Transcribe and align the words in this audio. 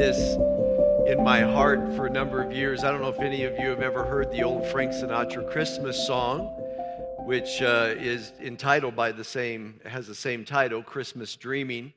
this 0.00 0.36
in 1.06 1.22
my 1.22 1.42
heart 1.42 1.94
for 1.94 2.06
a 2.06 2.10
number 2.10 2.40
of 2.40 2.50
years. 2.50 2.84
I 2.84 2.90
don't 2.90 3.02
know 3.02 3.10
if 3.10 3.20
any 3.20 3.44
of 3.44 3.58
you 3.58 3.68
have 3.68 3.82
ever 3.82 4.02
heard 4.02 4.30
the 4.30 4.42
old 4.42 4.66
Frank 4.68 4.92
Sinatra 4.92 5.50
Christmas 5.50 6.06
song, 6.06 6.46
which 7.26 7.60
uh, 7.60 7.92
is 7.98 8.32
entitled 8.40 8.96
by 8.96 9.12
the 9.12 9.24
same, 9.24 9.78
has 9.84 10.06
the 10.06 10.14
same 10.14 10.46
title, 10.46 10.82
Christmas 10.82 11.36
Dreaming. 11.36 11.92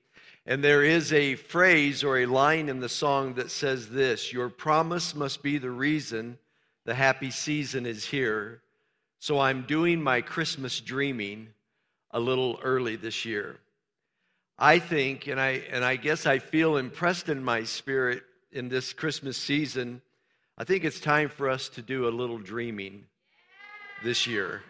And 0.45 0.61
there 0.61 0.83
is 0.83 1.13
a 1.13 1.35
phrase 1.35 2.03
or 2.03 2.17
a 2.17 2.25
line 2.25 2.67
in 2.67 2.81
the 2.81 2.89
song 2.89 3.35
that 3.35 3.49
says 3.49 3.87
this 3.87 4.33
Your 4.33 4.49
promise 4.49 5.15
must 5.15 5.41
be 5.41 5.57
the 5.57 5.71
reason 5.71 6.37
the 6.83 6.95
happy 6.95 7.31
season 7.31 7.85
is 7.85 8.03
here. 8.03 8.63
So 9.19 9.39
I'm 9.39 9.61
doing 9.61 10.03
my 10.03 10.19
Christmas 10.19 10.81
dreaming 10.81 11.53
a 12.11 12.19
little 12.19 12.59
early 12.63 12.97
this 12.97 13.23
year. 13.23 13.61
I 14.63 14.79
think, 14.79 15.27
and 15.27 15.41
I, 15.41 15.61
and 15.73 15.83
I 15.83 15.97
guess 15.97 16.25
I 16.25 16.39
feel 16.39 16.77
impressed 16.77 17.27
in 17.27 17.43
my 17.43 17.65
spirit 17.65 18.23
in 18.53 18.69
this 18.69 18.93
Christmas 18.93 19.35
season, 19.35 20.01
I 20.57 20.63
think 20.63 20.85
it's 20.85 21.01
time 21.01 21.27
for 21.27 21.49
us 21.49 21.67
to 21.67 21.81
do 21.81 22.07
a 22.07 22.11
little 22.11 22.37
dreaming 22.37 23.03
this 24.05 24.25
year. 24.25 24.63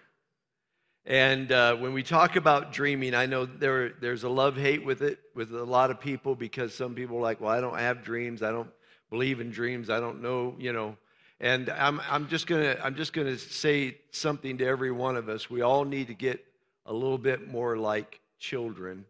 And 1.05 1.51
uh, 1.51 1.75
when 1.75 1.93
we 1.93 2.01
talk 2.01 2.37
about 2.37 2.73
dreaming, 2.73 3.13
I 3.13 3.27
know 3.27 3.45
there, 3.45 3.89
there's 4.01 4.23
a 4.23 4.29
love 4.29 4.57
hate 4.57 4.83
with 4.83 5.03
it 5.03 5.19
with 5.35 5.53
a 5.53 5.63
lot 5.63 5.91
of 5.91 5.99
people 5.99 6.33
because 6.33 6.73
some 6.73 6.95
people 6.95 7.17
are 7.17 7.21
like, 7.21 7.39
well, 7.39 7.51
I 7.51 7.61
don't 7.61 7.77
have 7.77 8.03
dreams. 8.03 8.41
I 8.41 8.49
don't 8.49 8.71
believe 9.11 9.39
in 9.41 9.51
dreams. 9.51 9.91
I 9.91 9.99
don't 9.99 10.23
know, 10.23 10.55
you 10.57 10.73
know. 10.73 10.97
And 11.39 11.69
I'm, 11.69 12.01
I'm 12.09 12.27
just 12.29 12.47
to 12.47 12.83
I'm 12.83 12.95
just 12.95 13.13
gonna 13.13 13.37
say 13.37 13.99
something 14.09 14.57
to 14.57 14.65
every 14.65 14.91
one 14.91 15.17
of 15.17 15.29
us. 15.29 15.51
We 15.51 15.61
all 15.61 15.85
need 15.85 16.07
to 16.07 16.15
get 16.15 16.43
a 16.87 16.93
little 16.93 17.19
bit 17.19 17.47
more 17.47 17.77
like 17.77 18.21
children. 18.39 19.05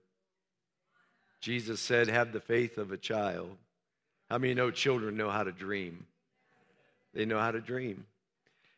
Jesus 1.44 1.82
said, 1.82 2.08
have 2.08 2.32
the 2.32 2.40
faith 2.40 2.78
of 2.78 2.94
a 2.94 2.98
child. 2.98 3.58
How 4.30 4.38
many 4.38 4.54
know 4.54 4.72
children 4.72 5.18
know 5.18 5.30
how 5.30 5.44
to 5.44 5.52
dream? 5.52 6.06
They 7.14 7.26
know 7.26 7.38
how 7.38 7.52
to 7.52 7.60
dream. 7.60 8.06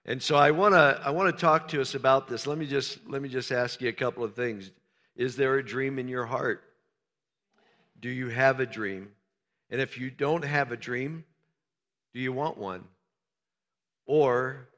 And 0.03 0.19
so 0.19 0.35
I 0.35 0.49
want 0.49 0.73
to 0.73 0.99
I 1.05 1.11
want 1.11 1.33
to 1.33 1.39
talk 1.39 1.67
to 1.69 1.81
us 1.81 1.93
about 1.93 2.27
this. 2.27 2.47
Let 2.47 2.57
me 2.57 2.65
just 2.65 2.97
let 3.07 3.21
me 3.21 3.29
just 3.29 3.51
ask 3.51 3.81
you 3.81 3.89
a 3.89 3.93
couple 3.93 4.23
of 4.23 4.33
things. 4.33 4.71
Is 5.15 5.35
there 5.35 5.59
a 5.59 5.63
dream 5.63 5.99
in 5.99 6.07
your 6.07 6.25
heart? 6.25 6.63
Do 7.99 8.09
you 8.09 8.29
have 8.29 8.59
a 8.59 8.65
dream? 8.65 9.11
And 9.69 9.79
if 9.79 9.99
you 9.99 10.09
don't 10.09 10.43
have 10.43 10.71
a 10.71 10.77
dream, 10.77 11.23
do 12.15 12.19
you 12.19 12.33
want 12.33 12.57
one? 12.57 12.83
Or 14.07 14.69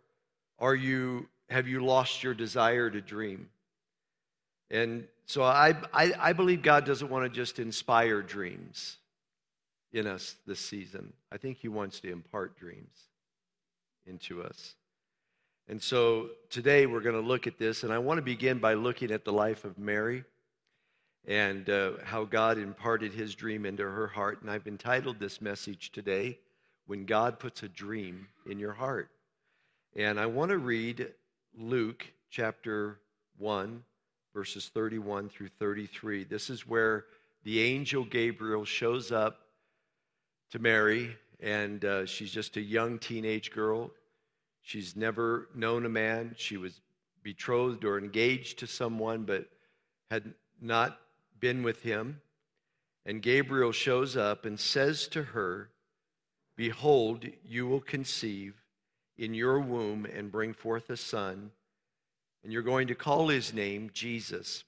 are 0.60 0.76
you 0.76 1.30
have 1.50 1.70
you 1.70 1.86
lost 1.86 2.22
your 2.22 2.34
desire 2.34 2.90
to 2.90 3.00
dream? 3.00 3.48
And 4.70 5.08
so 5.26 5.44
I, 5.44 5.76
I, 5.94 6.14
I 6.20 6.34
believe 6.34 6.62
God 6.62 6.86
doesn't 6.86 7.10
want 7.10 7.26
to 7.26 7.30
just 7.30 7.60
inspire 7.60 8.22
dreams 8.22 8.98
in 9.94 10.08
us 10.08 10.36
this 10.46 10.60
season. 10.60 11.14
I 11.32 11.38
think 11.38 11.58
He 11.58 11.68
wants 11.68 12.00
to 12.02 12.12
impart 12.12 12.58
dreams 12.58 13.08
into 14.06 14.44
us. 14.44 14.76
And 15.70 15.82
so 15.82 16.30
today 16.50 16.86
we're 16.86 17.02
going 17.02 17.22
to 17.22 17.28
look 17.28 17.46
at 17.46 17.58
this, 17.58 17.84
and 17.84 17.92
I 17.92 17.98
want 17.98 18.18
to 18.20 18.22
begin 18.22 18.60
by 18.60 18.74
looking 18.74 19.12
at 19.12 19.26
the 19.26 19.34
life 19.34 19.66
of 19.66 19.78
Mary 19.78 20.24
and 21.28 21.70
uh, 21.70 21.92
how 22.06 22.24
God 22.24 22.58
imparted 22.58 23.14
his 23.14 23.36
dream 23.36 23.66
into 23.66 23.84
her 23.84 24.08
heart. 24.08 24.42
And 24.42 24.50
I've 24.50 24.66
entitled 24.66 25.20
this 25.20 25.42
message 25.42 25.92
today, 25.92 26.40
When 26.86 27.06
God 27.06 27.38
Puts 27.38 27.64
a 27.64 27.68
Dream 27.68 28.30
in 28.50 28.60
Your 28.60 28.72
Heart. 28.72 29.10
And 29.94 30.18
I 30.18 30.26
want 30.26 30.52
to 30.52 30.58
read 30.58 31.12
Luke 31.58 32.08
chapter 32.30 33.00
1, 33.38 33.84
verses 34.38 34.70
31 34.72 35.30
through 35.30 35.48
33. 35.48 36.24
This 36.24 36.52
is 36.52 36.68
where 36.68 37.06
the 37.44 37.60
angel 37.60 38.06
Gabriel 38.06 38.66
shows 38.66 39.12
up 39.12 39.40
to 40.52 40.60
Mary, 40.60 41.16
and 41.40 41.84
uh, 41.84 42.06
she's 42.06 42.30
just 42.30 42.56
a 42.56 42.62
young 42.62 43.00
teenage 43.00 43.50
girl. 43.50 43.90
She's 44.62 44.96
never 44.96 45.50
known 45.56 45.88
a 45.88 45.90
man. 45.90 46.36
She 46.38 46.56
was 46.56 46.82
betrothed 47.24 47.84
or 47.84 47.98
engaged 47.98 48.60
to 48.60 48.68
someone, 48.68 49.24
but 49.24 49.48
had 50.12 50.36
not 50.62 51.00
been 51.40 51.64
with 51.64 51.82
him. 51.82 52.22
And 53.08 53.24
Gabriel 53.24 53.72
shows 53.72 54.16
up 54.16 54.46
and 54.46 54.60
says 54.60 55.08
to 55.08 55.24
her, 55.24 55.72
Behold, 56.56 57.26
you 57.44 57.66
will 57.66 57.82
conceive 57.82 58.54
in 59.18 59.34
your 59.34 59.60
womb 59.60 60.06
and 60.06 60.32
bring 60.32 60.54
forth 60.54 60.92
a 60.92 60.98
son 60.98 61.50
and 62.48 62.54
you're 62.54 62.64
going 62.64 62.88
to 62.88 62.96
call 62.96 63.28
his 63.28 63.54
name 63.54 63.90
Jesus. 63.94 64.64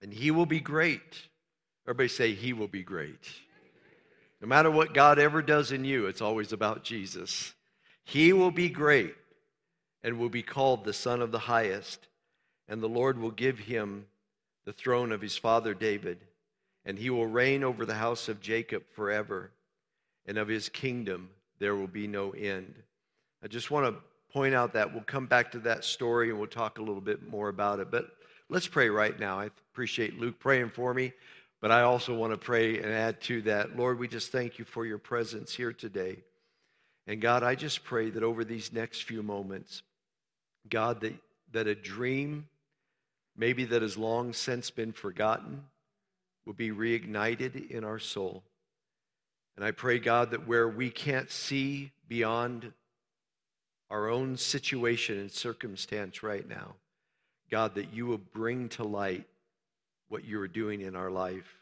And 0.00 0.10
he 0.10 0.30
will 0.30 0.46
be 0.46 0.60
great. 0.60 1.28
Everybody 1.86 2.08
say, 2.08 2.32
He 2.32 2.54
will 2.54 2.68
be 2.68 2.82
great. 2.82 3.28
No 4.40 4.48
matter 4.48 4.70
what 4.70 4.94
God 4.94 5.18
ever 5.18 5.42
does 5.42 5.72
in 5.72 5.84
you, 5.84 6.06
it's 6.06 6.22
always 6.22 6.54
about 6.54 6.82
Jesus. 6.82 7.52
He 8.04 8.32
will 8.32 8.50
be 8.50 8.70
great 8.70 9.14
and 10.02 10.18
will 10.18 10.30
be 10.30 10.42
called 10.42 10.84
the 10.84 10.94
Son 10.94 11.20
of 11.20 11.32
the 11.32 11.40
Highest. 11.40 12.08
And 12.66 12.82
the 12.82 12.88
Lord 12.88 13.18
will 13.18 13.30
give 13.30 13.58
him 13.58 14.06
the 14.64 14.72
throne 14.72 15.12
of 15.12 15.20
his 15.20 15.36
father 15.36 15.74
David. 15.74 16.16
And 16.86 16.98
he 16.98 17.10
will 17.10 17.26
reign 17.26 17.62
over 17.62 17.84
the 17.84 17.96
house 17.96 18.26
of 18.26 18.40
Jacob 18.40 18.84
forever. 18.96 19.50
And 20.24 20.38
of 20.38 20.48
his 20.48 20.70
kingdom 20.70 21.28
there 21.58 21.76
will 21.76 21.88
be 21.88 22.06
no 22.06 22.30
end. 22.30 22.72
I 23.44 23.48
just 23.48 23.70
want 23.70 23.84
to 23.94 24.02
point 24.32 24.54
out 24.54 24.72
that. 24.74 24.92
We'll 24.92 25.02
come 25.02 25.26
back 25.26 25.52
to 25.52 25.58
that 25.60 25.84
story 25.84 26.30
and 26.30 26.38
we'll 26.38 26.48
talk 26.48 26.78
a 26.78 26.82
little 26.82 27.00
bit 27.00 27.28
more 27.28 27.48
about 27.48 27.80
it. 27.80 27.90
But 27.90 28.10
let's 28.48 28.68
pray 28.68 28.88
right 28.88 29.18
now. 29.18 29.38
I 29.38 29.50
appreciate 29.72 30.18
Luke 30.18 30.38
praying 30.38 30.70
for 30.70 30.92
me, 30.94 31.12
but 31.60 31.70
I 31.70 31.82
also 31.82 32.14
want 32.14 32.32
to 32.32 32.38
pray 32.38 32.78
and 32.78 32.92
add 32.92 33.20
to 33.22 33.42
that. 33.42 33.76
Lord, 33.76 33.98
we 33.98 34.08
just 34.08 34.32
thank 34.32 34.58
you 34.58 34.64
for 34.64 34.86
your 34.86 34.98
presence 34.98 35.54
here 35.54 35.72
today. 35.72 36.18
And 37.06 37.20
God, 37.20 37.42
I 37.42 37.54
just 37.54 37.84
pray 37.84 38.10
that 38.10 38.22
over 38.22 38.44
these 38.44 38.72
next 38.72 39.02
few 39.02 39.22
moments, 39.22 39.82
God, 40.68 41.00
that, 41.00 41.14
that 41.52 41.66
a 41.66 41.74
dream, 41.74 42.48
maybe 43.36 43.64
that 43.64 43.82
has 43.82 43.96
long 43.96 44.32
since 44.32 44.70
been 44.70 44.92
forgotten, 44.92 45.64
will 46.46 46.52
be 46.52 46.70
reignited 46.70 47.70
in 47.70 47.84
our 47.84 47.98
soul. 47.98 48.42
And 49.56 49.64
I 49.64 49.72
pray, 49.72 49.98
God, 49.98 50.30
that 50.30 50.46
where 50.46 50.68
we 50.68 50.90
can't 50.90 51.30
see 51.30 51.92
beyond 52.08 52.72
our 53.90 54.08
own 54.08 54.36
situation 54.36 55.18
and 55.18 55.30
circumstance 55.30 56.22
right 56.22 56.48
now. 56.48 56.74
God, 57.50 57.74
that 57.74 57.92
you 57.92 58.06
will 58.06 58.18
bring 58.18 58.68
to 58.70 58.84
light 58.84 59.26
what 60.08 60.24
you 60.24 60.40
are 60.40 60.48
doing 60.48 60.80
in 60.80 60.94
our 60.94 61.10
life 61.10 61.56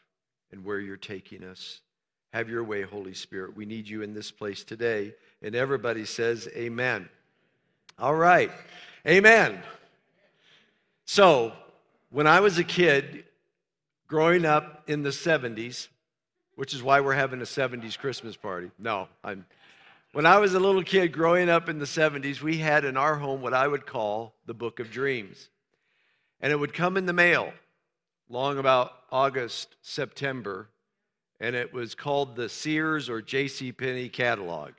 and 0.51 0.63
where 0.63 0.79
you're 0.79 0.97
taking 0.97 1.43
us. 1.43 1.81
Have 2.33 2.49
your 2.49 2.63
way, 2.63 2.83
Holy 2.83 3.13
Spirit. 3.13 3.55
We 3.55 3.65
need 3.65 3.87
you 3.87 4.03
in 4.03 4.13
this 4.13 4.29
place 4.29 4.63
today. 4.63 5.15
And 5.41 5.55
everybody 5.55 6.05
says, 6.05 6.47
Amen. 6.55 7.09
All 7.97 8.15
right. 8.15 8.51
Amen. 9.07 9.59
So, 11.05 11.53
when 12.11 12.27
I 12.27 12.39
was 12.39 12.59
a 12.59 12.63
kid, 12.63 13.23
growing 14.07 14.45
up 14.45 14.83
in 14.87 15.01
the 15.03 15.09
70s, 15.09 15.87
which 16.55 16.73
is 16.73 16.83
why 16.83 16.99
we're 16.99 17.13
having 17.13 17.39
a 17.39 17.45
70s 17.45 17.97
Christmas 17.97 18.35
party. 18.35 18.69
No, 18.77 19.07
I'm 19.23 19.45
when 20.11 20.25
I 20.25 20.39
was 20.39 20.55
a 20.55 20.59
little 20.59 20.83
kid 20.83 21.11
growing 21.11 21.49
up 21.49 21.69
in 21.69 21.77
the 21.77 21.85
70s, 21.85 22.41
we 22.41 22.57
had 22.57 22.83
in 22.83 22.97
our 22.97 23.15
home 23.15 23.41
what 23.41 23.53
I 23.53 23.67
would 23.67 23.85
call 23.85 24.33
the 24.45 24.53
Book 24.53 24.79
of 24.79 24.89
Dreams. 24.89 25.49
And 26.41 26.51
it 26.51 26.59
would 26.59 26.73
come 26.73 26.97
in 26.97 27.05
the 27.05 27.13
mail 27.13 27.53
long 28.27 28.57
about 28.57 28.93
August, 29.11 29.75
September, 29.81 30.69
and 31.39 31.55
it 31.55 31.73
was 31.73 31.95
called 31.95 32.35
the 32.35 32.49
Sears 32.49 33.09
or 33.09 33.21
J.C. 33.21 33.71
Penney 33.71 34.09
catalog. 34.09 34.71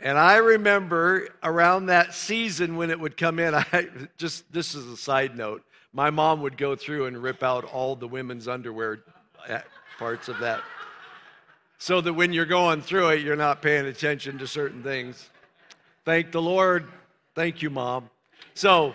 And 0.00 0.16
I 0.16 0.36
remember 0.36 1.28
around 1.42 1.86
that 1.86 2.14
season 2.14 2.76
when 2.76 2.90
it 2.90 3.00
would 3.00 3.16
come 3.16 3.38
in, 3.38 3.54
I 3.54 3.88
just 4.16 4.50
this 4.52 4.74
is 4.74 4.86
a 4.86 4.96
side 4.96 5.36
note. 5.36 5.64
My 5.92 6.10
mom 6.10 6.42
would 6.42 6.56
go 6.56 6.76
through 6.76 7.06
and 7.06 7.20
rip 7.20 7.42
out 7.42 7.64
all 7.64 7.96
the 7.96 8.06
women's 8.06 8.46
underwear 8.46 9.00
parts 9.98 10.28
of 10.28 10.38
that 10.38 10.62
so 11.78 12.00
that 12.00 12.12
when 12.12 12.32
you're 12.32 12.44
going 12.44 12.82
through 12.82 13.10
it, 13.10 13.22
you're 13.22 13.36
not 13.36 13.62
paying 13.62 13.86
attention 13.86 14.38
to 14.38 14.46
certain 14.46 14.82
things. 14.82 15.30
Thank 16.04 16.32
the 16.32 16.42
Lord. 16.42 16.88
Thank 17.34 17.62
you, 17.62 17.70
Mom. 17.70 18.10
So, 18.54 18.94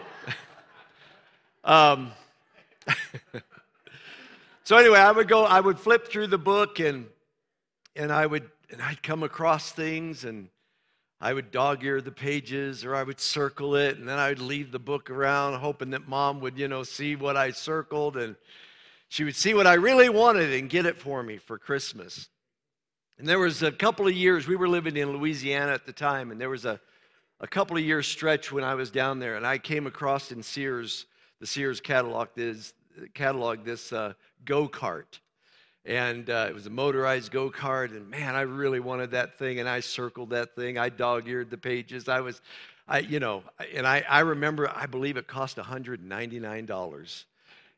um, 1.63 2.11
so 4.63 4.77
anyway, 4.77 4.99
I 4.99 5.11
would 5.11 5.29
go, 5.29 5.45
I 5.45 5.61
would 5.61 5.79
flip 5.79 6.09
through 6.09 6.27
the 6.27 6.37
book 6.37 6.79
and 6.79 7.07
and 7.95 8.11
I 8.11 8.25
would 8.25 8.49
and 8.71 8.81
I'd 8.81 9.03
come 9.03 9.23
across 9.23 9.71
things 9.71 10.25
and 10.25 10.49
I 11.21 11.33
would 11.33 11.51
dog 11.51 11.83
ear 11.85 12.01
the 12.01 12.11
pages 12.11 12.83
or 12.83 12.95
I 12.95 13.03
would 13.03 13.19
circle 13.19 13.75
it 13.75 13.97
and 13.97 14.09
then 14.09 14.19
I 14.19 14.29
would 14.29 14.39
leave 14.39 14.71
the 14.71 14.79
book 14.79 15.09
around 15.09 15.59
hoping 15.59 15.91
that 15.91 16.07
mom 16.07 16.41
would, 16.41 16.57
you 16.57 16.67
know, 16.67 16.83
see 16.83 17.15
what 17.15 17.37
I 17.37 17.51
circled 17.51 18.17
and 18.17 18.35
she 19.07 19.23
would 19.23 19.35
see 19.35 19.53
what 19.53 19.67
I 19.67 19.75
really 19.75 20.09
wanted 20.09 20.51
and 20.51 20.69
get 20.69 20.85
it 20.85 20.97
for 20.97 21.21
me 21.21 21.37
for 21.37 21.57
Christmas. 21.59 22.27
And 23.19 23.27
there 23.27 23.39
was 23.39 23.61
a 23.61 23.71
couple 23.71 24.07
of 24.07 24.13
years, 24.13 24.47
we 24.47 24.55
were 24.55 24.67
living 24.67 24.97
in 24.97 25.11
Louisiana 25.11 25.71
at 25.71 25.85
the 25.85 25.93
time, 25.93 26.31
and 26.31 26.41
there 26.41 26.49
was 26.49 26.65
a, 26.65 26.79
a 27.39 27.47
couple 27.47 27.77
of 27.77 27.83
years 27.83 28.07
stretch 28.07 28.51
when 28.51 28.63
I 28.63 28.73
was 28.73 28.89
down 28.89 29.19
there, 29.19 29.35
and 29.35 29.45
I 29.45 29.59
came 29.59 29.85
across 29.85 30.31
in 30.31 30.41
Sears, 30.41 31.05
the 31.39 31.45
Sears 31.45 31.79
catalog, 31.79 32.29
this, 32.35 32.73
catalog, 33.13 33.65
this 33.65 33.93
uh, 33.93 34.13
go 34.45 34.67
kart. 34.67 35.19
and 35.85 36.27
uh, 36.29 36.47
it 36.49 36.55
was 36.55 36.65
a 36.65 36.71
motorized 36.71 37.31
go 37.31 37.51
kart. 37.51 37.91
And 37.91 38.09
man, 38.09 38.33
I 38.35 38.41
really 38.41 38.79
wanted 38.79 39.11
that 39.11 39.37
thing, 39.37 39.59
and 39.59 39.69
I 39.69 39.81
circled 39.81 40.31
that 40.31 40.55
thing. 40.55 40.79
I 40.79 40.89
dog 40.89 41.27
eared 41.27 41.51
the 41.51 41.57
pages. 41.57 42.09
I 42.09 42.21
was, 42.21 42.41
I, 42.87 42.99
you 42.99 43.19
know, 43.19 43.43
and 43.75 43.85
I, 43.85 44.03
I 44.09 44.21
remember, 44.21 44.71
I 44.73 44.87
believe 44.87 45.17
it 45.17 45.27
cost 45.27 45.57
$199. 45.57 47.23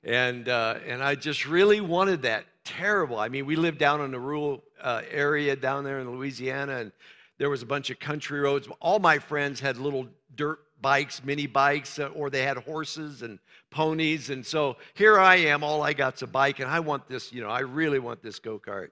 And, 0.06 0.50
uh, 0.50 0.76
and 0.88 1.04
I 1.04 1.16
just 1.16 1.46
really 1.46 1.82
wanted 1.82 2.22
that 2.22 2.46
terrible. 2.64 3.18
I 3.18 3.28
mean, 3.28 3.46
we 3.46 3.56
lived 3.56 3.80
down 3.80 4.02
in 4.02 4.14
a 4.14 4.20
rural 4.20 4.64
uh, 4.86 5.02
area 5.10 5.56
down 5.56 5.84
there 5.84 6.00
in 6.00 6.16
Louisiana, 6.16 6.78
and 6.78 6.92
there 7.40 7.50
was 7.50 7.64
a 7.64 7.66
bunch 7.66 7.90
of 7.90 8.00
country 8.00 8.40
roads. 8.40 8.68
All 8.80 9.00
my 9.00 9.18
friends 9.18 9.60
had 9.60 9.78
little 9.78 10.08
dirt 10.36 10.60
bikes, 10.80 11.24
mini 11.24 11.48
bikes, 11.48 11.98
uh, 11.98 12.08
or 12.10 12.30
they 12.30 12.44
had 12.44 12.58
horses 12.58 13.24
and 13.24 13.40
ponies. 13.72 14.30
And 14.30 14.46
so 14.46 14.78
here 14.94 15.20
I 15.20 15.38
am, 15.38 15.64
all 15.64 15.82
I 15.82 15.94
got's 15.94 16.22
a 16.22 16.28
bike, 16.28 16.60
and 16.60 16.70
I 16.70 16.80
want 16.80 17.10
this, 17.10 17.34
you 17.34 17.42
know, 17.42 17.50
I 17.50 17.62
really 17.62 17.98
want 17.98 18.22
this 18.22 18.38
go 18.38 18.60
kart. 18.60 18.90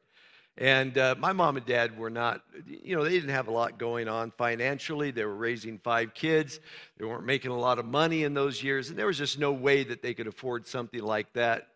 And 0.57 0.97
uh, 0.97 1.15
my 1.17 1.31
mom 1.31 1.57
and 1.57 1.65
dad 1.65 1.97
were 1.97 2.09
not, 2.09 2.41
you 2.65 2.95
know, 2.95 3.03
they 3.03 3.11
didn't 3.11 3.29
have 3.29 3.47
a 3.47 3.51
lot 3.51 3.77
going 3.77 4.07
on 4.07 4.31
financially. 4.31 5.11
They 5.11 5.25
were 5.25 5.35
raising 5.35 5.77
five 5.79 6.13
kids. 6.13 6.59
They 6.97 7.05
weren't 7.05 7.25
making 7.25 7.51
a 7.51 7.57
lot 7.57 7.79
of 7.79 7.85
money 7.85 8.23
in 8.23 8.33
those 8.33 8.61
years. 8.61 8.89
And 8.89 8.97
there 8.97 9.07
was 9.07 9.17
just 9.17 9.39
no 9.39 9.51
way 9.51 9.83
that 9.83 10.01
they 10.01 10.13
could 10.13 10.27
afford 10.27 10.67
something 10.67 11.01
like 11.01 11.33
that 11.33 11.69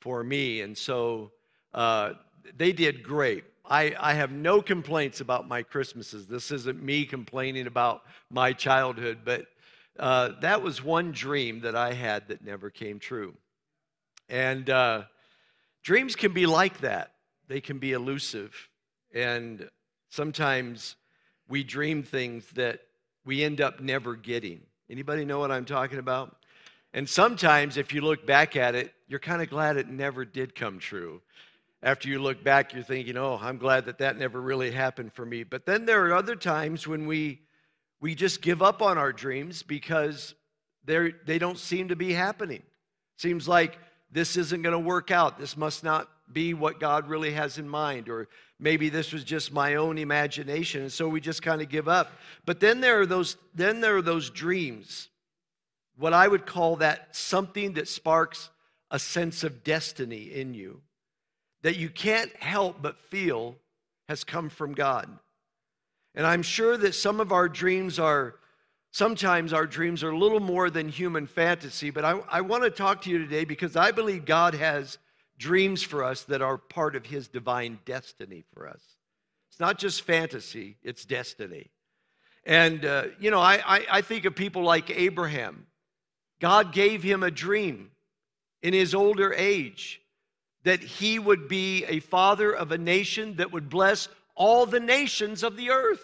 for 0.00 0.24
me. 0.24 0.62
And 0.62 0.76
so 0.76 1.30
uh, 1.74 2.12
they 2.56 2.72
did 2.72 3.02
great. 3.02 3.44
I, 3.64 3.94
I 3.98 4.14
have 4.14 4.32
no 4.32 4.60
complaints 4.60 5.20
about 5.20 5.46
my 5.46 5.62
Christmases. 5.62 6.26
This 6.26 6.50
isn't 6.50 6.82
me 6.82 7.04
complaining 7.04 7.66
about 7.66 8.02
my 8.30 8.52
childhood, 8.52 9.18
but 9.24 9.46
uh, 9.98 10.30
that 10.40 10.62
was 10.62 10.82
one 10.82 11.12
dream 11.12 11.60
that 11.60 11.76
I 11.76 11.92
had 11.92 12.28
that 12.28 12.44
never 12.44 12.70
came 12.70 12.98
true. 12.98 13.34
And 14.28 14.68
uh, 14.68 15.02
dreams 15.82 16.16
can 16.16 16.32
be 16.32 16.46
like 16.46 16.80
that, 16.80 17.12
they 17.48 17.60
can 17.60 17.78
be 17.78 17.92
elusive. 17.92 18.54
And 19.14 19.68
sometimes 20.08 20.96
we 21.48 21.62
dream 21.62 22.02
things 22.02 22.46
that 22.54 22.80
we 23.24 23.44
end 23.44 23.60
up 23.60 23.80
never 23.80 24.16
getting. 24.16 24.62
Anybody 24.90 25.24
know 25.24 25.38
what 25.38 25.50
I'm 25.50 25.64
talking 25.64 25.98
about? 25.98 26.36
And 26.94 27.08
sometimes, 27.08 27.76
if 27.78 27.94
you 27.94 28.02
look 28.02 28.26
back 28.26 28.56
at 28.56 28.74
it, 28.74 28.92
you're 29.08 29.20
kind 29.20 29.40
of 29.40 29.48
glad 29.48 29.76
it 29.76 29.88
never 29.88 30.24
did 30.24 30.54
come 30.54 30.78
true. 30.78 31.22
After 31.82 32.08
you 32.08 32.20
look 32.20 32.44
back, 32.44 32.72
you're 32.72 32.84
thinking, 32.84 33.16
oh, 33.16 33.38
I'm 33.40 33.58
glad 33.58 33.86
that 33.86 33.98
that 33.98 34.16
never 34.16 34.40
really 34.40 34.70
happened 34.70 35.12
for 35.12 35.26
me. 35.26 35.42
But 35.42 35.66
then 35.66 35.84
there 35.84 36.06
are 36.06 36.14
other 36.14 36.36
times 36.36 36.86
when 36.86 37.06
we 37.06 37.40
we 38.02 38.16
just 38.16 38.42
give 38.42 38.60
up 38.60 38.82
on 38.82 38.98
our 38.98 39.12
dreams 39.12 39.62
because 39.62 40.34
they're, 40.84 41.12
they 41.24 41.38
don't 41.38 41.58
seem 41.58 41.88
to 41.88 41.96
be 41.96 42.12
happening. 42.12 42.62
Seems 43.16 43.46
like 43.46 43.78
this 44.10 44.36
isn't 44.36 44.62
going 44.62 44.72
to 44.72 44.78
work 44.78 45.12
out. 45.12 45.38
This 45.38 45.56
must 45.56 45.84
not 45.84 46.08
be 46.30 46.52
what 46.52 46.80
God 46.80 47.08
really 47.08 47.30
has 47.30 47.58
in 47.58 47.68
mind, 47.68 48.08
or 48.08 48.28
maybe 48.58 48.88
this 48.88 49.12
was 49.12 49.22
just 49.22 49.52
my 49.52 49.76
own 49.76 49.98
imagination, 49.98 50.82
and 50.82 50.92
so 50.92 51.08
we 51.08 51.20
just 51.20 51.42
kind 51.42 51.62
of 51.62 51.68
give 51.68 51.86
up. 51.86 52.10
But 52.44 52.58
then 52.58 52.80
there 52.80 53.00
are 53.00 53.06
those, 53.06 53.36
then 53.54 53.80
there 53.80 53.96
are 53.96 54.02
those 54.02 54.30
dreams, 54.30 55.08
what 55.96 56.12
I 56.12 56.26
would 56.26 56.44
call 56.44 56.76
that 56.76 57.14
something 57.14 57.74
that 57.74 57.86
sparks 57.86 58.50
a 58.90 58.98
sense 58.98 59.44
of 59.44 59.62
destiny 59.62 60.32
in 60.34 60.54
you 60.54 60.80
that 61.62 61.76
you 61.76 61.88
can't 61.88 62.34
help 62.36 62.82
but 62.82 62.98
feel 62.98 63.56
has 64.08 64.24
come 64.24 64.48
from 64.48 64.74
God. 64.74 65.08
And 66.14 66.26
I'm 66.26 66.42
sure 66.42 66.76
that 66.76 66.94
some 66.94 67.20
of 67.20 67.32
our 67.32 67.48
dreams 67.48 67.98
are, 67.98 68.34
sometimes 68.90 69.52
our 69.52 69.66
dreams 69.66 70.02
are 70.02 70.10
a 70.10 70.18
little 70.18 70.40
more 70.40 70.68
than 70.68 70.88
human 70.88 71.26
fantasy, 71.26 71.90
but 71.90 72.04
I, 72.04 72.20
I 72.30 72.40
want 72.42 72.64
to 72.64 72.70
talk 72.70 73.02
to 73.02 73.10
you 73.10 73.18
today 73.18 73.44
because 73.44 73.76
I 73.76 73.92
believe 73.92 74.24
God 74.24 74.54
has 74.54 74.98
dreams 75.38 75.82
for 75.82 76.04
us 76.04 76.24
that 76.24 76.42
are 76.42 76.58
part 76.58 76.94
of 76.96 77.06
His 77.06 77.28
divine 77.28 77.78
destiny 77.84 78.44
for 78.52 78.68
us. 78.68 78.82
It's 79.50 79.60
not 79.60 79.78
just 79.78 80.02
fantasy, 80.02 80.76
it's 80.82 81.04
destiny. 81.04 81.70
And, 82.44 82.84
uh, 82.84 83.04
you 83.20 83.30
know, 83.30 83.40
I, 83.40 83.62
I, 83.64 83.86
I 83.90 84.00
think 84.02 84.24
of 84.24 84.34
people 84.34 84.62
like 84.62 84.90
Abraham. 84.90 85.66
God 86.40 86.72
gave 86.72 87.04
him 87.04 87.22
a 87.22 87.30
dream 87.30 87.92
in 88.62 88.74
his 88.74 88.94
older 88.94 89.32
age 89.32 90.01
that 90.64 90.80
he 90.80 91.18
would 91.18 91.48
be 91.48 91.84
a 91.86 92.00
father 92.00 92.52
of 92.52 92.72
a 92.72 92.78
nation 92.78 93.36
that 93.36 93.52
would 93.52 93.68
bless 93.68 94.08
all 94.34 94.66
the 94.66 94.80
nations 94.80 95.42
of 95.42 95.56
the 95.56 95.70
earth. 95.70 96.02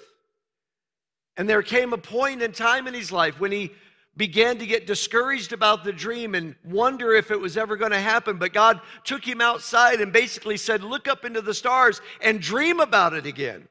And 1.37 1.49
there 1.49 1.63
came 1.63 1.93
a 1.93 1.99
point 1.99 2.43
in 2.43 2.53
time 2.53 2.87
in 2.87 2.95
his 2.95 3.13
life 3.13 3.39
when 3.39 3.53
he 3.53 3.71
began 4.17 4.59
to 4.59 4.67
get 4.67 4.87
discouraged 4.87 5.53
about 5.53 5.85
the 5.85 5.93
dream 5.93 6.35
and 6.35 6.57
wonder 6.65 7.15
if 7.15 7.31
it 7.31 7.41
was 7.41 7.57
ever 7.57 7.77
going 7.77 7.93
to 7.93 8.01
happen. 8.01 8.37
But 8.37 8.53
God 8.53 8.81
took 9.05 9.25
him 9.25 9.41
outside 9.41 10.01
and 10.01 10.13
basically 10.13 10.57
said, 10.57 10.83
Look 10.83 11.07
up 11.07 11.25
into 11.25 11.41
the 11.41 11.55
stars 11.55 12.01
and 12.21 12.41
dream 12.41 12.81
about 12.81 13.15
it 13.15 13.27
again. 13.27 13.69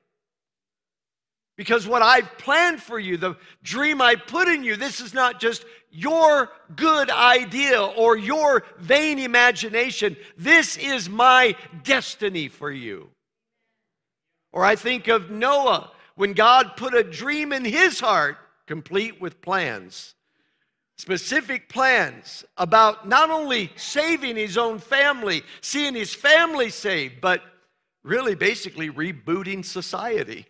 Because 1.57 1.87
what 1.87 2.03
I've 2.03 2.37
planned 2.37 2.81
for 2.81 2.99
you, 2.99 3.17
the 3.17 3.35
dream 3.63 3.99
I 3.99 4.15
put 4.15 4.47
in 4.47 4.63
you, 4.63 4.75
this 4.75 5.01
is 5.01 5.13
not 5.13 5.39
just 5.39 5.65
your 5.91 6.49
good 6.75 7.09
idea 7.09 7.81
or 7.81 8.15
your 8.15 8.63
vain 8.77 9.17
imagination. 9.17 10.15
This 10.37 10.77
is 10.77 11.09
my 11.09 11.55
destiny 11.83 12.47
for 12.47 12.71
you. 12.71 13.09
Or 14.53 14.63
I 14.63 14.75
think 14.75 15.07
of 15.07 15.31
Noah 15.31 15.91
when 16.15 16.33
God 16.33 16.77
put 16.77 16.93
a 16.93 17.03
dream 17.03 17.51
in 17.51 17.65
his 17.65 17.99
heart, 17.99 18.37
complete 18.67 19.19
with 19.19 19.41
plans, 19.41 20.13
specific 20.97 21.69
plans 21.69 22.45
about 22.57 23.07
not 23.07 23.31
only 23.31 23.71
saving 23.75 24.35
his 24.35 24.59
own 24.59 24.77
family, 24.77 25.41
seeing 25.61 25.95
his 25.95 26.13
family 26.13 26.69
saved, 26.69 27.19
but 27.19 27.41
really 28.03 28.35
basically 28.35 28.91
rebooting 28.91 29.65
society 29.65 30.45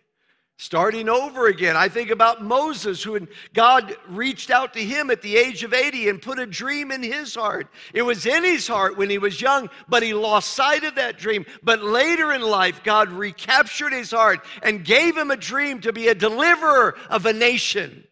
starting 0.58 1.08
over 1.08 1.46
again. 1.46 1.76
I 1.76 1.88
think 1.88 2.10
about 2.10 2.42
Moses, 2.42 3.02
who 3.02 3.28
God 3.54 3.96
reached 4.08 4.50
out 4.50 4.74
to 4.74 4.80
him 4.80 5.08
at 5.08 5.22
the 5.22 5.36
age 5.36 5.62
of 5.62 5.72
80 5.72 6.08
and 6.08 6.20
put 6.20 6.40
a 6.40 6.46
dream 6.46 6.90
in 6.90 7.00
his 7.00 7.36
heart. 7.36 7.68
It 7.94 8.02
was 8.02 8.26
in 8.26 8.42
his 8.42 8.66
heart 8.66 8.98
when 8.98 9.08
he 9.08 9.18
was 9.18 9.40
young, 9.40 9.70
but 9.88 10.02
he 10.02 10.14
lost 10.14 10.50
sight 10.50 10.82
of 10.82 10.96
that 10.96 11.16
dream. 11.16 11.46
But 11.62 11.82
later 11.82 12.32
in 12.32 12.42
life, 12.42 12.82
God 12.82 13.10
recaptured 13.10 13.92
his 13.92 14.10
heart 14.10 14.44
and 14.62 14.84
gave 14.84 15.16
him 15.16 15.30
a 15.30 15.36
dream 15.36 15.80
to 15.82 15.92
be 15.92 16.08
a 16.08 16.14
deliverer 16.14 16.96
of 17.08 17.24
a 17.24 17.32
nation 17.32 18.04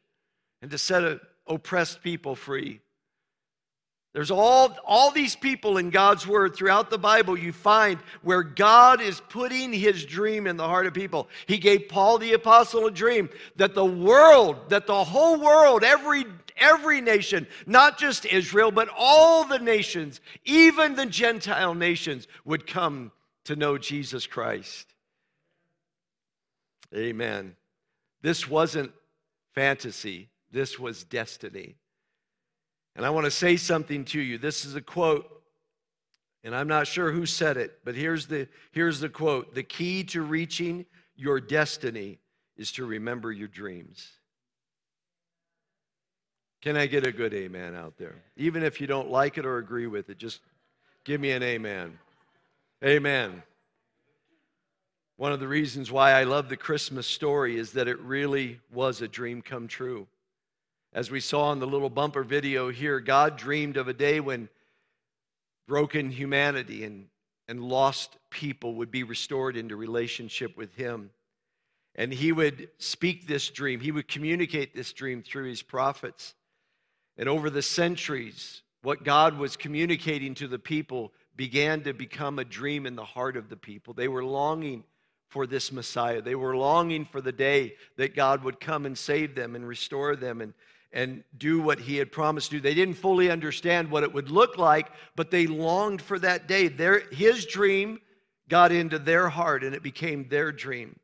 and 0.62 0.70
to 0.70 0.78
set 0.78 1.02
an 1.02 1.20
oppressed 1.48 2.00
people 2.00 2.36
free. 2.36 2.80
There's 4.16 4.30
all, 4.30 4.74
all 4.86 5.10
these 5.10 5.36
people 5.36 5.76
in 5.76 5.90
God's 5.90 6.26
word 6.26 6.56
throughout 6.56 6.88
the 6.88 6.96
Bible 6.96 7.36
you 7.36 7.52
find 7.52 7.98
where 8.22 8.42
God 8.42 9.02
is 9.02 9.20
putting 9.28 9.74
his 9.74 10.06
dream 10.06 10.46
in 10.46 10.56
the 10.56 10.66
heart 10.66 10.86
of 10.86 10.94
people. 10.94 11.28
He 11.44 11.58
gave 11.58 11.90
Paul 11.90 12.16
the 12.16 12.32
apostle 12.32 12.86
a 12.86 12.90
dream 12.90 13.28
that 13.56 13.74
the 13.74 13.84
world, 13.84 14.70
that 14.70 14.86
the 14.86 15.04
whole 15.04 15.38
world, 15.38 15.84
every 15.84 16.24
every 16.56 17.02
nation, 17.02 17.46
not 17.66 17.98
just 17.98 18.24
Israel, 18.24 18.70
but 18.70 18.88
all 18.96 19.44
the 19.44 19.58
nations, 19.58 20.22
even 20.46 20.94
the 20.94 21.04
Gentile 21.04 21.74
nations, 21.74 22.26
would 22.46 22.66
come 22.66 23.12
to 23.44 23.54
know 23.54 23.76
Jesus 23.76 24.26
Christ. 24.26 24.94
Amen. 26.94 27.54
This 28.22 28.48
wasn't 28.48 28.92
fantasy, 29.52 30.30
this 30.50 30.78
was 30.78 31.04
destiny. 31.04 31.76
And 32.96 33.04
I 33.04 33.10
want 33.10 33.26
to 33.26 33.30
say 33.30 33.58
something 33.58 34.06
to 34.06 34.20
you. 34.20 34.38
This 34.38 34.64
is 34.64 34.74
a 34.74 34.80
quote, 34.80 35.30
and 36.42 36.54
I'm 36.54 36.66
not 36.66 36.86
sure 36.86 37.12
who 37.12 37.26
said 37.26 37.58
it, 37.58 37.80
but 37.84 37.94
here's 37.94 38.26
the, 38.26 38.48
here's 38.72 39.00
the 39.00 39.10
quote 39.10 39.54
The 39.54 39.62
key 39.62 40.02
to 40.04 40.22
reaching 40.22 40.86
your 41.14 41.38
destiny 41.38 42.18
is 42.56 42.72
to 42.72 42.86
remember 42.86 43.30
your 43.30 43.48
dreams. 43.48 44.08
Can 46.62 46.76
I 46.76 46.86
get 46.86 47.06
a 47.06 47.12
good 47.12 47.34
amen 47.34 47.74
out 47.74 47.98
there? 47.98 48.16
Even 48.36 48.62
if 48.62 48.80
you 48.80 48.86
don't 48.86 49.10
like 49.10 49.36
it 49.36 49.44
or 49.44 49.58
agree 49.58 49.86
with 49.86 50.08
it, 50.08 50.16
just 50.16 50.40
give 51.04 51.20
me 51.20 51.32
an 51.32 51.42
amen. 51.42 51.98
Amen. 52.82 53.42
One 55.16 55.32
of 55.32 55.40
the 55.40 55.48
reasons 55.48 55.92
why 55.92 56.12
I 56.12 56.24
love 56.24 56.48
the 56.48 56.56
Christmas 56.56 57.06
story 57.06 57.58
is 57.58 57.72
that 57.72 57.88
it 57.88 58.00
really 58.00 58.60
was 58.72 59.02
a 59.02 59.08
dream 59.08 59.42
come 59.42 59.68
true. 59.68 60.08
As 60.96 61.10
we 61.10 61.20
saw 61.20 61.52
in 61.52 61.58
the 61.58 61.66
little 61.66 61.90
bumper 61.90 62.24
video 62.24 62.70
here, 62.70 63.00
God 63.00 63.36
dreamed 63.36 63.76
of 63.76 63.86
a 63.86 63.92
day 63.92 64.18
when 64.18 64.48
broken 65.68 66.10
humanity 66.10 66.84
and, 66.84 67.08
and 67.48 67.62
lost 67.62 68.16
people 68.30 68.76
would 68.76 68.90
be 68.90 69.02
restored 69.02 69.58
into 69.58 69.76
relationship 69.76 70.56
with 70.56 70.74
Him. 70.74 71.10
And 71.96 72.10
He 72.10 72.32
would 72.32 72.70
speak 72.78 73.26
this 73.26 73.50
dream, 73.50 73.80
He 73.80 73.92
would 73.92 74.08
communicate 74.08 74.74
this 74.74 74.94
dream 74.94 75.22
through 75.22 75.50
His 75.50 75.60
prophets. 75.60 76.32
And 77.18 77.28
over 77.28 77.50
the 77.50 77.60
centuries, 77.60 78.62
what 78.80 79.04
God 79.04 79.36
was 79.36 79.54
communicating 79.54 80.34
to 80.36 80.48
the 80.48 80.58
people 80.58 81.12
began 81.36 81.82
to 81.82 81.92
become 81.92 82.38
a 82.38 82.44
dream 82.44 82.86
in 82.86 82.96
the 82.96 83.04
heart 83.04 83.36
of 83.36 83.50
the 83.50 83.56
people. 83.58 83.92
They 83.92 84.08
were 84.08 84.24
longing 84.24 84.82
for 85.28 85.46
this 85.46 85.70
Messiah. 85.70 86.22
They 86.22 86.36
were 86.36 86.56
longing 86.56 87.04
for 87.04 87.20
the 87.20 87.32
day 87.32 87.74
that 87.98 88.16
God 88.16 88.42
would 88.44 88.60
come 88.60 88.86
and 88.86 88.96
save 88.96 89.34
them 89.34 89.54
and 89.54 89.68
restore 89.68 90.16
them 90.16 90.40
and 90.40 90.54
and 90.92 91.24
do 91.36 91.60
what 91.60 91.78
he 91.78 91.96
had 91.96 92.10
promised 92.10 92.50
to 92.50 92.56
do. 92.56 92.60
They 92.60 92.74
didn't 92.74 92.94
fully 92.94 93.30
understand 93.30 93.90
what 93.90 94.02
it 94.02 94.12
would 94.14 94.30
look 94.30 94.56
like, 94.56 94.90
but 95.14 95.30
they 95.30 95.46
longed 95.46 96.00
for 96.00 96.18
that 96.18 96.48
day. 96.48 96.68
Their, 96.68 97.00
his 97.10 97.44
dream, 97.44 98.00
got 98.48 98.72
into 98.72 98.98
their 98.98 99.28
heart 99.28 99.64
and 99.64 99.74
it 99.74 99.82
became 99.82 100.28
their 100.28 100.52
dream. 100.52 100.98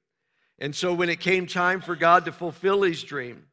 And 0.58 0.74
so 0.74 0.94
when 0.94 1.08
it 1.08 1.20
came 1.20 1.46
time 1.46 1.80
for 1.80 1.96
God 1.96 2.24
to 2.26 2.32
fulfill 2.32 2.82
his 2.82 3.02
dream, 3.02 3.46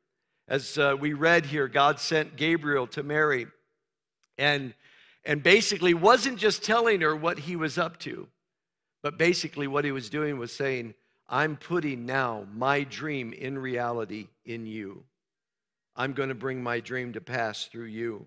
as 0.47 0.77
uh, 0.77 0.95
we 0.99 1.13
read 1.13 1.45
here, 1.45 1.67
God 1.67 1.99
sent 1.99 2.35
Gabriel 2.35 2.87
to 2.87 3.03
Mary 3.03 3.47
and, 4.37 4.73
and 5.25 5.41
basically 5.41 5.93
wasn't 5.93 6.37
just 6.37 6.63
telling 6.63 7.01
her 7.01 7.15
what 7.15 7.39
he 7.39 7.55
was 7.55 7.77
up 7.77 7.99
to, 7.99 8.27
but 9.01 9.17
basically 9.17 9.67
what 9.67 9.85
he 9.85 9.91
was 9.91 10.09
doing 10.09 10.37
was 10.37 10.51
saying, 10.51 10.93
I'm 11.27 11.57
putting 11.57 12.05
now 12.05 12.47
my 12.53 12.83
dream 12.83 13.33
in 13.33 13.57
reality 13.57 14.27
in 14.45 14.65
you. 14.65 15.03
I'm 15.99 16.13
going 16.13 16.29
to 16.29 16.35
bring 16.35 16.63
my 16.63 16.79
dream 16.79 17.11
to 17.13 17.21
pass 17.21 17.65
through 17.65 17.87
you. 17.87 18.25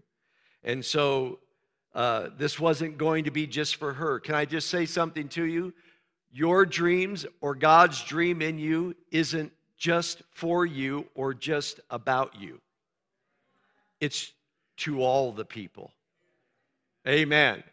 And 0.62 0.84
so 0.84 1.38
uh, 1.94 2.28
this 2.36 2.60
wasn't 2.60 2.98
going 2.98 3.24
to 3.24 3.30
be 3.30 3.46
just 3.46 3.76
for 3.76 3.94
her. 3.94 4.20
Can 4.20 4.34
I 4.34 4.44
just 4.44 4.68
say 4.68 4.84
something 4.84 5.26
to 5.30 5.44
you? 5.44 5.72
Your 6.30 6.66
dreams 6.66 7.24
or 7.40 7.54
God's 7.54 8.04
dream 8.04 8.42
in 8.42 8.58
you 8.58 8.94
isn't 9.10 9.52
just 9.78 10.22
for 10.32 10.66
you 10.66 11.06
or 11.14 11.32
just 11.32 11.80
about 11.90 12.38
you, 12.38 12.60
it's 14.00 14.30
to 14.76 15.02
all 15.02 15.32
the 15.32 15.44
people. 15.44 15.90
Amen. 17.08 17.64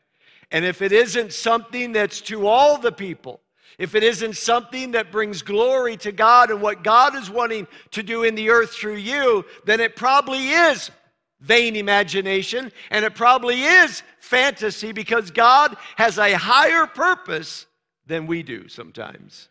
And 0.50 0.66
if 0.66 0.82
it 0.82 0.92
isn't 0.92 1.34
something 1.34 1.92
that's 1.92 2.22
to 2.22 2.48
all 2.48 2.78
the 2.78 2.92
people, 2.92 3.42
if 3.78 3.96
it 3.96 4.04
isn't 4.04 4.36
something 4.36 4.92
that 4.92 5.12
brings 5.12 5.42
glory 5.42 5.96
to 5.98 6.12
God 6.12 6.52
and 6.52 6.62
what 6.62 6.84
God 6.84 7.16
is 7.16 7.30
wanting 7.30 7.68
to 7.92 8.04
do 8.04 8.24
in 8.24 8.36
the 8.36 8.50
earth 8.50 8.72
through 8.72 8.96
you, 8.96 9.46
then 9.66 9.80
it 9.80 9.96
probably 9.96 10.50
is 10.50 10.92
vain 11.40 11.76
imagination 11.76 12.72
and 12.92 13.06
it 13.06 13.16
probably 13.16 13.64
is 13.64 14.04
fantasy 14.20 14.92
because 14.92 15.32
God 15.32 15.76
has 15.96 16.18
a 16.18 16.34
higher 16.34 16.86
purpose 16.86 17.66
than 18.06 18.28
we 18.28 18.44
do 18.44 18.68
sometimes. 18.68 19.48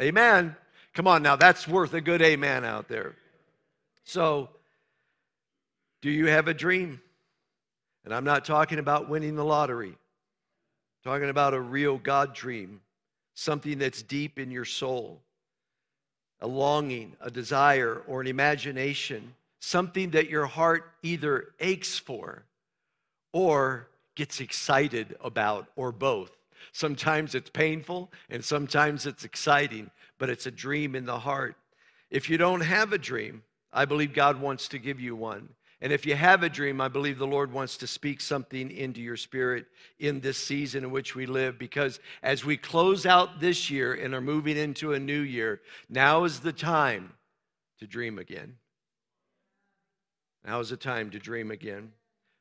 Amen. 0.00 0.56
Come 0.94 1.06
on 1.06 1.22
now, 1.22 1.36
that's 1.36 1.66
worth 1.66 1.94
a 1.94 2.00
good 2.00 2.20
amen 2.20 2.64
out 2.64 2.88
there. 2.88 3.14
So, 4.04 4.50
do 6.02 6.10
you 6.10 6.26
have 6.26 6.48
a 6.48 6.54
dream? 6.54 7.00
And 8.04 8.12
I'm 8.12 8.24
not 8.24 8.44
talking 8.44 8.78
about 8.78 9.08
winning 9.08 9.36
the 9.36 9.44
lottery. 9.44 9.90
I'm 9.90 11.12
talking 11.12 11.30
about 11.30 11.54
a 11.54 11.60
real 11.60 11.98
God 11.98 12.34
dream 12.34 12.80
something 13.34 13.78
that's 13.78 14.02
deep 14.02 14.38
in 14.38 14.50
your 14.50 14.64
soul, 14.64 15.20
a 16.40 16.46
longing, 16.46 17.16
a 17.20 17.30
desire, 17.30 18.02
or 18.06 18.20
an 18.20 18.26
imagination, 18.26 19.34
something 19.60 20.10
that 20.10 20.28
your 20.28 20.46
heart 20.46 20.90
either 21.02 21.48
aches 21.60 21.98
for 21.98 22.44
or 23.32 23.88
gets 24.14 24.40
excited 24.40 25.16
about, 25.22 25.66
or 25.76 25.90
both. 25.92 26.36
Sometimes 26.72 27.34
it's 27.34 27.50
painful 27.50 28.10
and 28.28 28.44
sometimes 28.44 29.06
it's 29.06 29.24
exciting, 29.24 29.90
but 30.18 30.28
it's 30.30 30.46
a 30.46 30.50
dream 30.50 30.94
in 30.94 31.06
the 31.06 31.18
heart. 31.18 31.56
If 32.10 32.28
you 32.28 32.36
don't 32.36 32.60
have 32.60 32.92
a 32.92 32.98
dream, 32.98 33.42
I 33.72 33.86
believe 33.86 34.12
God 34.12 34.40
wants 34.40 34.68
to 34.68 34.78
give 34.78 35.00
you 35.00 35.16
one. 35.16 35.48
And 35.82 35.92
if 35.92 36.06
you 36.06 36.14
have 36.14 36.44
a 36.44 36.48
dream, 36.48 36.80
I 36.80 36.86
believe 36.86 37.18
the 37.18 37.26
Lord 37.26 37.52
wants 37.52 37.76
to 37.78 37.88
speak 37.88 38.20
something 38.20 38.70
into 38.70 39.00
your 39.00 39.16
spirit 39.16 39.66
in 39.98 40.20
this 40.20 40.38
season 40.38 40.84
in 40.84 40.92
which 40.92 41.16
we 41.16 41.26
live. 41.26 41.58
Because 41.58 41.98
as 42.22 42.44
we 42.44 42.56
close 42.56 43.04
out 43.04 43.40
this 43.40 43.68
year 43.68 43.92
and 43.92 44.14
are 44.14 44.20
moving 44.20 44.56
into 44.56 44.92
a 44.92 45.00
new 45.00 45.20
year, 45.20 45.60
now 45.90 46.22
is 46.22 46.38
the 46.38 46.52
time 46.52 47.12
to 47.80 47.88
dream 47.88 48.20
again. 48.20 48.58
Now 50.46 50.60
is 50.60 50.70
the 50.70 50.76
time 50.76 51.10
to 51.10 51.18
dream 51.18 51.50
again. 51.50 51.90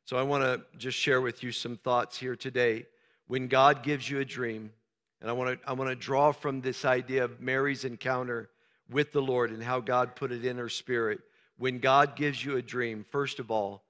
So 0.06 0.18
I 0.18 0.22
want 0.22 0.44
to 0.44 0.62
just 0.78 1.00
share 1.00 1.20
with 1.20 1.42
you 1.42 1.52
some 1.52 1.78
thoughts 1.78 2.20
here 2.20 2.36
today. 2.36 2.86
When 3.26 3.48
God 3.48 3.82
gives 3.82 4.08
you 4.08 4.20
a 4.20 4.26
dream, 4.26 4.72
and 5.20 5.32
I 5.32 5.34
want 5.34 5.60
to 5.60 5.70
I 5.70 5.74
want 5.74 5.90
to 5.90 5.96
draw 5.96 6.32
from 6.32 6.62
this 6.62 6.86
idea 6.86 7.24
of 7.24 7.42
Mary's 7.42 7.86
encounter 7.86 8.52
with 8.88 9.14
the 9.14 9.22
Lord 9.22 9.50
and 9.50 9.64
how 9.64 9.80
God 9.80 10.16
put 10.16 10.32
it 10.32 10.46
in 10.46 10.58
her 10.58 10.70
spirit 10.70 11.22
when 11.62 11.78
God 11.78 12.16
gives 12.16 12.44
you 12.44 12.58
a 12.58 12.62
dream, 12.64 13.06
first 13.12 13.38
of 13.38 13.52
all, 13.52 13.84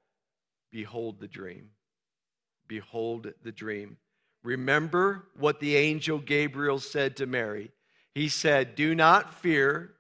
behold 0.74 1.22
the 1.22 1.28
dream. 1.28 1.70
Behold 2.68 3.34
the 3.44 3.52
dream. 3.54 3.96
Remember 4.44 5.28
what 5.40 5.62
the 5.62 5.78
angel 5.78 6.18
Gabriel 6.18 6.80
said 6.80 7.16
to 7.16 7.26
Mary. 7.26 7.72
He 8.14 8.28
said, 8.28 8.76
Do 8.76 8.94
not 8.94 9.36
fear, 9.36 9.94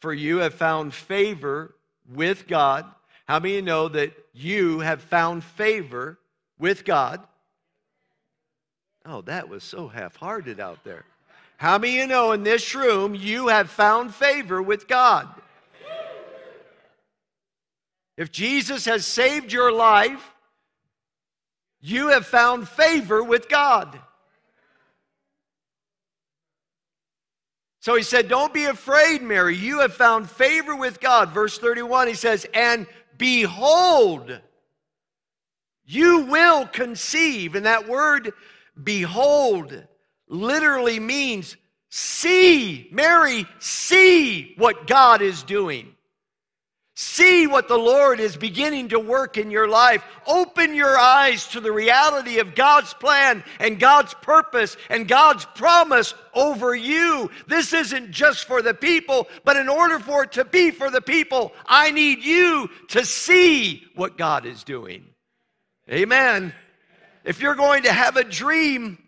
for 0.00 0.14
you 0.14 0.38
have 0.38 0.54
found 0.54 0.94
favor 0.94 1.74
with 2.08 2.46
God. 2.46 2.84
How 3.26 3.40
many 3.40 3.62
know 3.62 3.88
that 3.88 4.12
you 4.32 4.78
have 4.78 5.02
found 5.02 5.42
favor 5.42 6.20
with 6.56 6.84
God? 6.84 7.20
Oh, 9.04 9.22
that 9.22 9.48
was 9.48 9.64
so 9.64 9.88
half 9.88 10.14
hearted 10.14 10.60
out 10.60 10.84
there. 10.84 11.04
How 11.56 11.78
many 11.78 11.96
you 11.96 12.06
know 12.06 12.30
in 12.30 12.44
this 12.44 12.76
room 12.76 13.16
you 13.16 13.48
have 13.48 13.70
found 13.70 14.14
favor 14.14 14.62
with 14.62 14.86
God? 14.86 15.28
If 18.18 18.32
Jesus 18.32 18.84
has 18.86 19.06
saved 19.06 19.52
your 19.52 19.70
life, 19.70 20.32
you 21.80 22.08
have 22.08 22.26
found 22.26 22.68
favor 22.68 23.22
with 23.22 23.48
God. 23.48 23.96
So 27.78 27.94
he 27.94 28.02
said, 28.02 28.28
Don't 28.28 28.52
be 28.52 28.64
afraid, 28.64 29.22
Mary. 29.22 29.54
You 29.54 29.78
have 29.82 29.94
found 29.94 30.28
favor 30.28 30.74
with 30.74 30.98
God. 30.98 31.30
Verse 31.30 31.58
31, 31.58 32.08
he 32.08 32.14
says, 32.14 32.44
And 32.52 32.88
behold, 33.16 34.40
you 35.86 36.22
will 36.22 36.66
conceive. 36.66 37.54
And 37.54 37.66
that 37.66 37.86
word, 37.86 38.32
behold, 38.82 39.80
literally 40.26 40.98
means 40.98 41.56
see. 41.88 42.88
Mary, 42.90 43.46
see 43.60 44.54
what 44.58 44.88
God 44.88 45.22
is 45.22 45.44
doing. 45.44 45.94
See 47.00 47.46
what 47.46 47.68
the 47.68 47.78
Lord 47.78 48.18
is 48.18 48.36
beginning 48.36 48.88
to 48.88 48.98
work 48.98 49.36
in 49.36 49.52
your 49.52 49.68
life. 49.68 50.02
Open 50.26 50.74
your 50.74 50.98
eyes 50.98 51.46
to 51.50 51.60
the 51.60 51.70
reality 51.70 52.40
of 52.40 52.56
God's 52.56 52.92
plan 52.92 53.44
and 53.60 53.78
God's 53.78 54.14
purpose 54.14 54.76
and 54.90 55.06
God's 55.06 55.44
promise 55.44 56.12
over 56.34 56.74
you. 56.74 57.30
This 57.46 57.72
isn't 57.72 58.10
just 58.10 58.46
for 58.46 58.62
the 58.62 58.74
people, 58.74 59.28
but 59.44 59.56
in 59.56 59.68
order 59.68 60.00
for 60.00 60.24
it 60.24 60.32
to 60.32 60.44
be 60.44 60.72
for 60.72 60.90
the 60.90 61.00
people, 61.00 61.52
I 61.66 61.92
need 61.92 62.24
you 62.24 62.68
to 62.88 63.04
see 63.04 63.84
what 63.94 64.18
God 64.18 64.44
is 64.44 64.64
doing. 64.64 65.04
Amen. 65.88 66.52
If 67.22 67.40
you're 67.40 67.54
going 67.54 67.84
to 67.84 67.92
have 67.92 68.16
a 68.16 68.24
dream, 68.24 68.98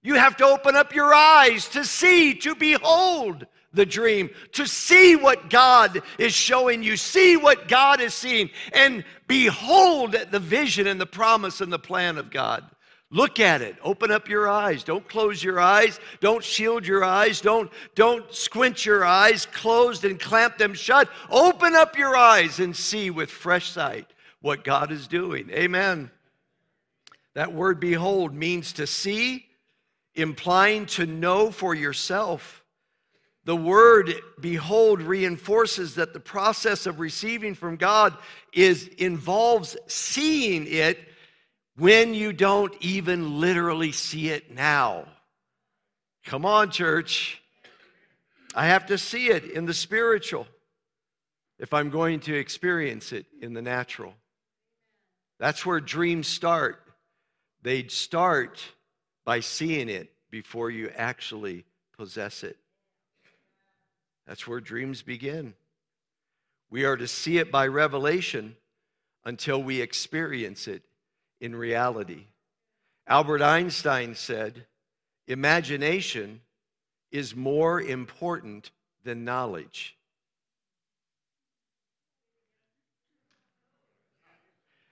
you 0.00 0.14
have 0.14 0.36
to 0.36 0.46
open 0.46 0.76
up 0.76 0.94
your 0.94 1.12
eyes 1.12 1.66
to 1.70 1.84
see, 1.84 2.34
to 2.34 2.54
behold 2.54 3.48
the 3.72 3.86
dream, 3.86 4.30
to 4.52 4.66
see 4.66 5.16
what 5.16 5.50
God 5.50 6.02
is 6.18 6.32
showing 6.32 6.82
you, 6.82 6.96
see 6.96 7.36
what 7.36 7.68
God 7.68 8.00
is 8.00 8.14
seeing, 8.14 8.50
and 8.72 9.04
behold 9.26 10.16
the 10.30 10.38
vision 10.38 10.86
and 10.86 11.00
the 11.00 11.06
promise 11.06 11.60
and 11.60 11.72
the 11.72 11.78
plan 11.78 12.18
of 12.18 12.30
God. 12.30 12.64
Look 13.12 13.40
at 13.40 13.60
it. 13.60 13.76
Open 13.82 14.10
up 14.10 14.26
your 14.26 14.48
eyes. 14.48 14.84
Don't 14.84 15.06
close 15.06 15.44
your 15.44 15.60
eyes. 15.60 16.00
Don't 16.20 16.42
shield 16.42 16.86
your 16.86 17.04
eyes. 17.04 17.42
Don't, 17.42 17.70
don't 17.94 18.32
squint 18.34 18.86
your 18.86 19.04
eyes 19.04 19.44
closed 19.44 20.06
and 20.06 20.18
clamp 20.18 20.56
them 20.56 20.72
shut. 20.72 21.10
Open 21.30 21.74
up 21.74 21.98
your 21.98 22.16
eyes 22.16 22.58
and 22.58 22.74
see 22.74 23.10
with 23.10 23.30
fresh 23.30 23.70
sight 23.70 24.06
what 24.40 24.64
God 24.64 24.90
is 24.90 25.06
doing. 25.08 25.50
Amen. 25.50 26.10
That 27.34 27.52
word 27.52 27.80
behold 27.80 28.34
means 28.34 28.72
to 28.74 28.86
see, 28.86 29.44
implying 30.14 30.86
to 30.86 31.04
know 31.04 31.50
for 31.50 31.74
yourself. 31.74 32.61
The 33.44 33.56
word 33.56 34.14
behold 34.40 35.02
reinforces 35.02 35.96
that 35.96 36.12
the 36.12 36.20
process 36.20 36.86
of 36.86 37.00
receiving 37.00 37.54
from 37.54 37.76
God 37.76 38.16
is 38.52 38.86
involves 38.86 39.76
seeing 39.88 40.66
it 40.68 40.98
when 41.76 42.14
you 42.14 42.32
don't 42.32 42.74
even 42.80 43.40
literally 43.40 43.90
see 43.90 44.28
it 44.28 44.54
now. 44.54 45.06
Come 46.24 46.44
on, 46.44 46.70
church. 46.70 47.42
I 48.54 48.66
have 48.66 48.86
to 48.86 48.98
see 48.98 49.28
it 49.28 49.44
in 49.44 49.66
the 49.66 49.74
spiritual 49.74 50.46
if 51.58 51.72
I'm 51.72 51.90
going 51.90 52.20
to 52.20 52.34
experience 52.34 53.12
it 53.12 53.26
in 53.40 53.54
the 53.54 53.62
natural. 53.62 54.14
That's 55.40 55.66
where 55.66 55.80
dreams 55.80 56.28
start. 56.28 56.80
They 57.62 57.88
start 57.88 58.62
by 59.24 59.40
seeing 59.40 59.88
it 59.88 60.12
before 60.30 60.70
you 60.70 60.90
actually 60.96 61.64
possess 61.96 62.44
it. 62.44 62.56
That's 64.26 64.46
where 64.46 64.60
dreams 64.60 65.02
begin. 65.02 65.54
We 66.70 66.84
are 66.84 66.96
to 66.96 67.06
see 67.06 67.38
it 67.38 67.50
by 67.50 67.66
revelation 67.66 68.56
until 69.24 69.62
we 69.62 69.80
experience 69.80 70.66
it 70.68 70.82
in 71.40 71.54
reality. 71.54 72.26
Albert 73.06 73.42
Einstein 73.42 74.14
said, 74.14 74.66
Imagination 75.26 76.40
is 77.10 77.36
more 77.36 77.80
important 77.80 78.70
than 79.04 79.24
knowledge. 79.24 79.96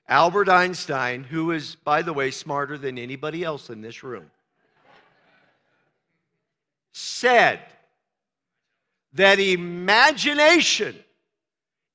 Albert 0.08 0.48
Einstein, 0.48 1.22
who 1.22 1.52
is, 1.52 1.76
by 1.76 2.02
the 2.02 2.12
way, 2.12 2.32
smarter 2.32 2.76
than 2.76 2.98
anybody 2.98 3.44
else 3.44 3.70
in 3.70 3.80
this 3.80 4.02
room, 4.02 4.30
said 6.92 7.60
that 9.14 9.38
imagination 9.38 10.96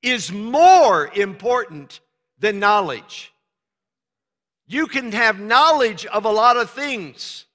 is 0.02 0.30
more 0.30 1.08
important 1.14 2.00
than 2.38 2.58
knowledge. 2.58 3.32
You 4.66 4.86
can 4.86 5.12
have 5.12 5.40
knowledge 5.40 6.06
of 6.06 6.24
a 6.24 6.30
lot 6.30 6.56
of 6.56 6.70
things, 6.70 7.46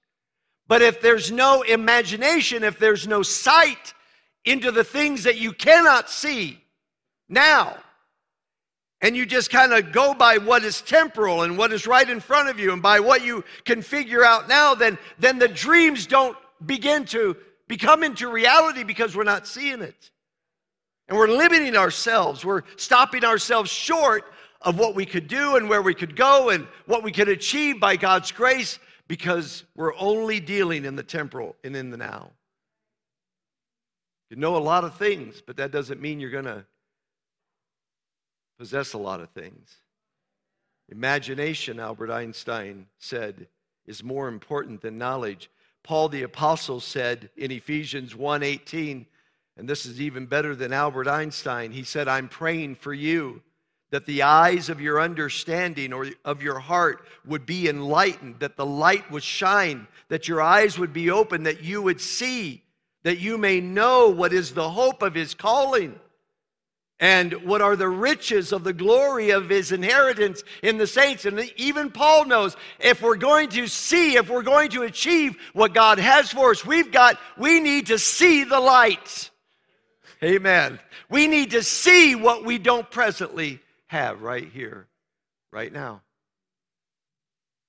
but 0.67 0.81
if 0.81 1.01
there's 1.01 1.31
no 1.31 1.61
imagination, 1.61 2.63
if 2.63 2.79
there's 2.79 3.07
no 3.07 3.21
sight 3.21 3.93
into 4.45 4.71
the 4.71 4.83
things 4.83 5.23
that 5.23 5.37
you 5.37 5.53
cannot 5.53 6.09
see 6.09 6.59
now, 7.29 7.77
and 9.01 9.15
you 9.17 9.25
just 9.25 9.49
kind 9.49 9.73
of 9.73 9.91
go 9.91 10.13
by 10.13 10.37
what 10.37 10.63
is 10.63 10.81
temporal 10.81 11.41
and 11.41 11.57
what 11.57 11.73
is 11.73 11.87
right 11.87 12.07
in 12.07 12.19
front 12.19 12.49
of 12.49 12.59
you 12.59 12.71
and 12.71 12.81
by 12.81 12.99
what 12.99 13.25
you 13.25 13.43
can 13.65 13.81
figure 13.81 14.23
out 14.23 14.47
now, 14.47 14.75
then, 14.75 14.97
then 15.17 15.39
the 15.39 15.47
dreams 15.47 16.05
don't 16.05 16.37
begin 16.65 17.05
to 17.05 17.35
become 17.71 18.03
into 18.03 18.27
reality 18.27 18.83
because 18.83 19.15
we're 19.15 19.23
not 19.23 19.47
seeing 19.47 19.81
it. 19.81 20.11
And 21.07 21.17
we're 21.17 21.29
limiting 21.29 21.77
ourselves. 21.77 22.43
We're 22.43 22.63
stopping 22.75 23.23
ourselves 23.23 23.71
short 23.71 24.25
of 24.61 24.77
what 24.77 24.93
we 24.93 25.05
could 25.05 25.29
do 25.29 25.55
and 25.55 25.69
where 25.69 25.81
we 25.81 25.93
could 25.93 26.17
go 26.17 26.49
and 26.49 26.67
what 26.85 27.01
we 27.01 27.13
could 27.13 27.29
achieve 27.29 27.79
by 27.79 27.95
God's 27.95 28.33
grace 28.33 28.77
because 29.07 29.63
we're 29.73 29.95
only 29.95 30.41
dealing 30.41 30.83
in 30.83 30.97
the 30.97 31.03
temporal 31.03 31.55
and 31.63 31.73
in 31.73 31.91
the 31.91 31.95
now. 31.97 32.31
You 34.29 34.35
know 34.35 34.57
a 34.57 34.59
lot 34.59 34.83
of 34.83 34.95
things, 34.95 35.41
but 35.41 35.55
that 35.55 35.71
doesn't 35.71 36.01
mean 36.01 36.19
you're 36.19 36.29
going 36.29 36.43
to 36.43 36.65
possess 38.59 38.91
a 38.91 38.97
lot 38.97 39.21
of 39.21 39.29
things. 39.29 39.77
Imagination, 40.89 41.79
Albert 41.79 42.11
Einstein 42.11 42.87
said, 42.99 43.47
is 43.85 44.03
more 44.03 44.27
important 44.27 44.81
than 44.81 44.97
knowledge. 44.97 45.49
Paul 45.83 46.09
the 46.09 46.23
apostle 46.23 46.79
said 46.79 47.29
in 47.35 47.51
Ephesians 47.51 48.13
1:18, 48.13 49.05
and 49.57 49.69
this 49.69 49.85
is 49.85 50.01
even 50.01 50.25
better 50.25 50.55
than 50.55 50.73
Albert 50.73 51.07
Einstein. 51.07 51.71
He 51.71 51.83
said, 51.83 52.07
"I'm 52.07 52.29
praying 52.29 52.75
for 52.75 52.93
you 52.93 53.41
that 53.91 54.05
the 54.05 54.23
eyes 54.23 54.69
of 54.69 54.79
your 54.79 55.01
understanding 55.01 55.93
or 55.93 56.07
of 56.25 56.41
your 56.41 56.59
heart 56.59 57.05
would 57.25 57.45
be 57.45 57.67
enlightened, 57.67 58.39
that 58.39 58.55
the 58.55 58.65
light 58.65 59.09
would 59.11 59.23
shine, 59.23 59.87
that 60.07 60.27
your 60.27 60.41
eyes 60.41 60.79
would 60.79 60.93
be 60.93 61.09
open, 61.09 61.43
that 61.43 61.63
you 61.63 61.81
would 61.81 62.01
see, 62.01 62.63
that 63.03 63.19
you 63.19 63.37
may 63.37 63.59
know 63.59 64.07
what 64.09 64.33
is 64.33 64.53
the 64.53 64.69
hope 64.69 65.01
of 65.01 65.13
his 65.13 65.33
calling." 65.33 65.99
And 67.01 67.33
what 67.43 67.61
are 67.61 67.75
the 67.75 67.89
riches 67.89 68.53
of 68.53 68.63
the 68.63 68.71
glory 68.71 69.31
of 69.31 69.49
his 69.49 69.71
inheritance 69.71 70.43
in 70.61 70.77
the 70.77 70.85
saints. 70.85 71.25
And 71.25 71.51
even 71.57 71.89
Paul 71.89 72.25
knows 72.25 72.55
if 72.79 73.01
we're 73.01 73.15
going 73.15 73.49
to 73.49 73.67
see, 73.67 74.15
if 74.15 74.29
we're 74.29 74.43
going 74.43 74.69
to 74.69 74.83
achieve 74.83 75.35
what 75.53 75.73
God 75.73 75.97
has 75.97 76.31
for 76.31 76.51
us, 76.51 76.63
we've 76.63 76.91
got, 76.91 77.17
we 77.37 77.59
need 77.59 77.87
to 77.87 77.97
see 77.97 78.43
the 78.43 78.59
light. 78.59 79.31
Amen. 80.23 80.79
We 81.09 81.25
need 81.25 81.51
to 81.51 81.63
see 81.63 82.13
what 82.13 82.45
we 82.45 82.59
don't 82.59 82.89
presently 82.89 83.59
have 83.87 84.21
right 84.21 84.47
here, 84.47 84.85
right 85.51 85.73
now. 85.73 86.01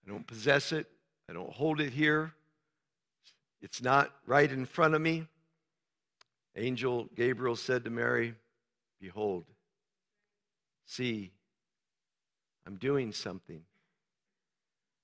I 0.07 0.11
don't 0.11 0.27
possess 0.27 0.73
it, 0.73 0.87
I 1.31 1.33
don't 1.33 1.51
hold 1.51 1.81
it 1.81 1.95
here. 1.95 2.35
It's 3.63 3.81
not 3.81 4.13
right 4.27 4.51
in 4.51 4.67
front 4.67 4.95
of 4.95 5.01
me. 5.01 5.27
Angel 6.55 7.09
Gabriel 7.17 7.57
said 7.57 7.85
to 7.85 7.91
Mary, 7.91 8.35
Behold, 9.03 9.45
see, 10.87 11.33
I'm 12.65 12.77
doing 12.77 13.13
something. 13.13 13.61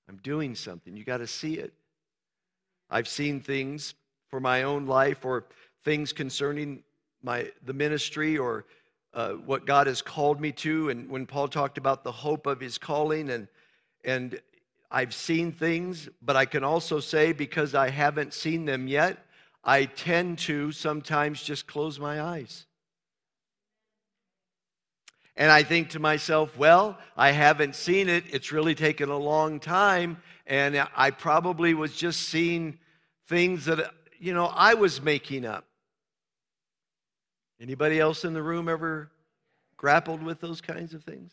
I'm 0.07 0.15
doing 0.23 0.55
something. 0.55 0.95
You 0.95 1.03
got 1.03 1.17
to 1.17 1.27
see 1.27 1.55
it. 1.55 1.73
I've 2.89 3.09
seen 3.09 3.41
things 3.41 3.95
for 4.29 4.39
my 4.39 4.63
own 4.63 4.85
life 4.85 5.25
or 5.25 5.47
things 5.83 6.13
concerning 6.13 6.81
my 7.21 7.51
the 7.65 7.73
ministry 7.73 8.37
or 8.37 8.63
uh, 9.13 9.31
what 9.31 9.65
God 9.65 9.85
has 9.87 10.01
called 10.01 10.39
me 10.39 10.53
to. 10.53 10.89
And 10.89 11.09
when 11.09 11.25
Paul 11.25 11.49
talked 11.49 11.77
about 11.77 12.05
the 12.05 12.11
hope 12.13 12.47
of 12.47 12.61
his 12.61 12.77
calling, 12.77 13.29
and 13.29 13.49
and 14.05 14.39
I've 14.89 15.13
seen 15.13 15.51
things, 15.51 16.07
but 16.21 16.37
I 16.37 16.45
can 16.45 16.63
also 16.63 17.01
say 17.01 17.33
because 17.33 17.75
I 17.75 17.89
haven't 17.89 18.33
seen 18.33 18.63
them 18.63 18.87
yet, 18.87 19.17
I 19.61 19.83
tend 19.85 20.39
to 20.39 20.71
sometimes 20.71 21.43
just 21.43 21.67
close 21.67 21.99
my 21.99 22.21
eyes. 22.21 22.65
And 25.39 25.49
I 25.49 25.63
think 25.63 25.91
to 25.91 25.99
myself, 25.99 26.57
well, 26.57 26.97
I 27.15 27.31
haven't 27.31 27.73
seen 27.73 28.09
it. 28.09 28.25
It's 28.29 28.51
really 28.51 28.75
taken 28.75 29.07
a 29.09 29.17
long 29.17 29.61
time. 29.61 30.17
And 30.45 30.85
I 30.97 31.11
probably 31.11 31.73
was 31.73 31.95
just 31.95 32.27
seeing 32.27 32.77
things 33.29 33.63
that, 33.65 33.93
you 34.19 34.33
know, 34.33 34.51
I 34.53 34.73
was 34.73 35.01
making 35.01 35.45
up. 35.45 35.63
Anybody 37.61 38.01
else 38.01 38.25
in 38.25 38.33
the 38.33 38.43
room 38.43 38.67
ever 38.67 39.11
grappled 39.77 40.21
with 40.21 40.41
those 40.41 40.59
kinds 40.59 40.93
of 40.93 41.05
things? 41.05 41.31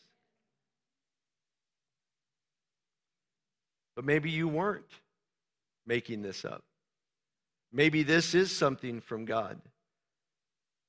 But 3.96 4.04
maybe 4.04 4.30
you 4.30 4.46
weren't 4.46 4.84
making 5.84 6.22
this 6.22 6.44
up. 6.44 6.62
Maybe 7.72 8.04
this 8.04 8.36
is 8.36 8.54
something 8.54 9.00
from 9.00 9.24
God. 9.24 9.60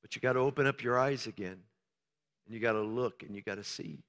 But 0.04 0.16
you 0.16 0.22
got 0.22 0.34
to 0.34 0.40
open 0.40 0.68
up 0.68 0.84
your 0.84 1.00
eyes 1.00 1.26
again. 1.26 1.58
And 2.48 2.56
you 2.56 2.62
got 2.62 2.74
to 2.74 2.82
look 2.82 3.24
and 3.24 3.36
you 3.36 3.42
got 3.42 3.56
to 3.56 3.64
see. 3.64 4.00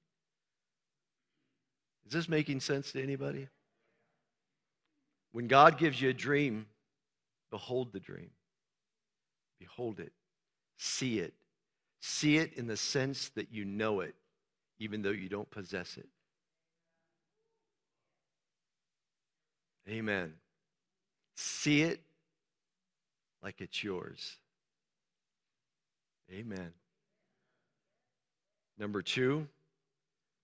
Is 2.06 2.12
this 2.12 2.28
making 2.28 2.60
sense 2.60 2.92
to 2.92 3.02
anybody? 3.02 3.48
When 5.32 5.48
God 5.48 5.76
gives 5.76 6.00
you 6.00 6.08
a 6.08 6.14
dream, 6.14 6.66
behold 7.50 7.92
the 7.92 8.00
dream. 8.00 8.30
Behold 9.58 9.98
it. 10.00 10.12
See 10.76 11.18
it. 11.18 11.34
See 12.00 12.38
it 12.38 12.54
in 12.54 12.68
the 12.68 12.76
sense 12.76 13.30
that 13.30 13.52
you 13.52 13.64
know 13.64 14.00
it, 14.00 14.14
even 14.78 15.02
though 15.02 15.10
you 15.10 15.28
don't 15.28 15.50
possess 15.50 15.96
it. 15.96 16.08
Amen. 19.88 20.34
See 21.36 21.82
it 21.82 22.00
like 23.42 23.60
it's 23.60 23.82
yours. 23.82 24.36
Amen. 26.32 26.72
Number 28.78 29.02
two, 29.02 29.46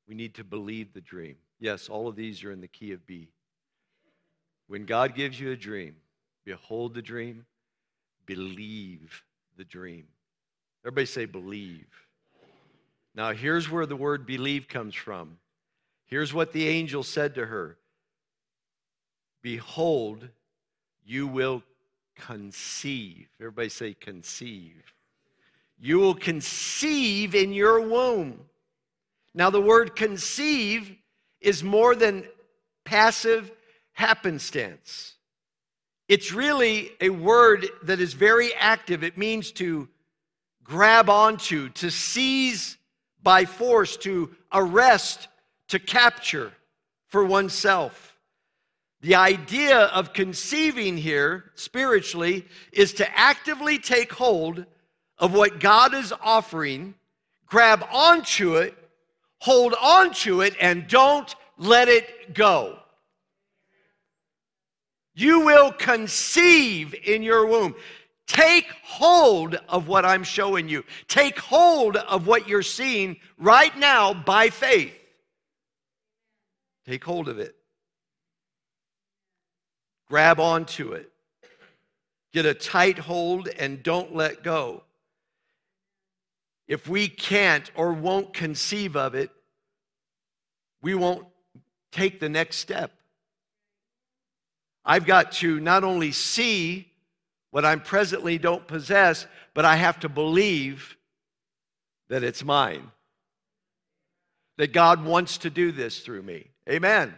we 0.09 0.15
need 0.15 0.35
to 0.35 0.45
believe 0.45 0.93
the 0.93 1.01
dream. 1.01 1.37
Yes, 1.61 1.89
all 1.89 2.09
of 2.09 2.17
these 2.17 2.45
are 2.45 2.53
in 2.53 2.61
the 2.61 2.69
key 2.69 2.93
of 2.93 3.07
B. 3.07 3.29
When 4.67 4.85
God 4.85 5.15
gives 5.15 5.39
you 5.39 5.53
a 5.53 5.57
dream, 5.57 5.97
behold 6.45 6.95
the 6.95 7.03
dream, 7.03 7.47
believe 8.27 9.23
the 9.57 9.65
dream. 9.65 10.07
Everybody 10.85 11.07
say, 11.07 11.25
believe. 11.27 11.87
Now, 13.15 13.33
here's 13.33 13.71
where 13.71 13.87
the 13.87 13.97
word 13.97 14.27
believe 14.27 14.69
comes 14.69 14.95
from. 14.95 15.39
Here's 16.07 16.35
what 16.35 16.53
the 16.53 16.69
angel 16.69 17.03
said 17.03 17.35
to 17.37 17.47
her 17.47 17.77
Behold, 19.43 20.29
you 21.05 21.27
will 21.27 21.63
conceive. 22.17 23.29
Everybody 23.41 23.69
say, 23.69 23.95
conceive. 23.95 24.94
You 25.79 25.99
will 25.99 26.15
conceive 26.15 27.35
in 27.35 27.53
your 27.53 27.81
womb. 27.81 28.41
Now, 29.35 29.51
the 29.51 29.61
word 29.61 29.97
conceive 29.97 30.97
is 31.41 31.63
more 31.63 31.95
than 31.95 32.25
passive 32.85 33.51
happenstance. 33.93 35.15
It's 36.09 36.33
really 36.33 36.93
a 37.01 37.11
word 37.11 37.67
that 37.83 38.01
is 38.01 38.13
very 38.13 38.55
active. 38.55 39.03
It 39.03 39.17
means 39.17 39.53
to 39.53 39.89
grab 40.63 41.09
onto, 41.09 41.71
to 41.71 41.91
seize 41.91 42.77
by 43.23 43.45
force, 43.45 43.97
to 43.99 44.35
arrest, 44.53 45.29
to 45.69 45.79
capture 45.79 46.53
for 47.09 47.25
oneself. 47.25 48.17
The 49.01 49.15
idea 49.15 49.79
of 49.79 50.13
conceiving 50.13 50.97
here, 50.97 51.53
spiritually, 51.55 52.47
is 52.73 52.95
to 52.95 53.19
actively 53.19 53.79
take 53.79 54.13
hold 54.13 54.67
of 55.19 55.35
what 55.35 55.61
God 55.61 55.95
is 55.95 56.13
offering, 56.23 56.95
grab 57.47 57.87
onto 57.93 58.57
it, 58.57 58.77
hold 59.39 59.75
onto 59.81 60.43
it, 60.43 60.55
and 60.61 60.89
don't 60.89 61.35
let 61.57 61.89
it 61.89 62.35
go. 62.35 62.79
You 65.15 65.41
will 65.41 65.73
conceive 65.73 66.95
in 67.05 67.23
your 67.23 67.47
womb. 67.47 67.75
Take 68.27 68.67
hold 68.83 69.55
of 69.69 69.87
what 69.87 70.05
I'm 70.05 70.25
showing 70.25 70.69
you. 70.69 70.83
Take 71.09 71.39
hold 71.39 71.97
of 71.97 72.27
what 72.27 72.49
you're 72.49 72.63
seeing 72.63 73.19
right 73.39 73.77
now 73.79 74.15
by 74.15 74.51
faith. 74.51 74.95
Take 76.87 77.05
hold 77.05 77.29
of 77.29 77.39
it. 77.39 77.55
Grab 80.09 80.41
onto 80.41 80.93
it. 80.93 81.11
Get 82.33 82.47
a 82.47 82.55
tight 82.55 82.99
hold 82.99 83.49
and 83.49 83.83
don't 83.83 84.15
let 84.15 84.43
go. 84.43 84.83
If 86.67 86.89
we 86.89 87.09
can't 87.09 87.71
or 87.75 87.93
won't 87.93 88.33
conceive 88.33 88.97
of 88.97 89.15
it, 89.15 89.31
we 90.83 90.95
won't 90.95 91.27
take 91.93 92.21
the 92.21 92.29
next 92.29 92.57
step. 92.57 92.93
I've 94.85 95.07
got 95.07 95.33
to 95.33 95.61
not 95.61 95.85
only 95.85 96.13
see 96.13 96.91
what 97.51 97.65
I 97.65 97.77
presently 97.77 98.37
don't 98.39 98.67
possess, 98.67 99.27
but 99.55 99.65
I 99.65 99.77
have 99.77 100.01
to 100.01 100.09
believe 100.09 100.97
that 102.09 102.23
it's 102.23 102.45
mine. 102.45 102.91
That 104.57 104.73
God 104.73 105.05
wants 105.05 105.39
to 105.39 105.51
do 105.51 105.73
this 105.73 106.01
through 106.01 106.23
me. 106.23 106.49
Amen. 106.69 107.15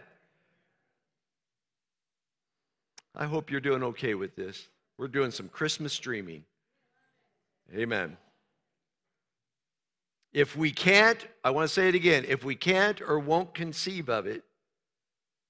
I 3.15 3.25
hope 3.25 3.51
you're 3.51 3.59
doing 3.59 3.83
okay 3.83 4.13
with 4.13 4.35
this. 4.35 4.67
We're 4.97 5.07
doing 5.07 5.31
some 5.31 5.49
Christmas 5.49 5.93
streaming. 5.93 6.43
Amen. 7.75 8.17
If 10.33 10.55
we 10.55 10.71
can't, 10.71 11.25
I 11.43 11.51
want 11.51 11.67
to 11.67 11.73
say 11.73 11.87
it 11.87 11.95
again, 11.95 12.25
if 12.27 12.43
we 12.43 12.55
can't 12.55 13.01
or 13.01 13.19
won't 13.19 13.53
conceive 13.53 14.09
of 14.09 14.27
it, 14.27 14.43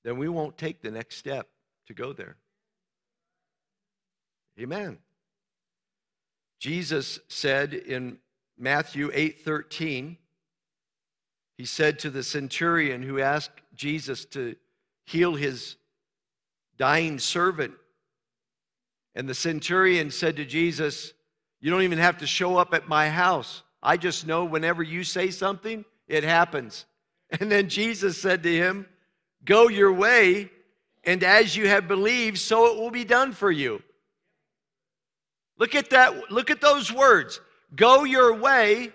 then 0.03 0.17
we 0.17 0.29
won't 0.29 0.57
take 0.57 0.81
the 0.81 0.91
next 0.91 1.17
step 1.17 1.47
to 1.87 1.93
go 1.93 2.13
there. 2.13 2.37
Amen. 4.59 4.97
Jesus 6.59 7.19
said 7.27 7.73
in 7.73 8.17
Matthew 8.57 9.11
8:13, 9.11 10.17
he 11.57 11.65
said 11.65 11.99
to 11.99 12.09
the 12.09 12.23
centurion 12.23 13.01
who 13.01 13.19
asked 13.19 13.61
Jesus 13.75 14.25
to 14.25 14.55
heal 15.05 15.35
his 15.35 15.77
dying 16.77 17.19
servant. 17.19 17.73
And 19.15 19.27
the 19.27 19.33
centurion 19.33 20.11
said 20.11 20.35
to 20.37 20.45
Jesus, 20.45 21.13
You 21.59 21.71
don't 21.71 21.81
even 21.81 21.97
have 21.97 22.19
to 22.19 22.27
show 22.27 22.57
up 22.57 22.73
at 22.73 22.87
my 22.87 23.09
house. 23.09 23.63
I 23.81 23.97
just 23.97 24.25
know 24.25 24.45
whenever 24.45 24.83
you 24.83 25.03
say 25.03 25.31
something, 25.31 25.85
it 26.07 26.23
happens. 26.23 26.85
And 27.41 27.51
then 27.51 27.67
Jesus 27.67 28.17
said 28.17 28.43
to 28.43 28.55
him, 28.55 28.87
Go 29.43 29.67
your 29.67 29.91
way, 29.91 30.49
and 31.03 31.21
as 31.23 31.57
you 31.57 31.67
have 31.67 31.85
believed, 31.85 32.37
so 32.37 32.67
it 32.67 32.79
will 32.79 32.89
be 32.89 33.03
done 33.03 33.33
for 33.33 33.51
you. 33.51 33.83
Look 35.57 35.75
at 35.75 35.89
that, 35.89 36.31
look 36.31 36.49
at 36.49 36.61
those 36.61 36.89
words. 36.91 37.41
Go 37.75 38.05
your 38.05 38.33
way, 38.33 38.93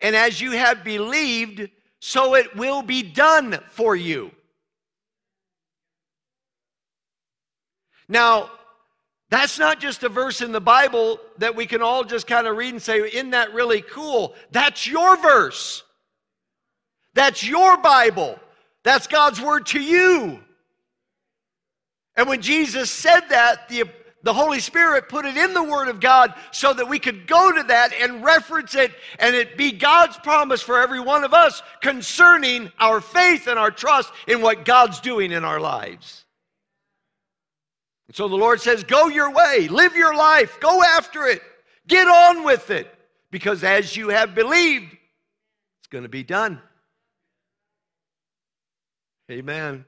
and 0.00 0.14
as 0.14 0.40
you 0.40 0.52
have 0.52 0.84
believed, 0.84 1.68
so 1.98 2.34
it 2.34 2.54
will 2.54 2.82
be 2.82 3.02
done 3.02 3.58
for 3.70 3.96
you. 3.96 4.30
Now, 8.08 8.50
that's 9.34 9.58
not 9.58 9.80
just 9.80 10.04
a 10.04 10.08
verse 10.08 10.40
in 10.40 10.52
the 10.52 10.60
Bible 10.60 11.18
that 11.38 11.56
we 11.56 11.66
can 11.66 11.82
all 11.82 12.04
just 12.04 12.28
kind 12.28 12.46
of 12.46 12.56
read 12.56 12.72
and 12.72 12.80
say, 12.80 13.00
Isn't 13.00 13.30
that 13.30 13.52
really 13.52 13.82
cool? 13.82 14.34
That's 14.52 14.86
your 14.86 15.16
verse. 15.16 15.82
That's 17.14 17.44
your 17.44 17.76
Bible. 17.78 18.38
That's 18.84 19.08
God's 19.08 19.40
word 19.40 19.66
to 19.66 19.80
you. 19.80 20.38
And 22.16 22.28
when 22.28 22.42
Jesus 22.42 22.92
said 22.92 23.22
that, 23.30 23.68
the, 23.68 23.84
the 24.22 24.32
Holy 24.32 24.60
Spirit 24.60 25.08
put 25.08 25.24
it 25.24 25.36
in 25.36 25.52
the 25.52 25.64
Word 25.64 25.88
of 25.88 25.98
God 25.98 26.32
so 26.52 26.72
that 26.72 26.88
we 26.88 27.00
could 27.00 27.26
go 27.26 27.50
to 27.50 27.64
that 27.64 27.92
and 27.92 28.22
reference 28.22 28.76
it 28.76 28.92
and 29.18 29.34
it 29.34 29.56
be 29.56 29.72
God's 29.72 30.16
promise 30.18 30.62
for 30.62 30.80
every 30.80 31.00
one 31.00 31.24
of 31.24 31.34
us 31.34 31.60
concerning 31.80 32.70
our 32.78 33.00
faith 33.00 33.48
and 33.48 33.58
our 33.58 33.72
trust 33.72 34.12
in 34.28 34.42
what 34.42 34.64
God's 34.64 35.00
doing 35.00 35.32
in 35.32 35.44
our 35.44 35.58
lives. 35.58 36.23
And 38.08 38.16
so 38.16 38.28
the 38.28 38.36
Lord 38.36 38.60
says, 38.60 38.84
Go 38.84 39.08
your 39.08 39.32
way, 39.32 39.68
live 39.68 39.96
your 39.96 40.14
life, 40.14 40.58
go 40.60 40.82
after 40.82 41.26
it, 41.26 41.42
get 41.86 42.06
on 42.06 42.44
with 42.44 42.70
it, 42.70 42.92
because 43.30 43.64
as 43.64 43.96
you 43.96 44.08
have 44.08 44.34
believed, 44.34 44.92
it's 45.80 45.88
going 45.90 46.04
to 46.04 46.10
be 46.10 46.22
done. 46.22 46.60
Amen. 49.30 49.84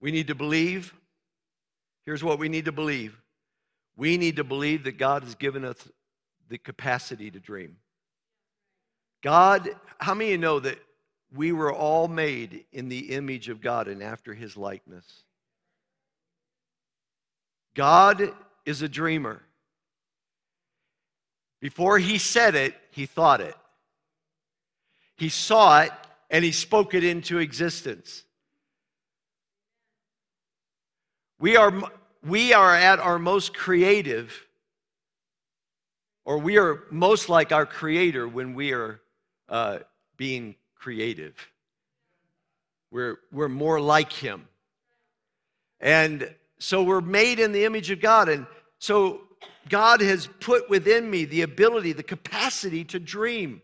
We 0.00 0.10
need 0.10 0.28
to 0.28 0.34
believe. 0.34 0.94
Here's 2.06 2.22
what 2.22 2.38
we 2.38 2.48
need 2.48 2.66
to 2.66 2.72
believe 2.72 3.16
we 3.96 4.18
need 4.18 4.36
to 4.36 4.44
believe 4.44 4.84
that 4.84 4.98
God 4.98 5.22
has 5.22 5.34
given 5.34 5.64
us 5.64 5.76
the 6.48 6.58
capacity 6.58 7.30
to 7.30 7.38
dream. 7.38 7.76
God, 9.22 9.70
how 9.98 10.14
many 10.14 10.30
of 10.30 10.32
you 10.32 10.38
know 10.38 10.60
that 10.60 10.78
we 11.34 11.52
were 11.52 11.72
all 11.72 12.08
made 12.08 12.64
in 12.72 12.88
the 12.88 13.14
image 13.14 13.48
of 13.48 13.60
God 13.60 13.88
and 13.88 14.02
after 14.02 14.34
his 14.34 14.56
likeness. 14.56 15.04
God 17.74 18.30
is 18.64 18.82
a 18.82 18.88
dreamer. 18.88 19.42
Before 21.60 21.98
he 21.98 22.18
said 22.18 22.54
it, 22.54 22.74
he 22.90 23.06
thought 23.06 23.40
it. 23.40 23.56
He 25.16 25.28
saw 25.28 25.80
it 25.80 25.92
and 26.30 26.44
he 26.44 26.52
spoke 26.52 26.94
it 26.94 27.04
into 27.04 27.38
existence. 27.38 28.22
We 31.40 31.56
are, 31.56 31.72
we 32.24 32.52
are 32.52 32.74
at 32.74 33.00
our 33.00 33.18
most 33.18 33.54
creative, 33.54 34.46
or 36.24 36.38
we 36.38 36.58
are 36.58 36.84
most 36.90 37.28
like 37.28 37.52
our 37.52 37.66
Creator 37.66 38.28
when 38.28 38.54
we 38.54 38.72
are 38.72 39.00
uh, 39.48 39.80
being 40.16 40.54
creative. 40.84 41.34
We're, 42.90 43.16
we're 43.32 43.48
more 43.48 43.80
like 43.80 44.12
Him. 44.12 44.46
And 45.80 46.30
so 46.58 46.82
we're 46.82 47.00
made 47.00 47.40
in 47.40 47.52
the 47.52 47.64
image 47.64 47.90
of 47.90 48.02
God. 48.02 48.28
And 48.28 48.46
so 48.78 49.22
God 49.70 50.02
has 50.02 50.28
put 50.40 50.68
within 50.68 51.10
me 51.10 51.24
the 51.24 51.40
ability, 51.40 51.94
the 51.94 52.02
capacity 52.02 52.84
to 52.84 53.00
dream. 53.00 53.62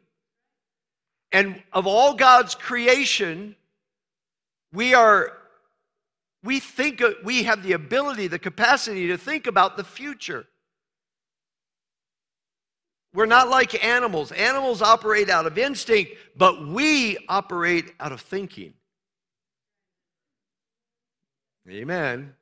And 1.31 1.63
of 1.75 1.87
all 1.87 2.15
God's 2.15 2.55
creation, 2.55 3.55
we 4.73 4.95
are 4.95 5.37
we 6.43 6.59
think 6.59 7.03
we 7.23 7.43
have 7.43 7.63
the 7.63 7.75
ability, 7.75 8.29
the 8.29 8.39
capacity 8.39 9.09
to 9.09 9.19
think 9.19 9.47
about 9.47 9.77
the 9.77 9.85
future. 9.85 10.47
We're 13.13 13.27
not 13.27 13.49
like 13.49 13.85
animals. 13.85 14.31
Animals 14.33 14.83
operate 14.83 15.29
out 15.29 15.47
of 15.47 15.59
instinct, 15.59 16.13
but 16.37 16.67
we 16.67 17.19
operate 17.29 17.93
out 17.99 18.13
of 18.13 18.21
thinking. 18.21 18.75
Amen. 21.69 22.35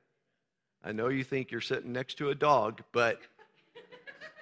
I 0.85 0.93
know 0.93 1.09
you 1.09 1.25
think 1.25 1.51
you're 1.51 1.61
sitting 1.61 1.93
next 1.93 2.19
to 2.19 2.31
a 2.31 2.35
dog, 2.35 2.83
but 2.93 3.21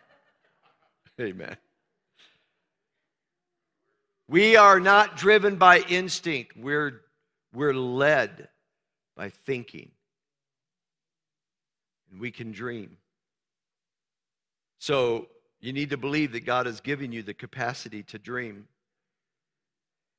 amen. 1.21 1.57
We 4.29 4.57
are 4.57 4.81
not 4.81 5.17
driven 5.17 5.57
by 5.57 5.81
instinct. 5.89 6.57
We're, 6.57 7.03
we're 7.55 7.75
led 7.75 8.49
by 9.17 9.31
thinking. 9.31 9.93
And 12.11 12.21
we 12.21 12.33
can 12.33 12.51
dream. 12.51 12.97
So 14.79 15.29
you 15.67 15.73
need 15.73 15.91
to 15.91 15.97
believe 15.97 16.31
that 16.31 16.47
God 16.47 16.67
has 16.67 16.81
given 16.81 17.11
you 17.11 17.25
the 17.25 17.35
capacity 17.35 18.05
to 18.05 18.21
dream. 18.21 18.69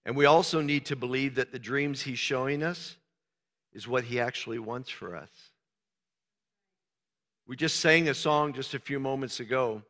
And 0.06 0.14
we 0.14 0.26
also 0.26 0.60
need 0.60 0.88
to 0.88 0.98
believe 0.98 1.36
that 1.36 1.54
the 1.54 1.60
dreams 1.60 2.02
He's 2.02 2.20
showing 2.20 2.64
us 2.64 2.98
is 3.72 3.88
what 3.88 4.04
He 4.04 4.20
actually 4.20 4.60
wants 4.60 4.90
for 4.90 5.16
us. 5.16 5.30
We 7.48 7.56
just 7.56 7.80
sang 7.80 8.10
a 8.10 8.14
song 8.14 8.52
just 8.52 8.74
a 8.74 8.80
few 8.80 9.00
moments 9.00 9.40
ago 9.40 9.84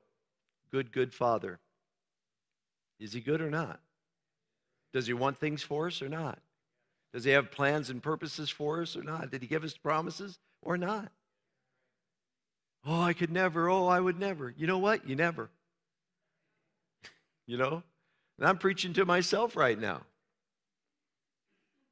Good, 0.70 0.92
Good 0.92 1.12
Father. 1.12 1.58
Is 3.00 3.14
He 3.14 3.20
good 3.20 3.42
or 3.42 3.50
not? 3.50 3.80
Does 4.94 5.08
He 5.08 5.14
want 5.14 5.40
things 5.40 5.64
for 5.64 5.88
us 5.88 6.04
or 6.04 6.10
not? 6.10 6.38
Does 7.14 7.24
He 7.24 7.32
have 7.32 7.50
plans 7.50 7.90
and 7.90 8.04
purposes 8.04 8.52
for 8.52 8.84
us 8.84 8.96
or 8.96 9.02
not? 9.02 9.32
Did 9.32 9.42
He 9.42 9.48
give 9.48 9.64
us 9.64 9.76
promises 9.76 10.38
or 10.62 10.78
not? 10.78 11.12
Oh, 12.88 13.02
I 13.02 13.12
could 13.12 13.32
never. 13.32 13.70
Oh, 13.70 13.88
I 13.88 14.00
would 14.00 14.18
never. 14.18 14.54
You 14.58 14.66
know 14.66 14.78
what? 14.78 15.08
You 15.08 15.18
never. 15.18 15.50
you 17.46 17.58
know? 17.58 17.84
And 18.40 18.48
I'm 18.48 18.58
preaching 18.58 18.94
to 18.94 19.06
myself 19.06 19.58
right 19.58 19.78
now. 19.78 20.04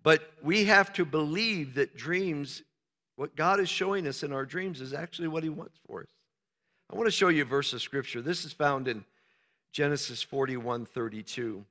But 0.04 0.22
we 0.42 0.66
have 0.66 0.94
to 0.94 1.04
believe 1.04 1.74
that 1.74 1.98
dreams, 1.98 2.62
what 3.18 3.36
God 3.36 3.60
is 3.60 3.68
showing 3.68 4.08
us 4.08 4.24
in 4.24 4.32
our 4.32 4.46
dreams, 4.46 4.80
is 4.80 4.94
actually 4.94 5.28
what 5.28 5.44
He 5.44 5.50
wants 5.50 5.78
for 5.86 6.02
us. 6.02 6.08
I 6.90 6.96
want 6.96 7.08
to 7.08 7.12
show 7.12 7.28
you 7.28 7.42
a 7.42 7.46
verse 7.46 7.74
of 7.74 7.82
Scripture. 7.82 8.22
This 8.22 8.46
is 8.46 8.54
found 8.54 8.88
in 8.88 9.04
Genesis 9.74 10.22
41 10.22 10.86
32. 10.86 11.66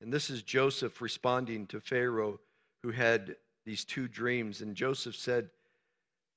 And 0.00 0.12
this 0.12 0.30
is 0.30 0.42
Joseph 0.42 1.02
responding 1.02 1.66
to 1.66 1.80
Pharaoh, 1.80 2.40
who 2.82 2.90
had 2.90 3.36
these 3.66 3.84
two 3.84 4.08
dreams. 4.08 4.62
And 4.62 4.74
Joseph 4.74 5.16
said, 5.16 5.50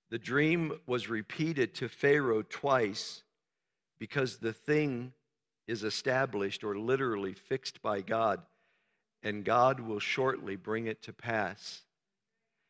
the 0.10 0.20
dream 0.20 0.80
was 0.86 1.10
repeated 1.10 1.74
to 1.76 1.90
Pharaoh 1.90 2.44
twice 2.44 3.24
because 4.00 4.38
the 4.38 4.54
thing 4.54 5.14
is 5.68 5.84
established 5.84 6.64
or 6.64 6.78
literally 6.78 7.34
fixed 7.34 7.82
by 7.82 8.02
God, 8.02 8.42
and 9.24 9.44
God 9.44 9.80
will 9.80 10.00
shortly 10.00 10.56
bring 10.56 10.86
it 10.86 11.02
to 11.04 11.14
pass. 11.14 11.82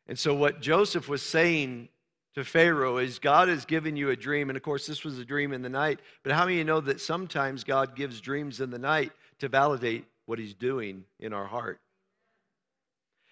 And 0.08 0.18
so, 0.18 0.34
what 0.34 0.62
Joseph 0.62 1.10
was 1.10 1.22
saying 1.22 1.90
to 2.36 2.44
Pharaoh 2.44 2.98
is 2.98 3.18
God 3.18 3.48
has 3.48 3.66
given 3.66 3.96
you 3.96 4.10
a 4.10 4.16
dream. 4.16 4.50
And 4.50 4.58
of 4.58 4.64
course, 4.64 4.86
this 4.86 5.04
was 5.04 5.18
a 5.18 5.26
dream 5.26 5.54
in 5.54 5.62
the 5.62 5.70
night. 5.70 6.00
But 6.22 6.34
how 6.34 6.46
many 6.46 6.58
you 6.58 6.64
know 6.64 6.82
that 6.82 7.02
sometimes 7.02 7.64
God 7.64 7.96
gives 7.96 8.22
dreams 8.22 8.60
in 8.60 8.70
the 8.70 8.78
night 8.78 9.14
to 9.40 9.48
validate 9.48 10.06
what 10.26 10.38
he's 10.38 10.54
doing 10.54 11.06
in 11.20 11.34
our 11.34 11.46
heart? 11.46 11.80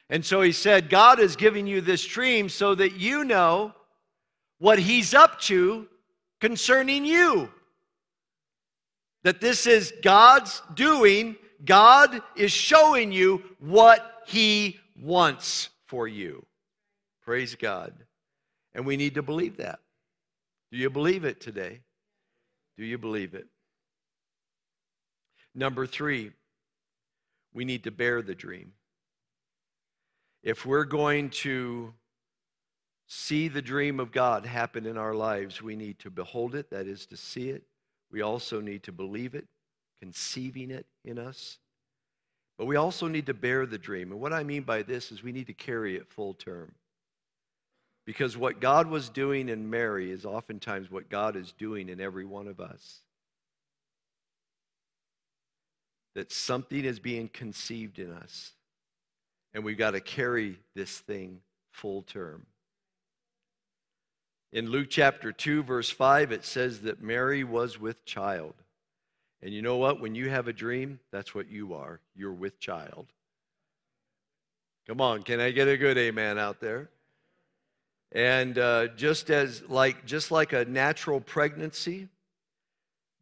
And 0.09 0.25
so 0.25 0.41
he 0.41 0.51
said, 0.51 0.89
God 0.89 1.19
is 1.19 1.35
giving 1.35 1.67
you 1.67 1.81
this 1.81 2.05
dream 2.05 2.47
so 2.49 2.75
that 2.75 2.93
you 2.93 3.23
know 3.23 3.73
what 4.63 4.80
He's 4.80 5.13
up 5.13 5.41
to 5.41 5.89
concerning 6.39 7.04
you. 7.04 7.49
That 9.23 9.41
this 9.41 9.67
is 9.67 9.91
God's 10.02 10.62
doing, 10.73 11.36
God 11.65 12.21
is 12.38 12.54
showing 12.54 13.12
you 13.12 13.43
what 13.60 14.23
He 14.26 14.80
wants 14.97 15.67
for 15.88 16.08
you. 16.08 16.45
Praise 17.26 17.56
God. 17.56 17.91
And 18.73 18.86
we 18.86 18.95
need 18.95 19.15
to 19.15 19.21
believe 19.21 19.58
that. 19.58 19.80
Do 20.71 20.78
you 20.78 20.89
believe 20.89 21.26
it 21.26 21.41
today? 21.41 21.82
Do 22.78 22.86
you 22.86 22.97
believe 22.97 23.34
it? 23.34 23.47
Number 25.54 25.86
three, 25.86 26.32
we 27.54 27.65
need 27.65 27.84
to 27.84 27.91
bear 27.91 28.21
the 28.21 28.34
dream. 28.34 28.71
If 30.41 30.65
we're 30.65 30.86
going 30.86 31.32
to 31.32 31.93
see 33.07 33.47
the 33.47 33.61
dream 33.61 33.99
of 33.99 34.11
God 34.11 34.45
happen 34.45 34.85
in 34.85 34.97
our 34.97 35.13
lives, 35.13 35.61
we 35.61 35.75
need 35.75 35.99
to 35.99 36.09
behold 36.09 36.55
it, 36.55 36.69
that 36.71 36.87
is, 36.87 37.05
to 37.07 37.17
see 37.17 37.49
it. 37.49 37.63
We 38.11 38.21
also 38.21 38.61
need 38.61 38.83
to 38.83 38.91
believe 38.91 39.35
it, 39.35 39.47
conceiving 39.99 40.71
it 40.71 40.85
in 41.03 41.17
us. 41.17 41.57
But 42.57 42.65
we 42.65 42.75
also 42.75 43.07
need 43.07 43.25
to 43.25 43.33
bear 43.33 43.65
the 43.65 43.77
dream. 43.77 44.11
And 44.11 44.21
what 44.21 44.33
I 44.33 44.43
mean 44.43 44.63
by 44.63 44.83
this 44.83 45.11
is 45.11 45.23
we 45.23 45.31
need 45.31 45.47
to 45.47 45.53
carry 45.53 45.95
it 45.95 46.07
full 46.07 46.33
term. 46.33 46.73
Because 48.05 48.35
what 48.37 48.59
God 48.59 48.87
was 48.87 49.09
doing 49.09 49.49
in 49.49 49.69
Mary 49.69 50.11
is 50.11 50.25
oftentimes 50.25 50.91
what 50.91 51.09
God 51.09 51.35
is 51.35 51.53
doing 51.53 51.89
in 51.89 52.01
every 52.01 52.25
one 52.25 52.47
of 52.47 52.59
us. 52.59 52.99
That 56.15 56.31
something 56.31 56.83
is 56.83 56.99
being 56.99 57.27
conceived 57.29 57.97
in 57.97 58.11
us, 58.11 58.51
and 59.53 59.63
we've 59.63 59.77
got 59.77 59.91
to 59.91 60.01
carry 60.01 60.59
this 60.75 60.99
thing 60.99 61.39
full 61.71 62.03
term. 62.03 62.45
In 64.53 64.69
Luke 64.69 64.85
chapter 64.87 65.31
2, 65.31 65.63
verse 65.63 65.89
5, 65.89 66.31
it 66.31 66.45
says 66.45 66.81
that 66.81 67.01
Mary 67.01 67.43
was 67.43 67.79
with 67.79 68.05
child. 68.05 68.53
And 69.41 69.51
you 69.51 69.63
know 69.63 69.77
what? 69.77 69.99
When 69.99 70.13
you 70.13 70.29
have 70.29 70.47
a 70.47 70.53
dream, 70.53 70.99
that's 71.11 71.33
what 71.33 71.49
you 71.49 71.73
are. 71.73 71.99
You're 72.15 72.33
with 72.33 72.59
child. 72.59 73.07
Come 74.85 75.01
on, 75.01 75.23
can 75.23 75.39
I 75.39 75.49
get 75.49 75.67
a 75.67 75.75
good 75.75 75.97
amen 75.97 76.37
out 76.37 76.59
there? 76.59 76.91
And 78.11 78.59
uh, 78.59 78.89
just 78.89 79.31
as 79.31 79.63
like 79.69 80.05
just 80.05 80.29
like 80.29 80.53
a 80.53 80.65
natural 80.65 81.19
pregnancy, 81.19 82.07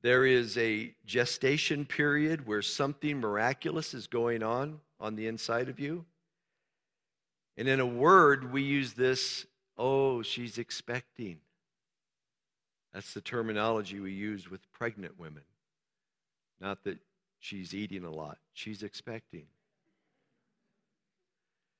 there 0.01 0.25
is 0.25 0.57
a 0.57 0.93
gestation 1.05 1.85
period 1.85 2.45
where 2.45 2.61
something 2.61 3.21
miraculous 3.21 3.93
is 3.93 4.05
going 4.05 4.43
on 4.43 4.81
on 4.99 5.15
the 5.15 5.27
inside 5.27 5.69
of 5.69 5.79
you. 5.79 6.03
And 7.55 7.69
in 7.69 7.79
a 7.79 7.85
word, 7.85 8.51
we 8.51 8.63
use 8.63 8.93
this 8.93 9.45
oh, 9.77 10.21
she's 10.21 10.57
expecting. 10.57 11.39
That's 12.93 13.13
the 13.13 13.21
terminology 13.21 13.99
we 13.99 14.11
use 14.11 14.49
with 14.49 14.59
pregnant 14.71 15.19
women. 15.19 15.43
Not 16.59 16.83
that 16.83 16.99
she's 17.39 17.73
eating 17.73 18.03
a 18.03 18.11
lot, 18.11 18.37
she's 18.53 18.83
expecting. 18.83 19.45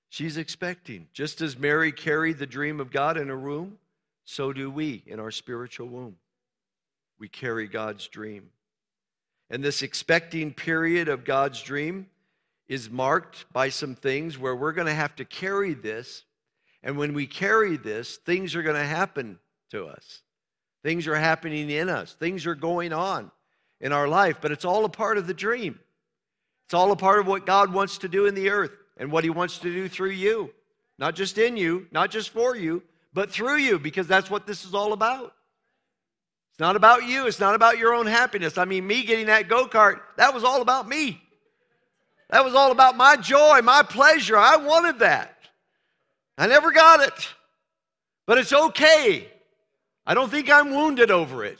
She's 0.10 0.36
expecting. 0.36 1.08
Just 1.13 1.39
as 1.39 1.58
Mary 1.58 1.93
carried 1.93 2.38
the 2.38 2.45
dream 2.45 2.82
of 2.82 2.91
God 2.91 3.15
in 3.15 3.30
her 3.30 3.39
womb, 3.39 3.77
so 4.25 4.51
do 4.51 4.69
we 4.69 5.04
in 5.06 5.19
our 5.19 5.32
spiritual 5.32 5.88
womb. 5.88 6.17
We 7.17 7.30
carry 7.30 7.67
God's 7.67 8.08
dream. 8.08 8.49
And 9.49 9.63
this 9.63 9.82
expecting 9.82 10.54
period 10.54 11.08
of 11.08 11.23
God's 11.23 11.62
dream 11.62 12.08
is 12.67 12.89
marked 12.89 13.45
by 13.54 13.69
some 13.69 13.95
things 13.95 14.38
where 14.38 14.56
we're 14.56 14.71
going 14.71 14.88
to 14.88 14.93
have 14.93 15.15
to 15.17 15.25
carry 15.25 15.73
this. 15.73 16.23
And 16.84 16.98
when 16.98 17.13
we 17.13 17.28
carry 17.28 17.78
this, 17.78 18.17
things 18.17 18.56
are 18.56 18.63
going 18.63 18.76
to 18.76 18.84
happen 18.84 19.39
to 19.72 19.86
us. 19.86 20.22
Things 20.84 21.08
are 21.08 21.15
happening 21.15 21.70
in 21.70 21.89
us, 21.89 22.13
things 22.13 22.46
are 22.46 22.56
going 22.56 22.91
on 22.91 23.32
in 23.80 23.94
our 23.94 24.08
life, 24.08 24.38
but 24.41 24.52
it's 24.52 24.65
all 24.65 24.86
a 24.86 24.89
part 24.89 25.17
of 25.17 25.28
the 25.28 25.34
dream. 25.34 25.80
It's 26.65 26.74
all 26.74 26.91
a 26.91 26.96
part 26.96 27.20
of 27.20 27.28
what 27.28 27.46
God 27.46 27.74
wants 27.74 28.00
to 28.00 28.08
do 28.08 28.26
in 28.26 28.34
the 28.34 28.50
earth 28.50 28.72
and 28.98 29.12
what 29.12 29.24
He 29.24 29.30
wants 29.30 29.60
to 29.60 29.72
do 29.72 29.88
through 29.89 30.12
you. 30.12 30.52
Not 30.98 31.15
just 31.15 31.38
in 31.38 31.58
you, 31.58 31.88
not 31.91 32.12
just 32.12 32.30
for 32.30 32.56
you, 32.56 32.84
but 33.13 33.32
through 33.32 33.58
you, 33.58 33.78
because 33.78 34.08
that's 34.08 34.30
what 34.30 34.48
this 34.48 34.65
is 34.65 34.74
all 34.74 34.94
about. 34.94 35.34
It's 36.52 36.60
not 36.60 36.76
about 36.76 37.06
you, 37.06 37.28
it's 37.28 37.39
not 37.39 37.56
about 37.56 37.78
your 37.78 37.94
own 37.94 38.08
happiness. 38.08 38.58
I 38.58 38.65
mean, 38.65 38.88
me 38.88 39.04
getting 39.04 39.28
that 39.28 39.48
go 39.48 39.67
kart, 39.67 40.00
that 40.17 40.34
was 40.34 40.44
all 40.44 40.62
about 40.62 40.88
me. 40.88 41.22
That 42.30 42.46
was 42.46 42.56
all 42.56 42.72
about 42.72 42.96
my 42.96 43.17
joy, 43.17 43.62
my 43.62 43.84
pleasure. 43.84 44.38
I 44.38 44.56
wanted 44.56 45.00
that. 45.00 45.31
I 46.38 46.48
never 46.48 46.72
got 46.72 47.02
it. 47.02 47.30
But 48.28 48.38
it's 48.38 48.54
okay. 48.54 49.28
I 50.06 50.13
don't 50.13 50.30
think 50.30 50.50
I'm 50.50 50.72
wounded 50.72 51.12
over 51.12 51.44
it. 51.44 51.60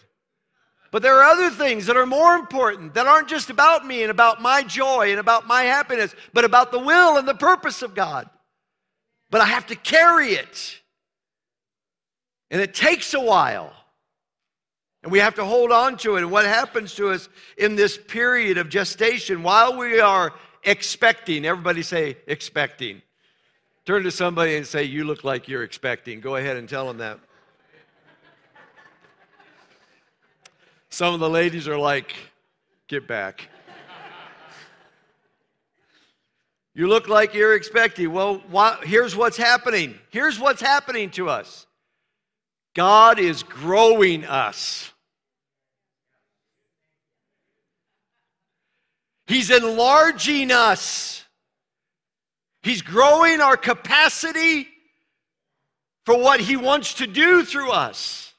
But 0.92 1.02
there 1.02 1.18
are 1.20 1.24
other 1.24 1.50
things 1.50 1.86
that 1.86 1.96
are 1.96 2.06
more 2.06 2.36
important 2.36 2.94
that 2.96 3.08
aren't 3.08 3.30
just 3.30 3.50
about 3.50 3.86
me 3.86 4.02
and 4.02 4.12
about 4.12 4.42
my 4.42 4.62
joy 4.62 5.12
and 5.12 5.20
about 5.20 5.48
my 5.48 5.64
happiness, 5.64 6.14
but 6.34 6.44
about 6.44 6.72
the 6.72 6.80
will 6.80 7.18
and 7.18 7.28
the 7.28 7.34
purpose 7.34 7.82
of 7.82 7.96
God. 7.96 8.30
But 9.30 9.40
I 9.40 9.46
have 9.46 9.68
to 9.68 9.76
carry 9.76 10.34
it. 10.34 10.80
And 12.50 12.62
it 12.62 12.74
takes 12.74 13.14
a 13.14 13.22
while. 13.22 13.74
And 15.04 15.12
we 15.12 15.20
have 15.20 15.36
to 15.36 15.46
hold 15.46 15.72
on 15.72 15.96
to 16.00 16.18
it. 16.18 16.24
And 16.24 16.32
what 16.32 16.46
happens 16.46 16.96
to 16.96 17.10
us 17.10 17.30
in 17.58 17.78
this 17.78 17.98
period 17.98 18.58
of 18.58 18.68
gestation 18.68 19.44
while 19.44 19.78
we 19.78 20.02
are 20.02 20.34
expecting, 20.64 21.46
everybody 21.46 21.82
say 21.82 22.18
expecting. 22.28 23.02
Turn 23.86 24.04
to 24.04 24.12
somebody 24.12 24.56
and 24.58 24.65
say, 24.65 24.84
You 24.84 25.04
look 25.04 25.24
like 25.24 25.48
you're 25.48 25.63
expecting. 25.63 26.20
Go 26.20 26.36
ahead 26.36 26.58
and 26.58 26.70
tell 26.70 26.88
them 26.88 26.98
that. 26.98 27.20
Some 30.94 31.13
of 31.13 31.22
the 31.22 31.30
ladies 31.30 31.70
are 31.70 31.78
like, 31.78 32.13
get 32.89 33.08
back. 33.08 33.48
you 36.74 36.88
look 36.88 37.08
like 37.08 37.34
you're 37.34 37.56
expecting. 37.56 38.12
Well, 38.12 38.41
here's 38.84 39.15
what's 39.15 39.38
happening. 39.38 39.98
Here's 40.10 40.38
what's 40.38 40.62
happening 40.62 41.10
to 41.12 41.30
us 41.30 41.65
God 42.76 43.20
is 43.20 43.41
growing 43.41 44.26
us. 44.26 44.91
He's 49.28 49.50
enlarging 49.50 50.52
us. 50.52 51.24
He's 52.63 52.82
growing 52.82 53.41
our 53.41 53.58
capacity 53.58 54.67
for 56.06 56.17
what 56.17 56.39
He 56.39 56.58
wants 56.58 56.95
to 56.95 57.08
do 57.08 57.43
through 57.43 57.71
us. 57.71 58.34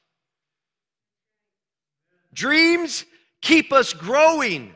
Dreams 2.33 3.05
keep 3.41 3.71
us 3.71 3.93
growing 3.93 4.73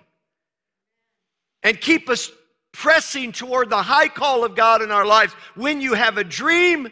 and 1.63 1.79
keep 1.79 2.09
us 2.09 2.31
pressing 2.71 3.31
toward 3.31 3.69
the 3.69 3.81
high 3.81 4.07
call 4.07 4.43
of 4.43 4.55
God 4.55 4.81
in 4.81 4.91
our 4.91 5.05
lives. 5.05 5.33
When 5.55 5.81
you 5.81 5.93
have 5.93 6.17
a 6.17 6.23
dream, 6.23 6.89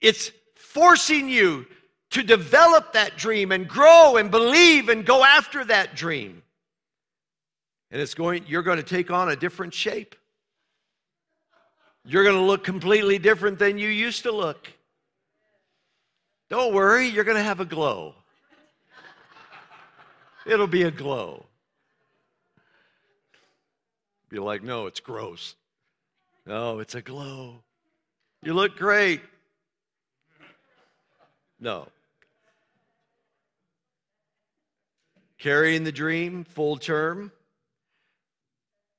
it's 0.00 0.32
forcing 0.56 1.28
you 1.28 1.66
to 2.10 2.22
develop 2.22 2.94
that 2.94 3.16
dream 3.16 3.52
and 3.52 3.68
grow 3.68 4.16
and 4.16 4.30
believe 4.30 4.88
and 4.88 5.04
go 5.04 5.24
after 5.24 5.64
that 5.64 5.94
dream. 5.94 6.42
And 7.90 8.00
it's 8.00 8.14
going 8.14 8.44
you're 8.46 8.62
going 8.62 8.78
to 8.78 8.82
take 8.82 9.10
on 9.10 9.30
a 9.30 9.36
different 9.36 9.74
shape. 9.74 10.14
You're 12.10 12.24
going 12.24 12.36
to 12.36 12.42
look 12.42 12.64
completely 12.64 13.18
different 13.18 13.58
than 13.58 13.76
you 13.76 13.90
used 13.90 14.22
to 14.22 14.32
look. 14.32 14.66
Don't 16.48 16.72
worry, 16.72 17.06
you're 17.06 17.24
going 17.24 17.36
to 17.36 17.42
have 17.42 17.60
a 17.60 17.66
glow. 17.66 18.14
It'll 20.46 20.66
be 20.66 20.84
a 20.84 20.90
glow. 20.90 21.44
Be 24.30 24.38
like, 24.38 24.62
no, 24.62 24.86
it's 24.86 25.00
gross. 25.00 25.54
No, 26.46 26.78
it's 26.78 26.94
a 26.94 27.02
glow. 27.02 27.56
You 28.42 28.54
look 28.54 28.76
great. 28.76 29.20
No. 31.60 31.88
Carrying 35.38 35.84
the 35.84 35.92
dream 35.92 36.44
full 36.44 36.78
term, 36.78 37.32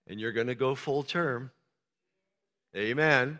and 0.05 0.19
you're 0.19 0.31
going 0.31 0.45
to 0.45 0.53
go 0.53 0.75
full 0.75 1.01
term. 1.01 1.49
Amen. 2.75 3.39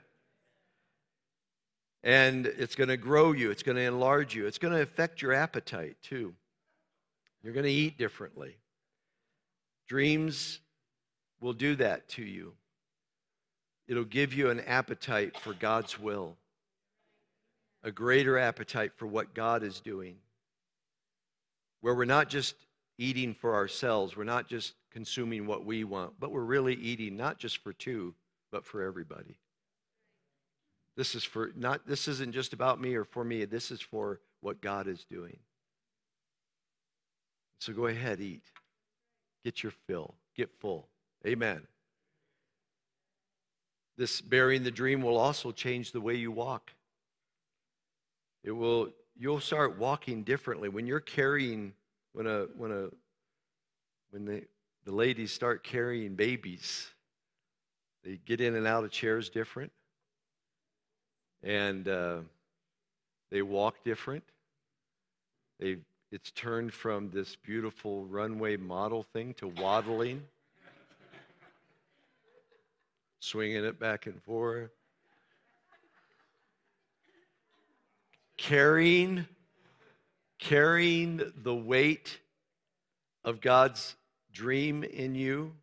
And 2.04 2.46
it's 2.46 2.76
going 2.76 2.90
to 2.90 2.98
grow 2.98 3.34
you, 3.34 3.52
it's 3.52 3.64
going 3.64 3.76
to 3.76 3.84
enlarge 3.84 4.34
you, 4.34 4.48
it's 4.48 4.58
going 4.58 4.74
to 4.74 4.82
affect 4.82 5.22
your 5.22 5.34
appetite 5.34 5.98
too. 6.02 6.34
You're 7.44 7.54
going 7.54 7.66
to 7.66 7.72
eat 7.72 7.98
differently. 7.98 8.58
Dreams 9.88 10.60
will 11.42 11.54
do 11.54 11.76
that 11.76 12.08
to 12.10 12.24
you. 12.24 12.54
It'll 13.88 14.04
give 14.04 14.34
you 14.34 14.50
an 14.50 14.60
appetite 14.62 15.38
for 15.40 15.54
God's 15.54 16.00
will, 16.00 16.38
a 17.84 17.92
greater 17.92 18.38
appetite 18.38 18.92
for 18.96 19.08
what 19.08 19.34
God 19.34 19.64
is 19.64 19.80
doing, 19.80 20.18
where 21.82 21.96
we're 21.96 22.06
not 22.06 22.30
just 22.30 22.56
eating 22.98 23.34
for 23.34 23.56
ourselves, 23.56 24.16
we're 24.16 24.26
not 24.26 24.48
just 24.48 24.74
consuming 24.92 25.48
what 25.48 25.66
we 25.66 25.84
want, 25.84 26.14
but 26.20 26.32
we're 26.32 26.42
really 26.42 26.76
eating 26.76 27.16
not 27.18 27.38
just 27.40 27.58
for 27.64 27.74
two, 27.74 28.14
but 28.52 28.66
for 28.66 28.84
everybody. 28.84 29.38
This 30.96 31.16
is 31.16 31.24
for 31.24 31.52
not 31.56 31.88
this 31.88 32.08
isn't 32.08 32.34
just 32.34 32.54
about 32.54 32.82
me 32.82 32.96
or 32.96 33.06
for 33.06 33.24
me. 33.24 33.46
This 33.46 33.72
is 33.72 33.82
for 33.82 34.20
what 34.42 34.62
God 34.62 34.88
is 34.88 35.06
doing. 35.10 35.38
So 37.60 37.74
go 37.74 37.88
ahead, 37.88 38.20
eat. 38.20 38.44
Get 39.44 39.64
your 39.64 39.74
fill. 39.88 40.16
Get 40.36 40.50
full. 40.60 40.88
Amen. 41.26 41.62
This 43.98 44.22
bearing 44.22 44.64
the 44.64 44.72
dream 44.72 45.02
will 45.02 45.18
also 45.18 45.52
change 45.52 45.92
the 45.92 46.02
way 46.02 46.16
you 46.16 46.32
walk. 46.32 46.72
It 48.44 48.52
will 48.52 48.90
you'll 49.18 49.42
start 49.42 49.78
walking 49.78 50.24
differently 50.24 50.70
when 50.70 50.88
you're 50.88 51.00
carrying 51.00 51.74
when 52.14 52.26
a 52.26 52.48
when 52.58 52.72
a 52.72 52.88
when 54.12 54.26
the 54.26 54.44
the 54.86 54.92
ladies 54.92 55.32
start 55.32 55.64
carrying 55.64 56.16
babies 56.16 56.88
they 58.04 58.20
get 58.26 58.42
in 58.42 58.56
and 58.56 58.66
out 58.66 58.84
of 58.84 58.92
chairs 58.92 59.30
different. 59.30 59.72
And 61.44 61.88
uh, 61.88 62.20
they 63.32 63.42
walk 63.42 63.84
different. 63.84 64.24
They 65.60 65.78
it's 66.12 66.32
turned 66.32 66.74
from 66.74 67.12
this 67.12 67.36
beautiful 67.36 68.06
runway 68.06 68.58
model 68.58 69.04
thing 69.04 69.36
to 69.36 69.48
waddling. 69.48 70.24
Swinging 73.20 73.64
it 73.64 73.80
back 73.80 74.08
and 74.08 74.22
forth. 74.24 74.72
Carrying 78.38 79.28
carrying 80.40 81.22
the 81.44 81.54
weight 81.54 82.18
of 83.26 83.42
God's 83.42 83.96
dream 84.32 84.84
in 84.84 85.14
you 85.14 85.54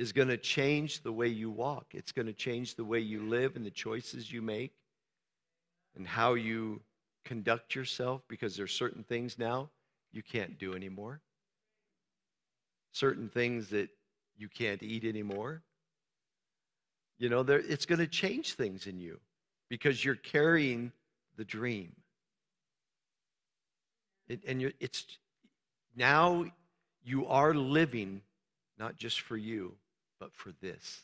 is 0.00 0.12
going 0.12 0.28
to 0.28 0.38
change 0.38 1.02
the 1.02 1.12
way 1.12 1.28
you 1.28 1.50
walk. 1.50 1.88
It's 1.92 2.10
going 2.10 2.24
to 2.24 2.32
change 2.32 2.74
the 2.74 2.84
way 2.86 3.00
you 3.00 3.20
live 3.28 3.54
and 3.54 3.66
the 3.66 3.70
choices 3.70 4.32
you 4.32 4.40
make 4.40 4.72
and 5.94 6.06
how 6.06 6.32
you 6.32 6.80
conduct 7.26 7.74
yourself 7.74 8.22
because 8.26 8.56
there's 8.56 8.72
certain 8.72 9.04
things 9.04 9.38
now 9.38 9.68
you 10.10 10.22
can't 10.22 10.58
do 10.58 10.72
anymore. 10.72 11.20
Certain 12.92 13.28
things 13.28 13.68
that 13.68 13.90
you 14.38 14.48
can't 14.48 14.82
eat 14.82 15.04
anymore. 15.04 15.60
You 17.18 17.28
know, 17.28 17.42
there, 17.42 17.58
it's 17.58 17.84
going 17.84 17.98
to 17.98 18.06
change 18.06 18.54
things 18.54 18.86
in 18.86 18.98
you 18.98 19.20
because 19.68 20.02
you're 20.02 20.14
carrying 20.14 20.92
the 21.36 21.44
dream. 21.44 21.92
It, 24.28 24.40
and 24.46 24.72
it's 24.80 25.04
now 25.94 26.46
you 27.04 27.26
are 27.26 27.52
living 27.52 28.22
not 28.78 28.96
just 28.96 29.20
for 29.20 29.36
you, 29.36 29.74
but 30.20 30.34
for 30.34 30.52
this. 30.60 31.00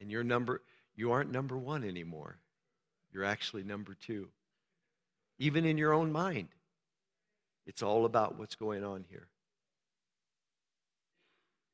And 0.00 0.10
you're 0.10 0.24
number 0.24 0.60
you 0.96 1.12
aren't 1.12 1.30
number 1.30 1.56
1 1.56 1.84
anymore. 1.84 2.38
You're 3.12 3.24
actually 3.24 3.62
number 3.62 3.96
2. 4.06 4.28
Even 5.38 5.64
in 5.64 5.78
your 5.78 5.92
own 5.92 6.10
mind. 6.10 6.48
It's 7.66 7.82
all 7.82 8.04
about 8.04 8.38
what's 8.38 8.56
going 8.56 8.82
on 8.82 9.04
here. 9.08 9.28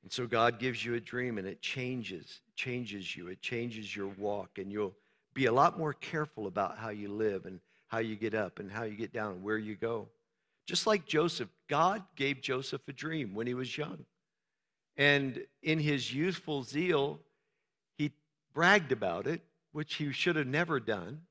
And 0.03 0.13
so 0.13 0.27
God 0.27 0.59
gives 0.59 0.85
you 0.85 0.95
a 0.95 1.01
dream 1.01 1.39
and 1.39 1.47
it 1.47 1.63
changes, 1.63 2.41
changes 2.57 3.17
you. 3.17 3.29
It 3.29 3.41
changes 3.41 3.97
your 3.97 4.09
walk 4.19 4.59
and 4.59 4.71
you'll 4.71 4.95
be 5.33 5.47
a 5.47 5.53
lot 5.53 5.79
more 5.79 5.95
careful 5.95 6.47
about 6.47 6.77
how 6.77 6.91
you 6.91 7.09
live 7.09 7.47
and 7.47 7.61
how 7.87 7.99
you 7.99 8.17
get 8.17 8.35
up 8.35 8.59
and 8.59 8.71
how 8.71 8.83
you 8.83 8.97
get 8.97 9.13
down 9.13 9.33
and 9.33 9.43
where 9.43 9.57
you 9.57 9.77
go. 9.77 10.09
Just 10.67 10.87
like 10.87 11.07
Joseph, 11.07 11.49
God 11.69 12.03
gave 12.17 12.41
Joseph 12.41 12.83
a 12.89 12.93
dream 12.93 13.35
when 13.35 13.47
he 13.47 13.55
was 13.55 13.77
young. 13.77 14.05
And 14.97 15.45
in 15.63 15.79
his 15.79 16.13
youthful 16.13 16.63
zeal, 16.63 17.21
he 17.99 18.13
bragged 18.55 18.93
about 18.93 19.27
it, 19.27 19.43
which 19.73 19.95
he 19.95 20.13
should 20.13 20.37
have 20.37 20.47
never 20.47 20.81
done, 20.81 21.23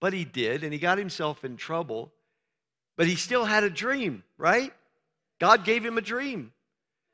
but 0.00 0.12
he 0.12 0.24
did, 0.24 0.64
and 0.64 0.72
he 0.72 0.78
got 0.78 0.98
himself 0.98 1.44
in 1.44 1.56
trouble. 1.56 2.12
But 2.96 3.06
he 3.06 3.14
still 3.14 3.44
had 3.44 3.64
a 3.64 3.70
dream, 3.70 4.22
right? 4.36 4.72
God 5.40 5.64
gave 5.64 5.84
him 5.84 5.98
a 5.98 6.02
dream 6.02 6.52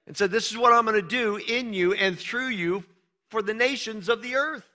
and 0.06 0.16
said, 0.16 0.30
This 0.30 0.50
is 0.50 0.58
what 0.58 0.72
I'm 0.72 0.84
going 0.84 1.00
to 1.00 1.06
do 1.06 1.36
in 1.36 1.72
you 1.72 1.92
and 1.92 2.18
through 2.18 2.48
you 2.48 2.84
for 3.30 3.42
the 3.42 3.54
nations 3.54 4.08
of 4.08 4.22
the 4.22 4.36
earth. 4.36 4.66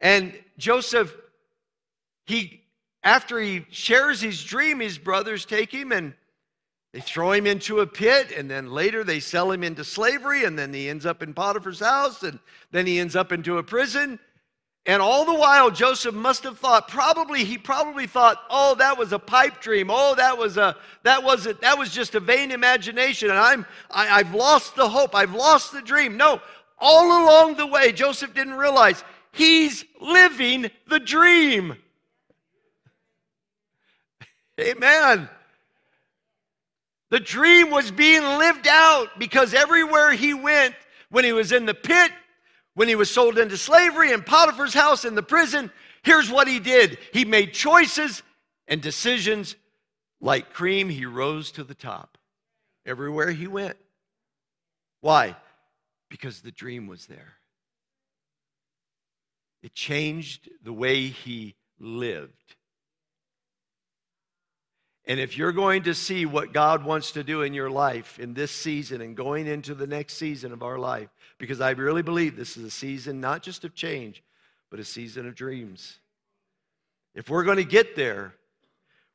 And 0.00 0.32
Joseph, 0.58 1.14
he 2.26 2.63
after 3.04 3.38
he 3.38 3.66
shares 3.70 4.20
his 4.20 4.42
dream, 4.42 4.80
his 4.80 4.98
brothers 4.98 5.44
take 5.44 5.70
him 5.70 5.92
and 5.92 6.14
they 6.94 7.00
throw 7.00 7.32
him 7.32 7.46
into 7.46 7.80
a 7.80 7.86
pit, 7.88 8.30
and 8.30 8.48
then 8.48 8.70
later 8.70 9.02
they 9.02 9.18
sell 9.18 9.50
him 9.50 9.64
into 9.64 9.82
slavery, 9.82 10.44
and 10.44 10.56
then 10.56 10.72
he 10.72 10.88
ends 10.88 11.04
up 11.04 11.24
in 11.24 11.34
Potiphar's 11.34 11.80
house, 11.80 12.22
and 12.22 12.38
then 12.70 12.86
he 12.86 13.00
ends 13.00 13.16
up 13.16 13.32
into 13.32 13.58
a 13.58 13.64
prison. 13.64 14.20
And 14.86 15.02
all 15.02 15.24
the 15.24 15.34
while, 15.34 15.72
Joseph 15.72 16.14
must 16.14 16.44
have 16.44 16.58
thought, 16.58 16.86
probably, 16.86 17.42
he 17.42 17.58
probably 17.58 18.06
thought, 18.06 18.36
oh, 18.48 18.76
that 18.76 18.96
was 18.96 19.12
a 19.12 19.18
pipe 19.18 19.60
dream. 19.60 19.88
Oh, 19.90 20.14
that 20.14 20.38
was 20.38 20.56
a, 20.56 20.76
that 21.02 21.24
was 21.24 21.46
it, 21.46 21.62
that 21.62 21.76
was 21.76 21.90
just 21.90 22.14
a 22.14 22.20
vain 22.20 22.52
imagination. 22.52 23.28
And 23.28 23.38
I'm, 23.40 23.66
I, 23.90 24.20
I've 24.20 24.32
lost 24.32 24.76
the 24.76 24.88
hope. 24.88 25.16
I've 25.16 25.34
lost 25.34 25.72
the 25.72 25.82
dream. 25.82 26.16
No, 26.16 26.40
all 26.78 27.24
along 27.24 27.56
the 27.56 27.66
way, 27.66 27.90
Joseph 27.90 28.34
didn't 28.34 28.54
realize 28.54 29.02
he's 29.32 29.84
living 30.00 30.70
the 30.86 31.00
dream. 31.00 31.76
Amen. 34.60 35.28
The 37.10 37.20
dream 37.20 37.70
was 37.70 37.90
being 37.90 38.22
lived 38.22 38.66
out 38.66 39.18
because 39.18 39.54
everywhere 39.54 40.12
he 40.12 40.34
went, 40.34 40.74
when 41.10 41.24
he 41.24 41.32
was 41.32 41.52
in 41.52 41.66
the 41.66 41.74
pit, 41.74 42.10
when 42.74 42.88
he 42.88 42.94
was 42.94 43.10
sold 43.10 43.38
into 43.38 43.56
slavery 43.56 44.12
in 44.12 44.22
Potiphar's 44.22 44.74
house 44.74 45.04
in 45.04 45.14
the 45.14 45.22
prison, 45.22 45.70
here's 46.02 46.30
what 46.30 46.48
he 46.48 46.58
did 46.58 46.98
he 47.12 47.24
made 47.24 47.52
choices 47.52 48.22
and 48.66 48.80
decisions 48.80 49.56
like 50.20 50.52
cream, 50.52 50.88
he 50.88 51.06
rose 51.06 51.52
to 51.52 51.64
the 51.64 51.74
top 51.74 52.16
everywhere 52.86 53.30
he 53.30 53.46
went. 53.46 53.76
Why? 55.02 55.36
Because 56.08 56.40
the 56.40 56.50
dream 56.50 56.86
was 56.86 57.06
there. 57.06 57.34
It 59.62 59.74
changed 59.74 60.48
the 60.62 60.72
way 60.72 61.06
he 61.06 61.54
lived. 61.78 62.56
And 65.06 65.20
if 65.20 65.36
you're 65.36 65.52
going 65.52 65.82
to 65.82 65.94
see 65.94 66.24
what 66.24 66.52
God 66.52 66.84
wants 66.84 67.12
to 67.12 67.22
do 67.22 67.42
in 67.42 67.52
your 67.52 67.68
life 67.68 68.18
in 68.18 68.32
this 68.32 68.50
season 68.50 69.02
and 69.02 69.14
going 69.14 69.46
into 69.46 69.74
the 69.74 69.86
next 69.86 70.14
season 70.14 70.52
of 70.52 70.62
our 70.62 70.78
life, 70.78 71.08
because 71.38 71.60
I 71.60 71.70
really 71.70 72.02
believe 72.02 72.36
this 72.36 72.56
is 72.56 72.64
a 72.64 72.70
season 72.70 73.20
not 73.20 73.42
just 73.42 73.64
of 73.64 73.74
change, 73.74 74.22
but 74.70 74.80
a 74.80 74.84
season 74.84 75.28
of 75.28 75.34
dreams. 75.34 75.98
If 77.14 77.28
we're 77.28 77.44
going 77.44 77.58
to 77.58 77.64
get 77.64 77.96
there, 77.96 78.34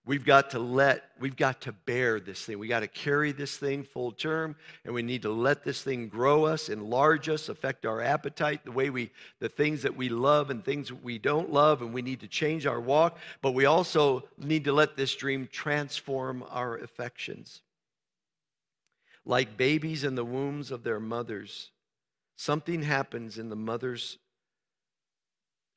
We've 0.10 0.26
got 0.26 0.50
to 0.50 0.60
let, 0.60 1.04
we've 1.20 1.36
got 1.36 1.62
to 1.62 1.72
bear 1.72 2.20
this 2.20 2.44
thing. 2.44 2.58
We 2.58 2.68
got 2.68 2.80
to 2.80 2.88
carry 2.88 3.32
this 3.32 3.58
thing 3.58 3.84
full 3.84 4.12
term, 4.12 4.56
and 4.84 4.92
we 4.96 5.04
need 5.04 5.22
to 5.22 5.30
let 5.30 5.64
this 5.64 5.84
thing 5.84 6.08
grow 6.08 6.46
us, 6.46 6.68
enlarge 6.68 7.30
us, 7.30 7.48
affect 7.48 7.86
our 7.86 8.02
appetite, 8.02 8.66
the 8.66 8.72
way 8.72 8.90
we, 8.90 9.12
the 9.40 9.50
things 9.50 9.84
that 9.84 9.96
we 9.96 10.10
love 10.10 10.50
and 10.50 10.66
things 10.66 10.92
we 10.92 11.20
don't 11.20 11.54
love, 11.54 11.84
and 11.84 11.94
we 11.94 12.02
need 12.02 12.22
to 12.22 12.28
change 12.28 12.66
our 12.66 12.82
walk. 12.82 13.20
But 13.44 13.52
we 13.52 13.66
also 13.66 14.24
need 14.36 14.64
to 14.64 14.74
let 14.74 14.98
this 14.98 15.14
dream 15.14 15.48
transform 15.52 16.44
our 16.50 16.76
affections. 16.76 17.62
Like 19.26 19.58
babies 19.58 20.04
in 20.04 20.16
the 20.16 20.26
wombs 20.26 20.72
of 20.72 20.82
their 20.82 21.00
mothers, 21.00 21.70
something 22.36 22.82
happens 22.82 23.38
in 23.38 23.50
the 23.50 23.56
mother's 23.56 24.18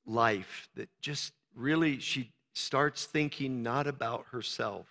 life 0.07 0.70
that 0.74 0.89
just 1.03 1.35
really, 1.55 1.99
she 1.99 2.33
starts 2.55 3.05
thinking 3.07 3.62
not 3.62 3.86
about 3.86 4.26
herself, 4.30 4.86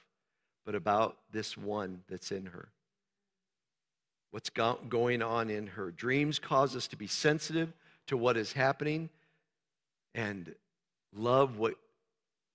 but 0.66 0.76
about 0.76 1.18
this 1.32 1.58
one 1.58 2.02
that's 2.10 2.32
in 2.32 2.48
her. 2.48 2.70
What's 4.32 4.50
go- 4.50 4.80
going 4.88 5.22
on 5.22 5.50
in 5.50 5.68
her. 5.68 5.92
Dreams 5.92 6.40
cause 6.40 6.76
us 6.76 6.88
to 6.88 6.96
be 6.96 7.08
sensitive 7.08 7.74
to 8.08 8.18
what 8.18 8.38
is 8.38 8.54
happening 8.54 9.10
and 10.16 10.54
love 11.14 11.58
what 11.58 11.76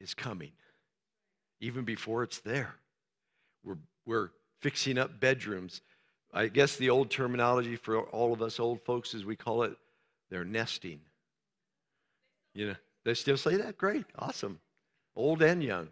is 0.01 0.15
coming, 0.15 0.53
even 1.61 1.85
before 1.85 2.23
it's 2.23 2.39
there. 2.41 2.75
We're, 3.65 3.79
we're 4.07 4.31
fixing 4.61 4.99
up 4.99 5.21
bedrooms. 5.21 5.83
I 6.33 6.49
guess 6.49 6.77
the 6.77 6.91
old 6.91 7.11
terminology 7.11 7.77
for 7.77 8.01
all 8.01 8.33
of 8.33 8.43
us 8.43 8.59
old 8.59 8.83
folks 8.83 9.15
is 9.15 9.25
we 9.25 9.37
call 9.37 9.63
it 9.63 9.77
they're 10.31 10.45
nesting. 10.45 11.01
You 12.55 12.69
know, 12.69 12.75
they 13.05 13.15
still 13.15 13.37
say 13.37 13.57
that? 13.57 13.79
Great, 13.79 14.07
awesome 14.19 14.59
old 15.17 15.43
and 15.43 15.63
young. 15.63 15.89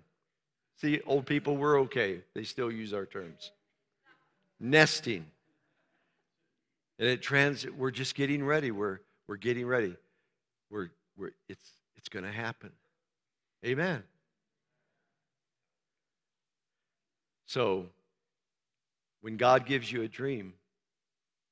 See, 0.81 1.01
old 1.07 1.27
people, 1.27 1.57
we're 1.57 1.81
okay. 1.81 2.21
They 2.35 2.45
still 2.45 2.71
use 2.71 2.93
our 2.93 3.07
terms. 3.07 3.51
Nesting. 4.61 5.25
And 6.99 7.09
it 7.09 7.23
trans 7.23 7.67
we're 7.67 7.91
just 7.91 8.15
getting 8.15 8.45
ready. 8.45 8.71
We're 8.71 9.01
we're 9.27 9.37
getting 9.37 9.67
ready. 9.67 9.97
We're 10.71 10.91
we're 11.17 11.33
it's 11.49 11.69
it's 11.97 12.09
gonna 12.09 12.31
happen. 12.31 12.71
Amen. 13.65 14.03
So 17.47 17.87
when 19.23 19.37
God 19.37 19.67
gives 19.67 19.91
you 19.91 20.03
a 20.03 20.09
dream, 20.09 20.55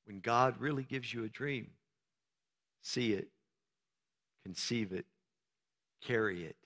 when 0.04 0.20
God 0.20 0.56
really 0.60 0.82
gives 0.84 1.12
you 1.12 1.24
a 1.24 1.28
dream, 1.28 1.70
see 2.82 3.12
it, 3.12 3.28
conceive 4.44 4.92
it, 4.92 5.06
carry 6.04 6.44
it. 6.44 6.56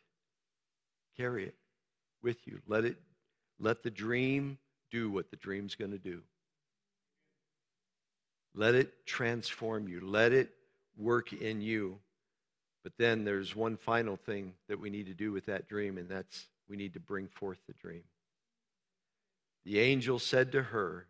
Carry 1.17 1.45
it 1.45 1.55
with 2.23 2.47
you. 2.47 2.61
Let 2.67 2.85
it 2.85 2.97
let 3.59 3.83
the 3.83 3.91
dream 3.91 4.59
do 4.91 5.11
what 5.11 5.31
the 5.31 5.37
dream's 5.37 5.75
going 5.75 5.93
to 5.93 5.99
do. 5.99 6.23
Let 8.55 8.75
it 8.75 9.07
transform 9.07 9.89
you. 9.89 10.01
Let 10.01 10.33
it 10.33 10.51
work 10.97 11.33
in 11.33 11.61
you. 11.61 11.99
But 12.83 12.93
then 12.99 13.25
there's 13.25 13.57
one 13.57 13.77
final 13.77 14.17
thing 14.17 14.55
that 14.69 14.81
we 14.81 14.91
need 14.91 15.07
to 15.07 15.15
do 15.15 15.33
with 15.33 15.47
that 15.47 15.69
dream, 15.69 15.99
and 15.99 16.09
that's 16.09 16.47
we 16.69 16.77
need 16.77 16.95
to 16.95 17.01
bring 17.01 17.29
forth 17.29 17.59
the 17.67 17.75
dream. 17.75 18.03
The 19.65 19.81
angel 19.81 20.19
said 20.19 20.53
to 20.53 20.63
her, 20.63 21.07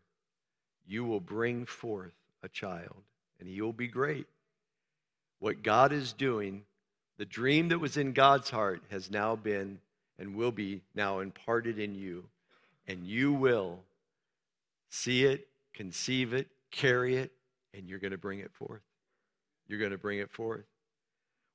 You 0.86 1.04
will 1.04 1.20
bring 1.20 1.66
forth 1.66 2.14
a 2.42 2.48
child, 2.48 3.02
and 3.38 3.48
he 3.48 3.60
will 3.60 3.72
be 3.72 3.88
great. 3.88 4.26
What 5.38 5.62
God 5.62 5.92
is 5.92 6.12
doing, 6.12 6.62
the 7.18 7.26
dream 7.26 7.68
that 7.68 7.78
was 7.78 7.96
in 7.96 8.12
God's 8.12 8.50
heart, 8.50 8.82
has 8.90 9.10
now 9.10 9.36
been 9.36 9.78
and 10.18 10.34
will 10.34 10.52
be 10.52 10.82
now 10.94 11.20
imparted 11.20 11.78
in 11.78 11.94
you. 11.94 12.24
And 12.86 13.06
you 13.06 13.32
will 13.32 13.80
see 14.88 15.24
it, 15.24 15.48
conceive 15.74 16.32
it, 16.32 16.48
carry 16.70 17.16
it, 17.16 17.32
and 17.74 17.88
you're 17.88 17.98
going 17.98 18.12
to 18.12 18.18
bring 18.18 18.38
it 18.40 18.52
forth. 18.52 18.82
You're 19.68 19.78
going 19.78 19.90
to 19.90 19.98
bring 19.98 20.18
it 20.18 20.30
forth. 20.30 20.64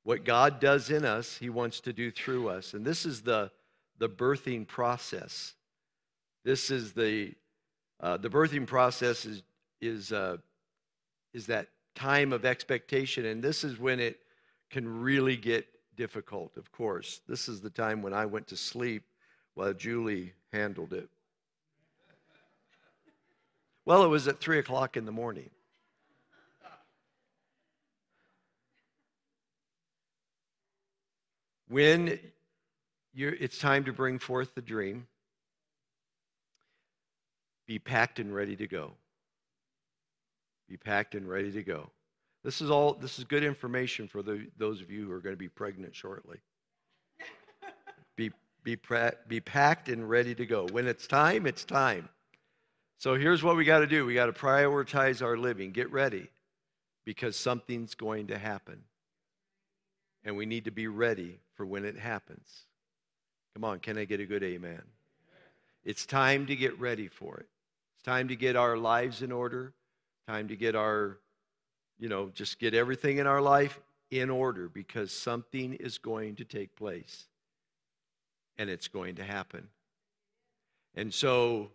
What 0.03 0.25
God 0.25 0.59
does 0.59 0.89
in 0.89 1.05
us, 1.05 1.37
He 1.37 1.49
wants 1.49 1.79
to 1.81 1.93
do 1.93 2.11
through 2.11 2.49
us. 2.49 2.73
And 2.73 2.85
this 2.85 3.05
is 3.05 3.21
the, 3.21 3.51
the 3.99 4.09
birthing 4.09 4.67
process. 4.67 5.53
This 6.43 6.71
is 6.71 6.93
the, 6.93 7.33
uh, 7.99 8.17
the 8.17 8.29
birthing 8.29 8.65
process 8.65 9.25
is, 9.25 9.43
is, 9.79 10.11
uh, 10.11 10.37
is 11.33 11.45
that 11.47 11.67
time 11.95 12.33
of 12.33 12.45
expectation. 12.45 13.25
And 13.25 13.43
this 13.43 13.63
is 13.63 13.79
when 13.79 13.99
it 13.99 14.19
can 14.69 15.01
really 15.01 15.37
get 15.37 15.67
difficult, 16.01 16.57
of 16.57 16.71
course. 16.71 17.21
This 17.27 17.47
is 17.47 17.61
the 17.61 17.69
time 17.69 18.01
when 18.01 18.11
I 18.11 18.25
went 18.25 18.47
to 18.47 18.57
sleep 18.57 19.03
while 19.53 19.71
Julie 19.71 20.33
handled 20.51 20.93
it. 20.93 21.07
Well, 23.85 24.03
it 24.03 24.07
was 24.07 24.27
at 24.27 24.39
3 24.39 24.57
o'clock 24.57 24.97
in 24.97 25.05
the 25.05 25.11
morning. 25.11 25.51
When 31.69 32.19
it's 33.13 33.59
time 33.59 33.83
to 33.83 33.93
bring 33.93 34.17
forth 34.17 34.55
the 34.55 34.61
dream, 34.63 35.05
be 37.67 37.77
packed 37.77 38.17
and 38.17 38.33
ready 38.33 38.55
to 38.55 38.65
go. 38.65 38.93
Be 40.67 40.77
packed 40.77 41.13
and 41.13 41.29
ready 41.29 41.51
to 41.51 41.61
go. 41.61 41.91
This 42.43 42.61
is 42.61 42.71
all 42.71 42.93
this 42.93 43.19
is 43.19 43.25
good 43.25 43.43
information 43.43 44.07
for 44.07 44.23
the, 44.23 44.47
those 44.57 44.81
of 44.81 44.89
you 44.89 45.05
who 45.05 45.11
are 45.11 45.19
going 45.19 45.33
to 45.33 45.39
be 45.39 45.49
pregnant 45.49 45.95
shortly. 45.95 46.39
be 48.15 48.31
be 48.63 48.77
be 49.27 49.39
packed 49.39 49.89
and 49.89 50.09
ready 50.09 50.33
to 50.35 50.45
go. 50.45 50.67
When 50.71 50.87
it's 50.87 51.07
time, 51.07 51.45
it's 51.45 51.63
time. 51.63 52.09
So 52.97 53.15
here's 53.15 53.41
what 53.41 53.55
we 53.55 53.65
got 53.65 53.79
to 53.79 53.87
do. 53.87 54.05
We 54.05 54.13
got 54.13 54.27
to 54.27 54.31
prioritize 54.31 55.23
our 55.23 55.37
living. 55.37 55.71
Get 55.71 55.91
ready 55.91 56.29
because 57.05 57.35
something's 57.35 57.95
going 57.95 58.27
to 58.27 58.37
happen. 58.37 58.83
And 60.23 60.37
we 60.37 60.45
need 60.45 60.65
to 60.65 60.71
be 60.71 60.87
ready 60.87 61.39
for 61.55 61.65
when 61.65 61.83
it 61.83 61.97
happens. 61.97 62.65
Come 63.55 63.63
on, 63.63 63.79
can 63.79 63.97
I 63.97 64.05
get 64.05 64.19
a 64.19 64.25
good 64.25 64.43
amen? 64.43 64.81
It's 65.83 66.05
time 66.05 66.45
to 66.45 66.55
get 66.55 66.79
ready 66.79 67.07
for 67.07 67.37
it. 67.37 67.47
It's 67.95 68.03
time 68.03 68.27
to 68.27 68.35
get 68.35 68.55
our 68.55 68.77
lives 68.77 69.21
in 69.23 69.31
order, 69.31 69.73
time 70.27 70.47
to 70.49 70.55
get 70.55 70.75
our, 70.75 71.17
you 72.01 72.09
know, 72.09 72.31
just 72.33 72.59
get 72.59 72.73
everything 72.73 73.19
in 73.19 73.27
our 73.27 73.41
life 73.41 73.79
in 74.09 74.31
order 74.31 74.67
because 74.67 75.11
something 75.11 75.75
is 75.75 75.99
going 75.99 76.35
to 76.35 76.43
take 76.43 76.75
place 76.75 77.27
and 78.57 78.69
it's 78.71 78.87
going 78.87 79.15
to 79.15 79.23
happen. 79.23 79.69
And 80.95 81.13
so 81.13 81.69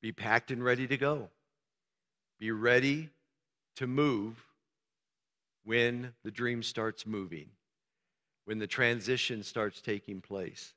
be 0.00 0.12
packed 0.12 0.52
and 0.52 0.64
ready 0.64 0.86
to 0.86 0.96
go. 0.96 1.28
Be 2.38 2.52
ready 2.52 3.10
to 3.76 3.88
move 3.88 4.46
when 5.64 6.12
the 6.22 6.30
dream 6.30 6.62
starts 6.62 7.04
moving, 7.04 7.46
when 8.44 8.58
the 8.58 8.66
transition 8.68 9.42
starts 9.42 9.80
taking 9.80 10.20
place, 10.20 10.72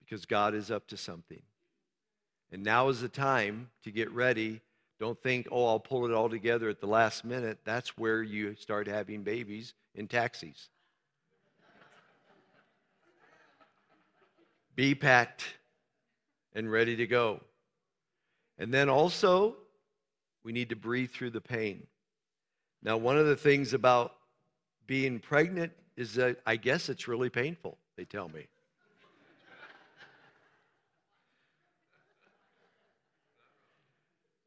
because 0.00 0.26
God 0.26 0.54
is 0.54 0.70
up 0.70 0.86
to 0.88 0.98
something. 0.98 1.42
And 2.52 2.62
now 2.62 2.88
is 2.88 3.00
the 3.00 3.08
time 3.08 3.70
to 3.84 3.90
get 3.90 4.10
ready. 4.10 4.60
Don't 5.00 5.20
think, 5.22 5.48
oh, 5.50 5.66
I'll 5.66 5.80
pull 5.80 6.04
it 6.04 6.12
all 6.12 6.28
together 6.28 6.68
at 6.68 6.78
the 6.78 6.86
last 6.86 7.24
minute. 7.24 7.58
That's 7.64 7.96
where 7.96 8.22
you 8.22 8.54
start 8.54 8.86
having 8.86 9.22
babies 9.22 9.72
in 9.94 10.06
taxis. 10.06 10.68
Be 14.76 14.94
packed 14.94 15.44
and 16.54 16.70
ready 16.70 16.96
to 16.96 17.06
go. 17.06 17.40
And 18.58 18.72
then 18.74 18.90
also, 18.90 19.56
we 20.44 20.52
need 20.52 20.68
to 20.68 20.76
breathe 20.76 21.10
through 21.10 21.30
the 21.30 21.40
pain. 21.40 21.86
Now, 22.82 22.98
one 22.98 23.16
of 23.16 23.26
the 23.26 23.36
things 23.36 23.72
about 23.72 24.16
being 24.86 25.18
pregnant 25.18 25.72
is 25.96 26.14
that 26.14 26.40
I 26.46 26.56
guess 26.56 26.90
it's 26.90 27.08
really 27.08 27.30
painful, 27.30 27.78
they 27.96 28.04
tell 28.04 28.28
me. 28.28 28.48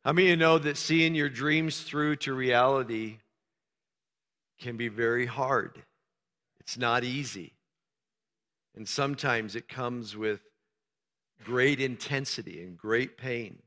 How 0.03 0.11
many 0.11 0.27
of 0.27 0.29
you 0.31 0.35
know 0.35 0.57
that 0.57 0.75
seeing 0.75 1.15
your 1.15 1.29
dreams 1.29 1.81
through 1.81 2.17
to 2.17 2.33
reality 2.33 3.19
can 4.59 4.75
be 4.75 4.89
very 4.89 5.25
hard? 5.25 5.81
It's 6.59 6.77
not 6.77 7.05
easy. 7.05 7.53
And 8.75 8.87
sometimes 8.87 9.55
it 9.55 9.69
comes 9.69 10.17
with 10.17 10.41
great 11.45 11.79
intensity 11.79 12.61
and 12.63 12.77
great 12.77 13.17
pain. 13.17 13.59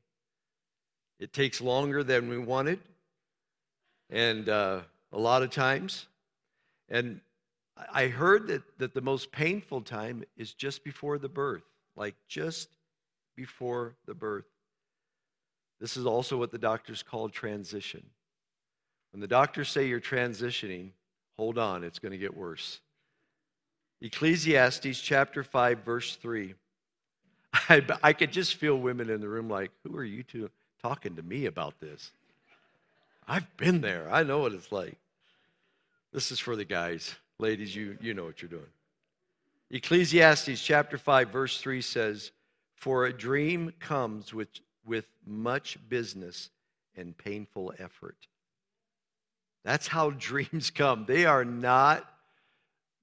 It 1.18 1.32
takes 1.32 1.62
longer 1.62 2.04
than 2.04 2.28
we 2.28 2.36
wanted, 2.36 2.80
and 4.10 4.46
uh, 4.50 4.80
a 5.12 5.18
lot 5.18 5.42
of 5.42 5.48
times. 5.48 6.06
And 6.90 7.22
I 7.90 8.08
heard 8.08 8.46
that, 8.48 8.62
that 8.76 8.92
the 8.92 9.00
most 9.00 9.32
painful 9.32 9.80
time 9.80 10.22
is 10.36 10.52
just 10.52 10.84
before 10.84 11.16
the 11.16 11.30
birth, 11.30 11.64
like 11.96 12.14
just 12.28 12.68
before 13.36 13.94
the 14.04 14.14
birth. 14.14 14.44
This 15.80 15.96
is 15.96 16.06
also 16.06 16.38
what 16.38 16.50
the 16.50 16.58
doctors 16.58 17.02
call 17.02 17.28
transition. 17.28 18.04
When 19.12 19.20
the 19.20 19.26
doctors 19.26 19.68
say 19.68 19.86
you're 19.86 20.00
transitioning, 20.00 20.90
hold 21.36 21.58
on, 21.58 21.84
it's 21.84 21.98
going 21.98 22.12
to 22.12 22.18
get 22.18 22.36
worse. 22.36 22.80
Ecclesiastes 24.00 25.00
chapter 25.00 25.42
5, 25.42 25.78
verse 25.80 26.16
3. 26.16 26.54
I, 27.68 27.82
I 28.02 28.12
could 28.12 28.32
just 28.32 28.56
feel 28.56 28.76
women 28.76 29.10
in 29.10 29.20
the 29.20 29.28
room 29.28 29.48
like, 29.48 29.70
who 29.84 29.96
are 29.96 30.04
you 30.04 30.22
two 30.22 30.50
talking 30.82 31.16
to 31.16 31.22
me 31.22 31.46
about 31.46 31.80
this? 31.80 32.12
I've 33.26 33.56
been 33.56 33.80
there. 33.80 34.08
I 34.10 34.22
know 34.22 34.38
what 34.38 34.52
it's 34.52 34.70
like. 34.70 34.96
This 36.12 36.30
is 36.30 36.38
for 36.38 36.56
the 36.56 36.64
guys. 36.64 37.14
Ladies, 37.38 37.74
you, 37.74 37.98
you 38.00 38.14
know 38.14 38.24
what 38.24 38.40
you're 38.40 38.48
doing. 38.48 38.62
Ecclesiastes 39.70 40.60
chapter 40.62 40.96
5, 40.96 41.30
verse 41.30 41.60
3 41.60 41.82
says, 41.82 42.30
For 42.76 43.06
a 43.06 43.12
dream 43.12 43.72
comes 43.80 44.32
with 44.32 44.48
with 44.86 45.06
much 45.26 45.78
business 45.88 46.50
and 46.96 47.16
painful 47.16 47.74
effort. 47.78 48.16
That's 49.64 49.88
how 49.88 50.10
dreams 50.18 50.70
come. 50.70 51.04
They 51.06 51.26
are 51.26 51.44
not, 51.44 52.08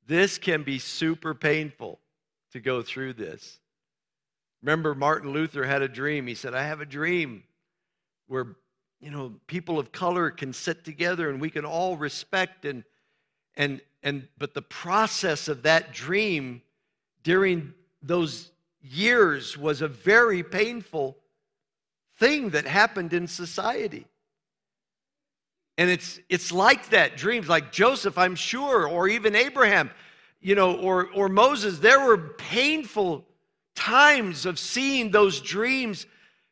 this 0.08 0.38
can 0.38 0.64
be 0.64 0.80
super 0.80 1.34
painful 1.34 2.00
to 2.54 2.60
go 2.60 2.82
through 2.82 3.14
this. 3.14 3.60
Remember, 4.62 4.96
Martin 4.96 5.32
Luther 5.32 5.66
had 5.66 5.82
a 5.82 5.90
dream. 5.90 6.26
He 6.26 6.36
said, 6.36 6.54
I 6.54 6.64
have 6.64 6.80
a 6.80 6.86
dream 6.86 7.44
where, 8.28 8.56
you 9.02 9.12
know, 9.12 9.34
people 9.48 9.78
of 9.78 9.92
color 9.92 10.30
can 10.30 10.54
sit 10.54 10.86
together 10.86 11.30
and 11.30 11.42
we 11.42 11.50
can 11.50 11.66
all 11.66 11.98
respect 11.98 12.64
and, 12.64 12.86
and, 13.58 13.82
and, 14.02 14.28
but 14.38 14.54
the 14.54 14.62
process 14.62 15.50
of 15.50 15.64
that 15.64 15.92
dream 15.92 16.62
during 17.24 17.74
those 18.02 18.52
years 18.82 19.58
was 19.58 19.82
a 19.82 19.88
very 19.88 20.44
painful 20.44 21.18
thing 22.24 22.52
that 22.52 22.66
happened 22.66 23.12
in 23.12 23.28
society. 23.28 24.06
And 25.78 25.90
it's, 25.90 26.22
it's 26.30 26.54
like 26.54 26.92
that 26.92 27.18
dreams, 27.18 27.50
like 27.50 27.74
Joseph, 27.74 28.18
I'm 28.18 28.36
sure, 28.36 28.88
or 28.88 29.10
even 29.10 29.36
Abraham, 29.36 29.92
you 30.40 30.56
know, 30.56 30.78
or, 30.78 31.10
or 31.14 31.28
Moses. 31.28 31.80
There 31.80 32.06
were 32.06 32.18
painful 32.18 33.26
times 33.76 34.46
of 34.46 34.58
seeing 34.58 35.12
those 35.12 35.42
dreams 35.42 36.06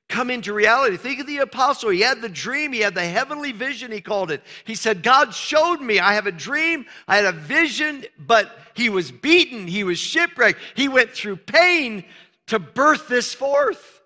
come 0.10 0.30
into 0.30 0.52
reality. 0.52 0.98
Think 0.98 1.22
of 1.22 1.28
the 1.28 1.38
apostle. 1.38 1.90
He 1.90 2.02
had 2.02 2.22
the 2.22 2.28
dream, 2.28 2.74
he 2.74 2.82
had 2.82 2.94
the 2.94 3.06
heavenly 3.06 3.54
vision, 3.54 3.94
he 3.94 4.02
called 4.02 4.30
it. 4.30 4.44
He 4.66 4.76
said, 4.76 5.04
God 5.04 5.34
showed 5.34 5.80
me, 5.80 6.00
I 6.00 6.16
have 6.16 6.28
a 6.28 6.34
dream, 6.34 6.86
I 7.08 7.16
had 7.16 7.26
a 7.26 7.32
vision, 7.32 8.04
but 8.20 8.60
he 8.74 8.90
was 8.90 9.10
beaten, 9.10 9.68
he 9.68 9.86
was 9.86 10.00
shipwrecked, 10.00 10.60
he 10.76 10.90
went 10.90 11.12
through 11.12 11.38
pain 11.38 12.04
to 12.48 12.60
birth 12.60 13.08
this 13.08 13.34
forth 13.34 14.01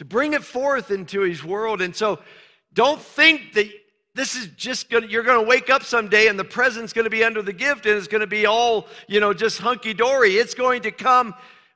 to 0.00 0.04
bring 0.06 0.32
it 0.32 0.42
forth 0.42 0.90
into 0.90 1.20
his 1.20 1.44
world. 1.44 1.82
And 1.82 1.94
so 1.94 2.20
don't 2.72 3.02
think 3.02 3.52
that 3.52 3.70
this 4.14 4.34
is 4.34 4.46
just 4.56 4.88
to, 4.88 5.06
you're 5.06 5.22
going 5.22 5.44
to 5.44 5.46
wake 5.46 5.68
up 5.68 5.82
someday 5.82 6.28
and 6.28 6.38
the 6.38 6.44
present's 6.44 6.94
going 6.94 7.04
to 7.04 7.10
be 7.10 7.22
under 7.22 7.42
the 7.42 7.52
gift 7.52 7.84
and 7.84 7.98
it's 7.98 8.08
going 8.08 8.22
to 8.22 8.26
be 8.26 8.46
all, 8.46 8.88
you 9.08 9.20
know, 9.20 9.34
just 9.34 9.58
hunky 9.58 9.92
dory. 9.92 10.36
It's 10.36 10.54
going 10.54 10.80
to 10.82 10.90
come 10.90 11.34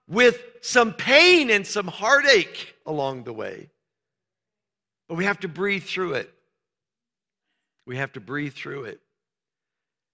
with 0.08 0.42
some 0.62 0.94
pain 0.94 1.50
and 1.50 1.66
some 1.66 1.86
heartache 1.86 2.74
along 2.86 3.24
the 3.24 3.34
way. 3.34 3.68
But 5.06 5.16
we 5.16 5.26
have 5.26 5.40
to 5.40 5.48
breathe 5.48 5.84
through 5.84 6.14
it. 6.14 6.32
We 7.86 7.98
have 7.98 8.14
to 8.14 8.20
breathe 8.20 8.54
through 8.54 8.84
it 8.84 9.00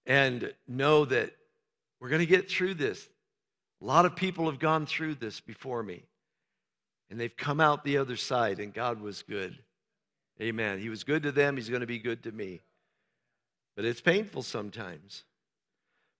and 0.05 0.53
know 0.67 1.05
that 1.05 1.31
we're 2.01 2.09
going 2.09 2.19
to 2.19 2.25
get 2.25 2.51
through 2.51 2.73
this. 2.73 3.07
A 3.81 3.85
lot 3.85 4.05
of 4.05 4.17
people 4.17 4.47
have 4.47 4.59
gone 4.59 4.85
through 4.85 5.15
this 5.15 5.39
before 5.39 5.81
me, 5.81 6.03
and 7.11 7.19
they've 7.19 7.35
come 7.35 7.59
out 7.59 7.83
the 7.83 7.97
other 7.97 8.15
side, 8.15 8.59
and 8.59 8.73
God 8.73 9.01
was 9.01 9.21
good. 9.21 9.59
Amen. 10.41 10.79
He 10.79 10.87
was 10.89 11.03
good 11.03 11.23
to 11.23 11.31
them, 11.31 11.57
He's 11.57 11.69
going 11.69 11.81
to 11.81 11.87
be 11.87 11.99
good 11.99 12.23
to 12.23 12.31
me. 12.31 12.61
But 13.75 13.83
it's 13.85 14.01
painful 14.01 14.43
sometimes. 14.43 15.25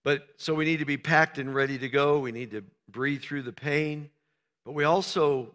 But 0.04 0.28
so 0.36 0.54
we 0.54 0.66
need 0.66 0.80
to 0.80 0.84
be 0.84 0.98
packed 0.98 1.38
and 1.38 1.54
ready 1.54 1.78
to 1.78 1.88
go. 1.88 2.18
We 2.18 2.30
need 2.30 2.50
to 2.50 2.62
breathe 2.90 3.22
through 3.22 3.42
the 3.42 3.52
pain. 3.52 4.10
But 4.64 4.72
we 4.72 4.84
also, 4.84 5.54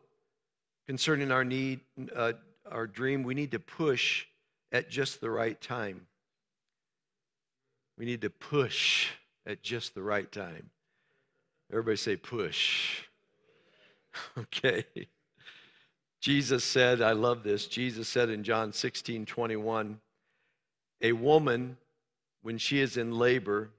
concerning 0.88 1.32
our 1.32 1.44
need, 1.44 1.82
uh, 2.16 2.34
our 2.72 2.88
dream, 2.88 3.24
we 3.24 3.36
need 3.36 3.52
to 3.52 3.60
push 3.60 4.26
at 4.72 4.90
just 4.90 5.22
the 5.22 5.30
right 5.30 5.60
time. 5.62 6.08
We 7.98 8.06
need 8.06 8.22
to 8.22 8.30
push 8.30 9.10
at 9.46 9.62
just 9.62 9.94
the 9.94 10.04
right 10.04 10.32
time. 10.32 10.72
Everybody 11.72 11.98
say 11.98 12.16
push. 12.16 13.04
Okay. 14.36 14.84
Jesus 16.22 16.64
said, 16.64 17.02
I 17.02 17.12
love 17.12 17.44
this. 17.44 17.68
Jesus 17.68 18.08
said 18.08 18.30
in 18.30 18.44
John 18.44 18.74
16 18.74 19.26
21, 19.26 20.00
a 21.02 21.12
woman, 21.12 21.78
when 22.42 22.58
she 22.58 22.80
is 22.80 22.98
in 22.98 23.12
labor, 23.12 23.70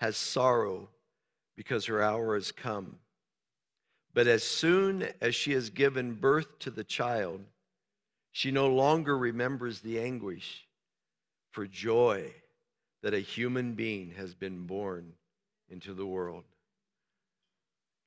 has 0.00 0.16
sorrow 0.16 0.88
because 1.56 1.86
her 1.86 2.02
hour 2.02 2.34
has 2.34 2.52
come. 2.52 2.96
But 4.12 4.26
as 4.26 4.42
soon 4.42 5.08
as 5.20 5.34
she 5.34 5.52
has 5.52 5.70
given 5.70 6.14
birth 6.14 6.58
to 6.60 6.70
the 6.70 6.84
child, 6.84 7.40
she 8.32 8.50
no 8.50 8.68
longer 8.68 9.16
remembers 9.16 9.80
the 9.80 10.00
anguish 10.00 10.66
for 11.52 11.66
joy 11.66 12.32
that 13.02 13.14
a 13.14 13.20
human 13.20 13.74
being 13.74 14.12
has 14.16 14.34
been 14.34 14.66
born 14.66 15.12
into 15.68 15.94
the 15.94 16.06
world. 16.06 16.44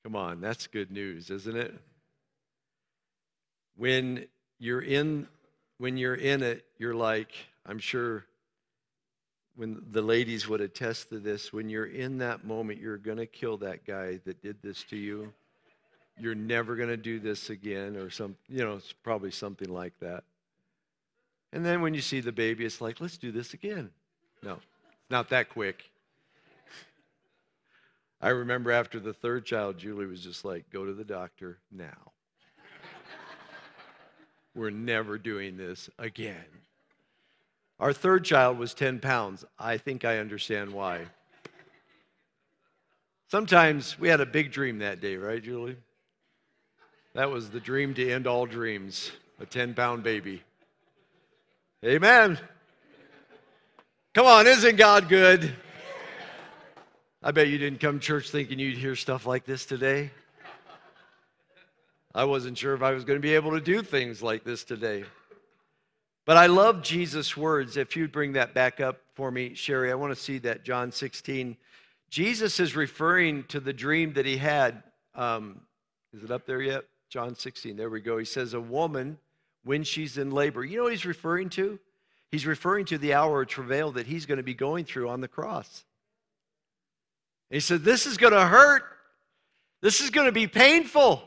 Come 0.04 0.16
on, 0.16 0.42
that's 0.42 0.68
good 0.68 0.92
news, 0.92 1.30
isn't 1.30 1.56
it? 1.56 1.74
When 3.76 4.26
you're 4.60 4.82
in 4.82 5.28
when 5.78 5.98
you're 5.98 6.16
in 6.16 6.44
it, 6.44 6.64
you're 6.78 6.96
like, 6.96 7.34
I'm 7.66 7.80
sure 7.80 8.26
when 9.56 9.82
the 9.92 10.02
ladies 10.02 10.48
would 10.48 10.62
attest 10.62 11.10
to 11.10 11.20
this, 11.20 11.52
when 11.54 11.70
you're 11.70 11.86
in 11.86 12.20
that 12.20 12.46
moment, 12.46 12.80
you're 12.80 12.98
going 12.98 13.18
to 13.18 13.26
kill 13.26 13.58
that 13.58 13.86
guy 13.86 14.20
that 14.26 14.42
did 14.42 14.62
this 14.62 14.84
to 14.86 14.96
you. 14.96 15.34
You're 16.18 16.36
never 16.36 16.76
going 16.76 16.90
to 16.90 16.98
do 16.98 17.20
this 17.20 17.50
again, 17.50 17.98
or 17.98 18.10
some, 18.10 18.36
you 18.48 18.64
know, 18.64 18.76
it's 18.76 18.94
probably 18.94 19.32
something 19.32 19.68
like 19.68 19.94
that. 20.00 20.24
And 21.52 21.66
then 21.66 21.82
when 21.82 21.94
you 21.94 22.02
see 22.02 22.20
the 22.20 22.32
baby, 22.32 22.66
it's 22.66 22.82
like, 22.82 23.02
let's 23.02 23.18
do 23.18 23.32
this 23.32 23.54
again. 23.54 23.90
No, 24.42 24.60
not 25.10 25.30
that 25.30 25.50
quick. 25.50 25.84
I 28.22 28.30
remember 28.30 28.72
after 28.72 29.02
the 29.02 29.14
third 29.14 29.46
child, 29.46 29.78
Julie 29.78 30.06
was 30.06 30.22
just 30.22 30.46
like, 30.46 30.70
go 30.72 30.86
to 30.86 30.94
the 30.94 31.04
doctor 31.04 31.60
now. 31.72 32.13
We're 34.56 34.70
never 34.70 35.18
doing 35.18 35.58
this 35.58 35.90
again. 35.98 36.46
Our 37.80 37.92
third 37.92 38.24
child 38.24 38.58
was 38.58 38.74
10 38.74 39.00
pounds. 39.00 39.44
I 39.58 39.78
think 39.78 40.06
I 40.06 40.20
understand 40.20 40.72
why. 40.72 41.06
Sometimes 43.30 43.98
we 44.00 44.10
had 44.10 44.22
a 44.22 44.26
big 44.26 44.52
dream 44.52 44.80
that 44.80 45.02
day, 45.02 45.18
right, 45.18 45.42
Julie? 45.42 45.78
That 47.14 47.32
was 47.32 47.50
the 47.50 47.60
dream 47.60 47.94
to 47.96 48.12
end 48.12 48.28
all 48.28 48.46
dreams 48.46 49.12
a 49.40 49.46
10 49.46 49.74
pound 49.74 50.04
baby. 50.04 50.44
Amen. 51.84 52.40
Come 54.14 54.28
on, 54.28 54.46
isn't 54.48 54.76
God 54.78 55.10
good? 55.10 55.54
I 57.22 57.32
bet 57.32 57.48
you 57.48 57.58
didn't 57.58 57.80
come 57.80 58.00
to 58.00 58.06
church 58.06 58.30
thinking 58.30 58.60
you'd 58.60 58.78
hear 58.78 58.96
stuff 58.96 59.26
like 59.26 59.46
this 59.46 59.66
today. 59.66 60.12
I 62.16 62.26
wasn't 62.26 62.58
sure 62.58 62.76
if 62.76 62.84
I 62.84 62.92
was 62.92 63.06
going 63.06 63.18
to 63.18 63.22
be 63.22 63.34
able 63.34 63.52
to 63.52 63.62
do 63.62 63.82
things 63.82 64.22
like 64.22 64.44
this 64.44 64.64
today. 64.64 65.04
But 66.26 66.38
I 66.38 66.46
love 66.46 66.84
Jesus' 66.84 67.36
words. 67.36 67.76
If 67.76 67.98
you'd 67.98 68.12
bring 68.12 68.34
that 68.34 68.54
back 68.54 68.80
up 68.80 69.02
for 69.14 69.32
me, 69.32 69.56
Sherry, 69.56 69.92
I 69.92 69.96
want 69.96 70.16
to 70.16 70.22
see 70.22 70.38
that, 70.40 70.64
John 70.64 70.92
16. 70.92 71.58
Jesus 72.10 72.60
is 72.60 72.76
referring 72.76 73.44
to 73.46 73.60
the 73.60 73.74
dream 73.74 74.14
that 74.14 74.26
he 74.26 74.38
had. 74.38 74.84
Um, 75.16 75.62
is 76.14 76.24
it 76.24 76.32
up 76.32 76.46
there 76.46 76.62
yet? 76.62 76.86
John 77.10 77.36
16. 77.36 77.76
There 77.76 77.90
we 77.90 78.00
go. 78.00 78.20
He 78.20 78.26
says, 78.26 78.54
A 78.54 78.62
woman, 78.62 79.18
when 79.64 79.84
she's 79.84 80.18
in 80.18 80.32
labor. 80.32 80.64
You 80.64 80.78
know 80.78 80.84
what 80.84 80.94
he's 80.94 81.06
referring 81.06 81.50
to? 81.52 81.80
He's 82.32 82.46
referring 82.46 82.86
to 82.86 82.98
the 82.98 83.14
hour 83.14 83.42
of 83.42 83.48
travail 83.48 83.92
that 83.94 84.06
he's 84.06 84.26
going 84.26 84.38
to 84.38 84.44
be 84.44 84.54
going 84.54 84.86
through 84.86 85.10
on 85.10 85.22
the 85.22 85.28
cross. 85.28 85.84
he 87.50 87.60
said, 87.60 87.84
This 87.84 88.06
is 88.06 88.18
going 88.18 88.34
to 88.34 88.46
hurt. 88.46 88.84
This 89.82 90.00
is 90.00 90.10
going 90.10 90.28
to 90.28 90.32
be 90.32 90.48
painful. 90.48 91.22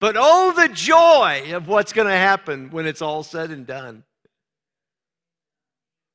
But 0.00 0.16
oh, 0.18 0.52
the 0.52 0.68
joy 0.68 1.54
of 1.54 1.68
what's 1.68 1.92
going 1.92 2.08
to 2.08 2.14
happen 2.14 2.70
when 2.70 2.86
it's 2.86 3.02
all 3.02 3.22
said 3.22 3.50
and 3.50 3.66
done. 3.66 4.04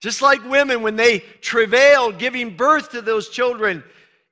Just 0.02 0.22
like 0.22 0.44
women, 0.50 0.82
when 0.82 0.96
they 0.96 1.20
travail 1.20 2.12
giving 2.12 2.56
birth 2.56 2.92
to 2.92 3.02
those 3.02 3.30
children, 3.30 3.84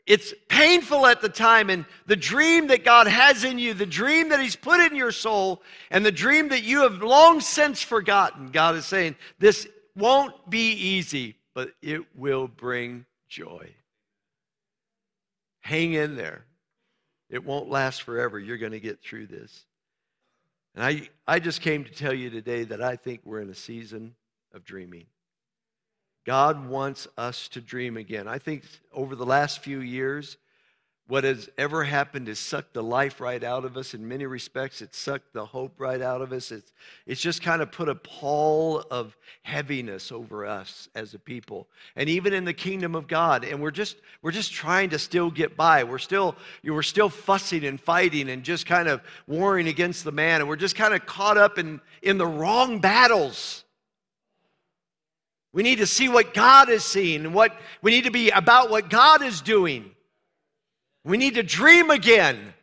it's 0.08 0.34
painful 0.50 1.06
at 1.06 1.22
the 1.22 1.30
time. 1.30 1.70
And 1.70 1.86
the 2.08 2.16
dream 2.16 2.68
that 2.68 2.84
God 2.84 3.08
has 3.08 3.44
in 3.44 3.60
you, 3.60 3.76
the 3.76 3.86
dream 3.86 4.30
that 4.30 4.40
He's 4.40 4.56
put 4.56 4.80
in 4.80 4.96
your 4.96 5.12
soul, 5.12 5.62
and 5.92 6.04
the 6.04 6.12
dream 6.12 6.50
that 6.50 6.64
you 6.64 6.82
have 6.82 7.04
long 7.04 7.40
since 7.40 7.84
forgotten, 7.84 8.48
God 8.48 8.76
is 8.76 8.86
saying, 8.86 9.16
this 9.38 9.68
won't 9.96 10.50
be 10.50 10.72
easy, 10.72 11.36
but 11.54 11.72
it 11.84 12.02
will 12.16 12.48
bring 12.48 13.06
joy. 13.28 13.70
Hang 15.62 15.94
in 15.94 16.16
there. 16.16 16.46
It 17.30 17.46
won't 17.46 17.70
last 17.70 18.04
forever. 18.04 18.40
You're 18.40 18.58
going 18.58 18.72
to 18.72 18.80
get 18.80 19.02
through 19.02 19.28
this. 19.28 19.66
And 20.76 20.84
I, 20.84 21.10
I 21.28 21.40
just 21.40 21.62
came 21.62 21.84
to 21.84 21.92
tell 21.92 22.14
you 22.14 22.30
today 22.30 22.64
that 22.66 22.82
I 22.82 22.96
think 22.96 23.22
we're 23.24 23.42
in 23.42 23.50
a 23.50 23.56
season 23.56 24.16
of 24.54 24.64
dreaming. 24.64 25.06
God 26.26 26.68
wants 26.68 27.08
us 27.18 27.48
to 27.50 27.62
dream 27.62 27.98
again. 27.98 28.28
I 28.28 28.38
think 28.38 28.64
over 28.92 29.16
the 29.16 29.26
last 29.26 29.60
few 29.60 29.80
years, 29.80 30.38
what 31.10 31.24
has 31.24 31.50
ever 31.58 31.84
happened 31.84 32.28
has 32.28 32.38
sucked 32.38 32.76
the 32.76 32.84
life 32.84 33.20
right 33.20 33.44
out 33.44 33.66
of 33.66 33.76
us 33.78 33.96
in 33.96 34.08
many 34.08 34.28
respects. 34.28 34.80
It's 34.80 34.96
sucked 34.96 35.34
the 35.34 35.44
hope 35.44 35.74
right 35.80 36.04
out 36.04 36.22
of 36.22 36.32
us. 36.32 36.52
It's, 36.52 36.72
it's 37.08 37.20
just 37.20 37.42
kind 37.42 37.64
of 37.64 37.72
put 37.72 37.90
a 37.90 37.96
pall 37.96 38.84
of 38.92 39.18
heaviness 39.42 40.12
over 40.12 40.46
us 40.46 40.88
as 40.94 41.16
a 41.16 41.20
people. 41.20 41.68
And 41.96 42.10
even 42.10 42.32
in 42.32 42.46
the 42.46 42.54
kingdom 42.54 42.94
of 42.94 43.08
God. 43.08 43.44
And 43.44 43.60
we're 43.60 43.72
just, 43.72 43.98
we're 44.22 44.32
just 44.32 44.54
trying 44.54 44.92
to 44.92 45.00
still 45.00 45.32
get 45.32 45.58
by. 45.58 45.84
We're 45.84 45.98
still, 45.98 46.36
you 46.62 46.76
we're 46.76 46.84
still 46.84 47.10
fussing 47.10 47.66
and 47.66 47.82
fighting 47.82 48.30
and 48.30 48.44
just 48.44 48.68
kind 48.68 48.88
of 48.88 49.02
warring 49.26 49.68
against 49.68 50.04
the 50.04 50.12
man. 50.12 50.42
And 50.42 50.48
we're 50.48 50.58
just 50.58 50.76
kind 50.76 50.94
of 50.94 51.08
caught 51.08 51.40
up 51.40 51.58
in, 51.58 51.82
in 52.04 52.20
the 52.20 52.28
wrong 52.28 52.82
battles. 52.82 53.64
We 55.54 55.64
need 55.64 55.80
to 55.80 55.88
see 55.88 56.08
what 56.08 56.36
God 56.36 56.70
is 56.70 56.84
seeing 56.84 57.26
and 57.26 57.34
what 57.34 57.60
we 57.82 57.90
need 57.90 58.04
to 58.04 58.12
be 58.12 58.30
about 58.30 58.70
what 58.70 58.92
God 58.92 59.24
is 59.24 59.42
doing. 59.42 59.96
We 61.04 61.18
need 61.18 61.36
to 61.36 61.44
dream 61.44 61.90
again. 61.90 62.54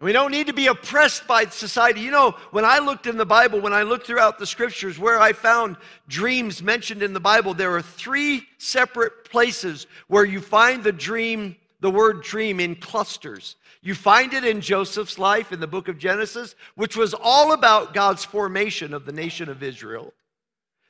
We 0.00 0.12
don't 0.12 0.32
need 0.32 0.48
to 0.48 0.52
be 0.52 0.66
oppressed 0.66 1.26
by 1.26 1.46
society. 1.46 2.00
You 2.00 2.10
know, 2.10 2.32
when 2.50 2.64
I 2.64 2.78
looked 2.78 3.06
in 3.06 3.16
the 3.16 3.24
Bible, 3.24 3.60
when 3.60 3.72
I 3.72 3.84
looked 3.84 4.06
throughout 4.06 4.38
the 4.38 4.46
scriptures 4.46 4.98
where 4.98 5.20
I 5.20 5.32
found 5.32 5.76
dreams 6.08 6.62
mentioned 6.62 7.02
in 7.02 7.14
the 7.14 7.20
Bible, 7.20 7.54
there 7.54 7.74
are 7.74 7.82
three 7.82 8.42
separate 8.58 9.24
places 9.24 9.86
where 10.08 10.24
you 10.24 10.40
find 10.40 10.82
the 10.82 10.92
dream, 10.92 11.56
the 11.80 11.90
word 11.90 12.22
dream 12.22 12.60
in 12.60 12.74
clusters. 12.74 13.56
You 13.82 13.94
find 13.94 14.34
it 14.34 14.44
in 14.44 14.60
Joseph's 14.60 15.18
life 15.18 15.52
in 15.52 15.60
the 15.60 15.66
book 15.66 15.88
of 15.88 15.98
Genesis, 15.98 16.54
which 16.74 16.96
was 16.96 17.14
all 17.14 17.52
about 17.52 17.94
God's 17.94 18.24
formation 18.24 18.92
of 18.92 19.06
the 19.06 19.12
nation 19.12 19.48
of 19.48 19.62
Israel. 19.62 20.12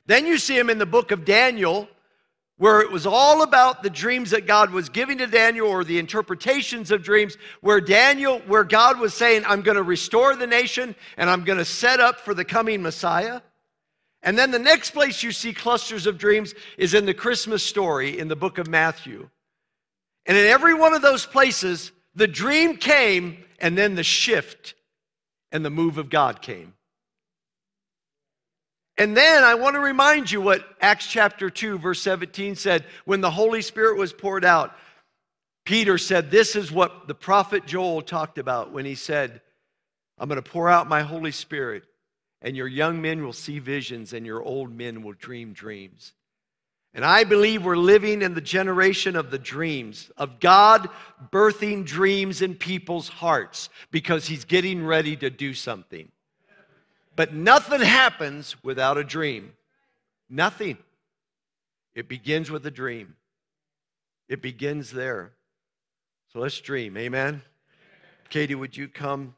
Then 0.07 0.25
you 0.25 0.37
see 0.37 0.57
him 0.57 0.69
in 0.69 0.77
the 0.77 0.85
book 0.85 1.11
of 1.11 1.25
Daniel, 1.25 1.87
where 2.57 2.79
it 2.79 2.91
was 2.91 3.05
all 3.05 3.41
about 3.41 3.83
the 3.83 3.89
dreams 3.89 4.31
that 4.31 4.47
God 4.47 4.71
was 4.71 4.87
giving 4.87 5.17
to 5.17 5.27
Daniel 5.27 5.67
or 5.67 5.83
the 5.83 5.99
interpretations 5.99 6.89
of 6.89 7.03
dreams, 7.03 7.37
where 7.61 7.81
Daniel, 7.81 8.39
where 8.47 8.63
God 8.63 8.99
was 8.99 9.13
saying, 9.13 9.43
I'm 9.45 9.61
going 9.61 9.75
to 9.75 9.83
restore 9.83 10.35
the 10.35 10.47
nation 10.47 10.95
and 11.17 11.29
I'm 11.29 11.43
going 11.43 11.57
to 11.57 11.65
set 11.65 11.99
up 11.99 12.21
for 12.21 12.33
the 12.33 12.45
coming 12.45 12.81
Messiah. 12.81 13.41
And 14.23 14.37
then 14.37 14.51
the 14.51 14.59
next 14.59 14.91
place 14.91 15.21
you 15.21 15.31
see 15.31 15.53
clusters 15.53 16.07
of 16.07 16.17
dreams 16.17 16.53
is 16.77 16.93
in 16.93 17.05
the 17.05 17.13
Christmas 17.13 17.61
story 17.61 18.17
in 18.17 18.29
the 18.29 18.35
book 18.35 18.57
of 18.57 18.67
Matthew. 18.67 19.29
And 20.25 20.37
in 20.37 20.47
every 20.47 20.73
one 20.73 20.93
of 20.93 21.01
those 21.01 21.25
places, 21.25 21.91
the 22.15 22.27
dream 22.27 22.77
came 22.77 23.43
and 23.59 23.77
then 23.77 23.95
the 23.95 24.03
shift 24.03 24.75
and 25.51 25.63
the 25.63 25.69
move 25.69 25.97
of 25.97 26.09
God 26.09 26.41
came. 26.41 26.74
And 28.97 29.15
then 29.15 29.43
I 29.43 29.55
want 29.55 29.75
to 29.75 29.81
remind 29.81 30.31
you 30.31 30.39
what 30.39 30.65
Acts 30.79 31.07
chapter 31.07 31.49
2, 31.49 31.79
verse 31.79 32.01
17 32.01 32.55
said 32.55 32.85
when 33.03 33.21
the 33.21 33.31
Holy 33.31 33.61
Spirit 33.61 33.97
was 33.97 34.13
poured 34.13 34.45
out. 34.45 34.75
Peter 35.65 35.97
said, 35.97 36.31
This 36.31 36.55
is 36.55 36.71
what 36.71 37.07
the 37.07 37.15
prophet 37.15 37.65
Joel 37.65 38.01
talked 38.01 38.37
about 38.37 38.71
when 38.71 38.85
he 38.85 38.95
said, 38.95 39.41
I'm 40.17 40.29
going 40.29 40.41
to 40.41 40.49
pour 40.49 40.69
out 40.69 40.87
my 40.87 41.01
Holy 41.01 41.31
Spirit, 41.31 41.83
and 42.41 42.55
your 42.55 42.67
young 42.67 43.01
men 43.01 43.23
will 43.23 43.33
see 43.33 43.59
visions, 43.59 44.13
and 44.13 44.25
your 44.25 44.41
old 44.41 44.71
men 44.71 45.03
will 45.03 45.13
dream 45.13 45.51
dreams. 45.51 46.13
And 46.93 47.03
I 47.03 47.25
believe 47.25 47.65
we're 47.65 47.75
living 47.75 48.21
in 48.21 48.35
the 48.35 48.41
generation 48.41 49.17
of 49.17 49.29
the 49.29 49.37
dreams, 49.37 50.09
of 50.15 50.39
God 50.39 50.87
birthing 51.29 51.85
dreams 51.85 52.41
in 52.41 52.55
people's 52.55 53.09
hearts 53.09 53.67
because 53.91 54.25
He's 54.25 54.45
getting 54.45 54.85
ready 54.85 55.17
to 55.17 55.29
do 55.29 55.53
something. 55.53 56.09
But 57.15 57.33
nothing 57.33 57.81
happens 57.81 58.55
without 58.63 58.97
a 58.97 59.03
dream. 59.03 59.53
Nothing. 60.29 60.77
It 61.93 62.09
begins 62.09 62.51
with 62.51 62.65
a 62.65 62.71
dream, 62.71 63.15
it 64.27 64.41
begins 64.41 64.91
there. 64.91 65.31
So 66.33 66.39
let's 66.39 66.59
dream. 66.59 66.97
Amen. 66.97 67.41
Katie, 68.29 68.55
would 68.55 68.75
you 68.75 68.89
come? 68.89 69.35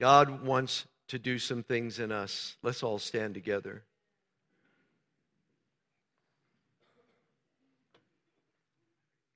God 0.00 0.42
wants 0.46 0.86
to 1.08 1.18
do 1.18 1.38
some 1.38 1.62
things 1.62 1.98
in 1.98 2.10
us. 2.10 2.56
Let's 2.62 2.82
all 2.82 2.98
stand 2.98 3.34
together. 3.34 3.82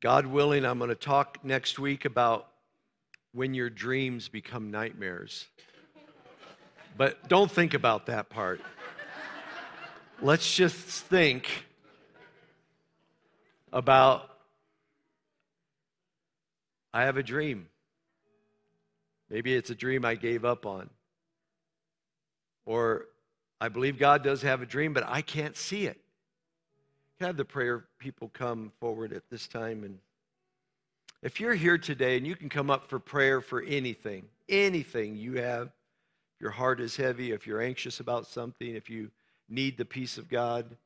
God 0.00 0.26
willing, 0.26 0.64
I'm 0.64 0.78
going 0.78 0.88
to 0.88 0.94
talk 0.94 1.38
next 1.44 1.78
week 1.78 2.04
about 2.06 2.48
when 3.36 3.52
your 3.52 3.68
dreams 3.68 4.28
become 4.28 4.70
nightmares. 4.70 5.46
But 6.96 7.28
don't 7.28 7.50
think 7.50 7.74
about 7.74 8.06
that 8.06 8.30
part. 8.30 8.62
Let's 10.22 10.56
just 10.56 10.74
think 10.74 11.46
about 13.70 14.30
I 16.94 17.02
have 17.02 17.18
a 17.18 17.22
dream. 17.22 17.68
Maybe 19.28 19.54
it's 19.54 19.68
a 19.68 19.74
dream 19.74 20.06
I 20.06 20.14
gave 20.14 20.46
up 20.46 20.64
on. 20.64 20.88
Or 22.64 23.04
I 23.60 23.68
believe 23.68 23.98
God 23.98 24.24
does 24.24 24.40
have 24.40 24.62
a 24.62 24.66
dream, 24.66 24.94
but 24.94 25.04
I 25.06 25.20
can't 25.20 25.58
see 25.58 25.86
it. 25.86 26.00
Can 27.18 27.26
I 27.26 27.26
have 27.26 27.36
the 27.36 27.44
prayer 27.44 27.84
people 27.98 28.30
come 28.32 28.72
forward 28.80 29.12
at 29.12 29.28
this 29.28 29.46
time 29.46 29.84
and 29.84 29.98
if 31.22 31.40
you're 31.40 31.54
here 31.54 31.78
today 31.78 32.16
and 32.16 32.26
you 32.26 32.36
can 32.36 32.48
come 32.48 32.70
up 32.70 32.88
for 32.88 32.98
prayer 32.98 33.40
for 33.40 33.62
anything, 33.62 34.24
anything 34.48 35.16
you 35.16 35.34
have, 35.34 35.66
if 35.66 36.40
your 36.40 36.50
heart 36.50 36.80
is 36.80 36.96
heavy, 36.96 37.32
if 37.32 37.46
you're 37.46 37.62
anxious 37.62 38.00
about 38.00 38.26
something, 38.26 38.74
if 38.74 38.90
you 38.90 39.10
need 39.48 39.76
the 39.76 39.84
peace 39.84 40.18
of 40.18 40.28
God, 40.28 40.76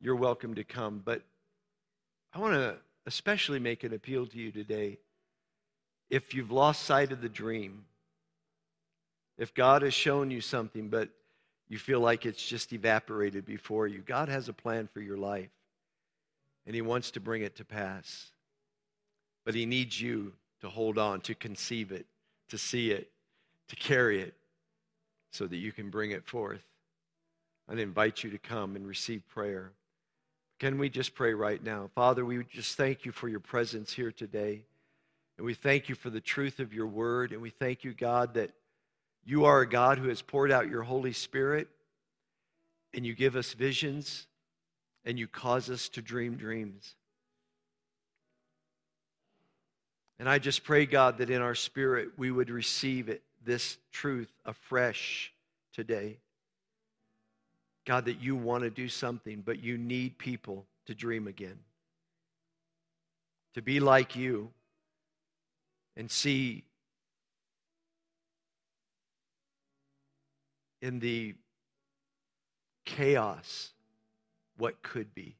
you're 0.00 0.16
welcome 0.16 0.54
to 0.54 0.64
come. 0.64 1.00
But 1.04 1.22
I 2.32 2.38
want 2.38 2.54
to 2.54 2.76
especially 3.06 3.58
make 3.58 3.84
an 3.84 3.94
appeal 3.94 4.26
to 4.26 4.38
you 4.38 4.52
today. 4.52 4.98
If 6.10 6.34
you've 6.34 6.52
lost 6.52 6.82
sight 6.82 7.10
of 7.12 7.20
the 7.20 7.28
dream, 7.28 7.84
if 9.38 9.54
God 9.54 9.82
has 9.82 9.94
shown 9.94 10.30
you 10.30 10.40
something, 10.40 10.88
but 10.88 11.08
you 11.68 11.78
feel 11.78 12.00
like 12.00 12.26
it's 12.26 12.44
just 12.44 12.72
evaporated 12.72 13.44
before 13.44 13.86
you, 13.86 14.00
God 14.00 14.28
has 14.28 14.48
a 14.48 14.52
plan 14.52 14.88
for 14.92 15.00
your 15.00 15.16
life, 15.16 15.50
and 16.66 16.74
He 16.74 16.82
wants 16.82 17.10
to 17.12 17.20
bring 17.20 17.42
it 17.42 17.56
to 17.56 17.64
pass. 17.64 18.30
But 19.48 19.54
He 19.54 19.64
needs 19.64 19.98
you 19.98 20.34
to 20.60 20.68
hold 20.68 20.98
on, 20.98 21.22
to 21.22 21.34
conceive 21.34 21.90
it, 21.90 22.04
to 22.50 22.58
see 22.58 22.90
it, 22.90 23.10
to 23.68 23.76
carry 23.76 24.20
it, 24.20 24.34
so 25.30 25.46
that 25.46 25.56
you 25.56 25.72
can 25.72 25.88
bring 25.88 26.10
it 26.10 26.26
forth. 26.26 26.60
I 27.66 27.72
invite 27.72 28.22
you 28.22 28.28
to 28.28 28.36
come 28.36 28.76
and 28.76 28.86
receive 28.86 29.26
prayer. 29.26 29.72
Can 30.58 30.76
we 30.76 30.90
just 30.90 31.14
pray 31.14 31.32
right 31.32 31.64
now? 31.64 31.88
Father, 31.94 32.26
we 32.26 32.44
just 32.52 32.76
thank 32.76 33.06
you 33.06 33.10
for 33.10 33.26
your 33.26 33.40
presence 33.40 33.90
here 33.90 34.12
today. 34.12 34.64
And 35.38 35.46
we 35.46 35.54
thank 35.54 35.88
you 35.88 35.94
for 35.94 36.10
the 36.10 36.20
truth 36.20 36.60
of 36.60 36.74
your 36.74 36.86
word. 36.86 37.32
And 37.32 37.40
we 37.40 37.48
thank 37.48 37.84
you, 37.84 37.94
God, 37.94 38.34
that 38.34 38.50
you 39.24 39.46
are 39.46 39.62
a 39.62 39.66
God 39.66 39.96
who 39.96 40.10
has 40.10 40.20
poured 40.20 40.52
out 40.52 40.68
your 40.68 40.82
Holy 40.82 41.14
Spirit 41.14 41.68
and 42.92 43.06
you 43.06 43.14
give 43.14 43.34
us 43.34 43.54
visions 43.54 44.26
and 45.06 45.18
you 45.18 45.26
cause 45.26 45.70
us 45.70 45.88
to 45.88 46.02
dream 46.02 46.36
dreams. 46.36 46.96
And 50.18 50.28
I 50.28 50.38
just 50.38 50.64
pray, 50.64 50.84
God, 50.84 51.18
that 51.18 51.30
in 51.30 51.40
our 51.40 51.54
spirit 51.54 52.10
we 52.16 52.30
would 52.30 52.50
receive 52.50 53.08
it, 53.08 53.22
this 53.44 53.78
truth 53.92 54.30
afresh 54.44 55.32
today. 55.72 56.18
God, 57.86 58.04
that 58.06 58.20
you 58.20 58.36
want 58.36 58.64
to 58.64 58.70
do 58.70 58.88
something, 58.88 59.42
but 59.44 59.62
you 59.62 59.78
need 59.78 60.18
people 60.18 60.66
to 60.86 60.94
dream 60.94 61.26
again, 61.26 61.58
to 63.54 63.62
be 63.62 63.80
like 63.80 64.16
you 64.16 64.50
and 65.96 66.10
see 66.10 66.64
in 70.82 70.98
the 70.98 71.34
chaos 72.84 73.70
what 74.56 74.82
could 74.82 75.14
be, 75.14 75.36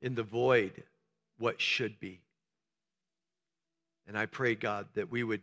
in 0.00 0.14
the 0.14 0.22
void 0.22 0.82
what 1.40 1.60
should 1.60 1.98
be. 1.98 2.20
And 4.06 4.16
I 4.16 4.26
pray, 4.26 4.54
God, 4.54 4.86
that 4.94 5.10
we 5.10 5.24
would 5.24 5.40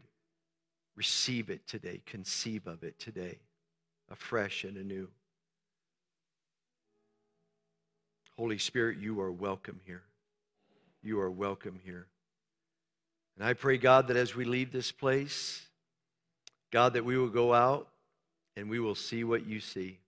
receive 0.95 1.49
it 1.49 1.67
today, 1.67 2.01
conceive 2.05 2.67
of 2.67 2.83
it 2.83 2.99
today, 2.99 3.39
afresh 4.09 4.63
and 4.63 4.77
anew. 4.77 5.09
Holy 8.37 8.59
Spirit, 8.59 8.99
you 8.99 9.19
are 9.19 9.31
welcome 9.31 9.79
here. 9.85 10.03
You 11.01 11.19
are 11.19 11.31
welcome 11.31 11.79
here. 11.83 12.05
And 13.35 13.47
I 13.47 13.53
pray, 13.53 13.77
God, 13.77 14.07
that 14.07 14.17
as 14.17 14.35
we 14.35 14.45
leave 14.45 14.71
this 14.71 14.91
place, 14.91 15.65
God, 16.71 16.93
that 16.93 17.05
we 17.05 17.17
will 17.17 17.29
go 17.29 17.53
out 17.53 17.87
and 18.55 18.69
we 18.69 18.79
will 18.79 18.95
see 18.95 19.23
what 19.23 19.45
you 19.45 19.59
see, 19.59 19.99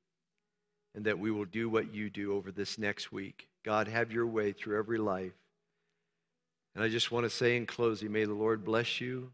and 0.96 1.06
that 1.06 1.18
we 1.18 1.30
will 1.30 1.46
do 1.46 1.70
what 1.70 1.94
you 1.94 2.10
do 2.10 2.34
over 2.34 2.52
this 2.52 2.78
next 2.78 3.12
week. 3.12 3.48
God, 3.64 3.88
have 3.88 4.12
your 4.12 4.26
way 4.26 4.52
through 4.52 4.78
every 4.78 4.98
life. 4.98 5.34
And 6.76 6.84
I 6.84 6.90
just 6.90 7.12
want 7.12 7.26
to 7.26 7.30
say 7.30 7.58
in 7.58 7.66
closing, 7.66 8.12
may 8.12 8.26
the 8.26 8.34
Lord 8.34 8.64
bless 8.64 9.02
you 9.02 9.32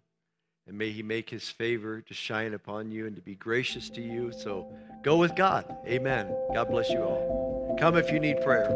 and 0.67 0.77
may 0.77 0.91
he 0.91 1.03
make 1.03 1.29
his 1.29 1.49
favor 1.49 2.01
to 2.01 2.13
shine 2.13 2.53
upon 2.53 2.91
you 2.91 3.05
and 3.05 3.15
to 3.15 3.21
be 3.21 3.36
gracious 3.36 3.89
to 3.91 4.01
you. 4.01 4.31
So 4.31 4.67
go 5.03 5.17
with 5.17 5.36
God. 5.36 5.65
Amen. 5.86 6.36
God 6.53 6.69
bless 6.69 6.89
you 6.89 7.01
all. 7.01 7.75
Come 7.79 7.97
if 7.97 8.11
you 8.11 8.19
need 8.19 8.41
prayer. 8.41 8.75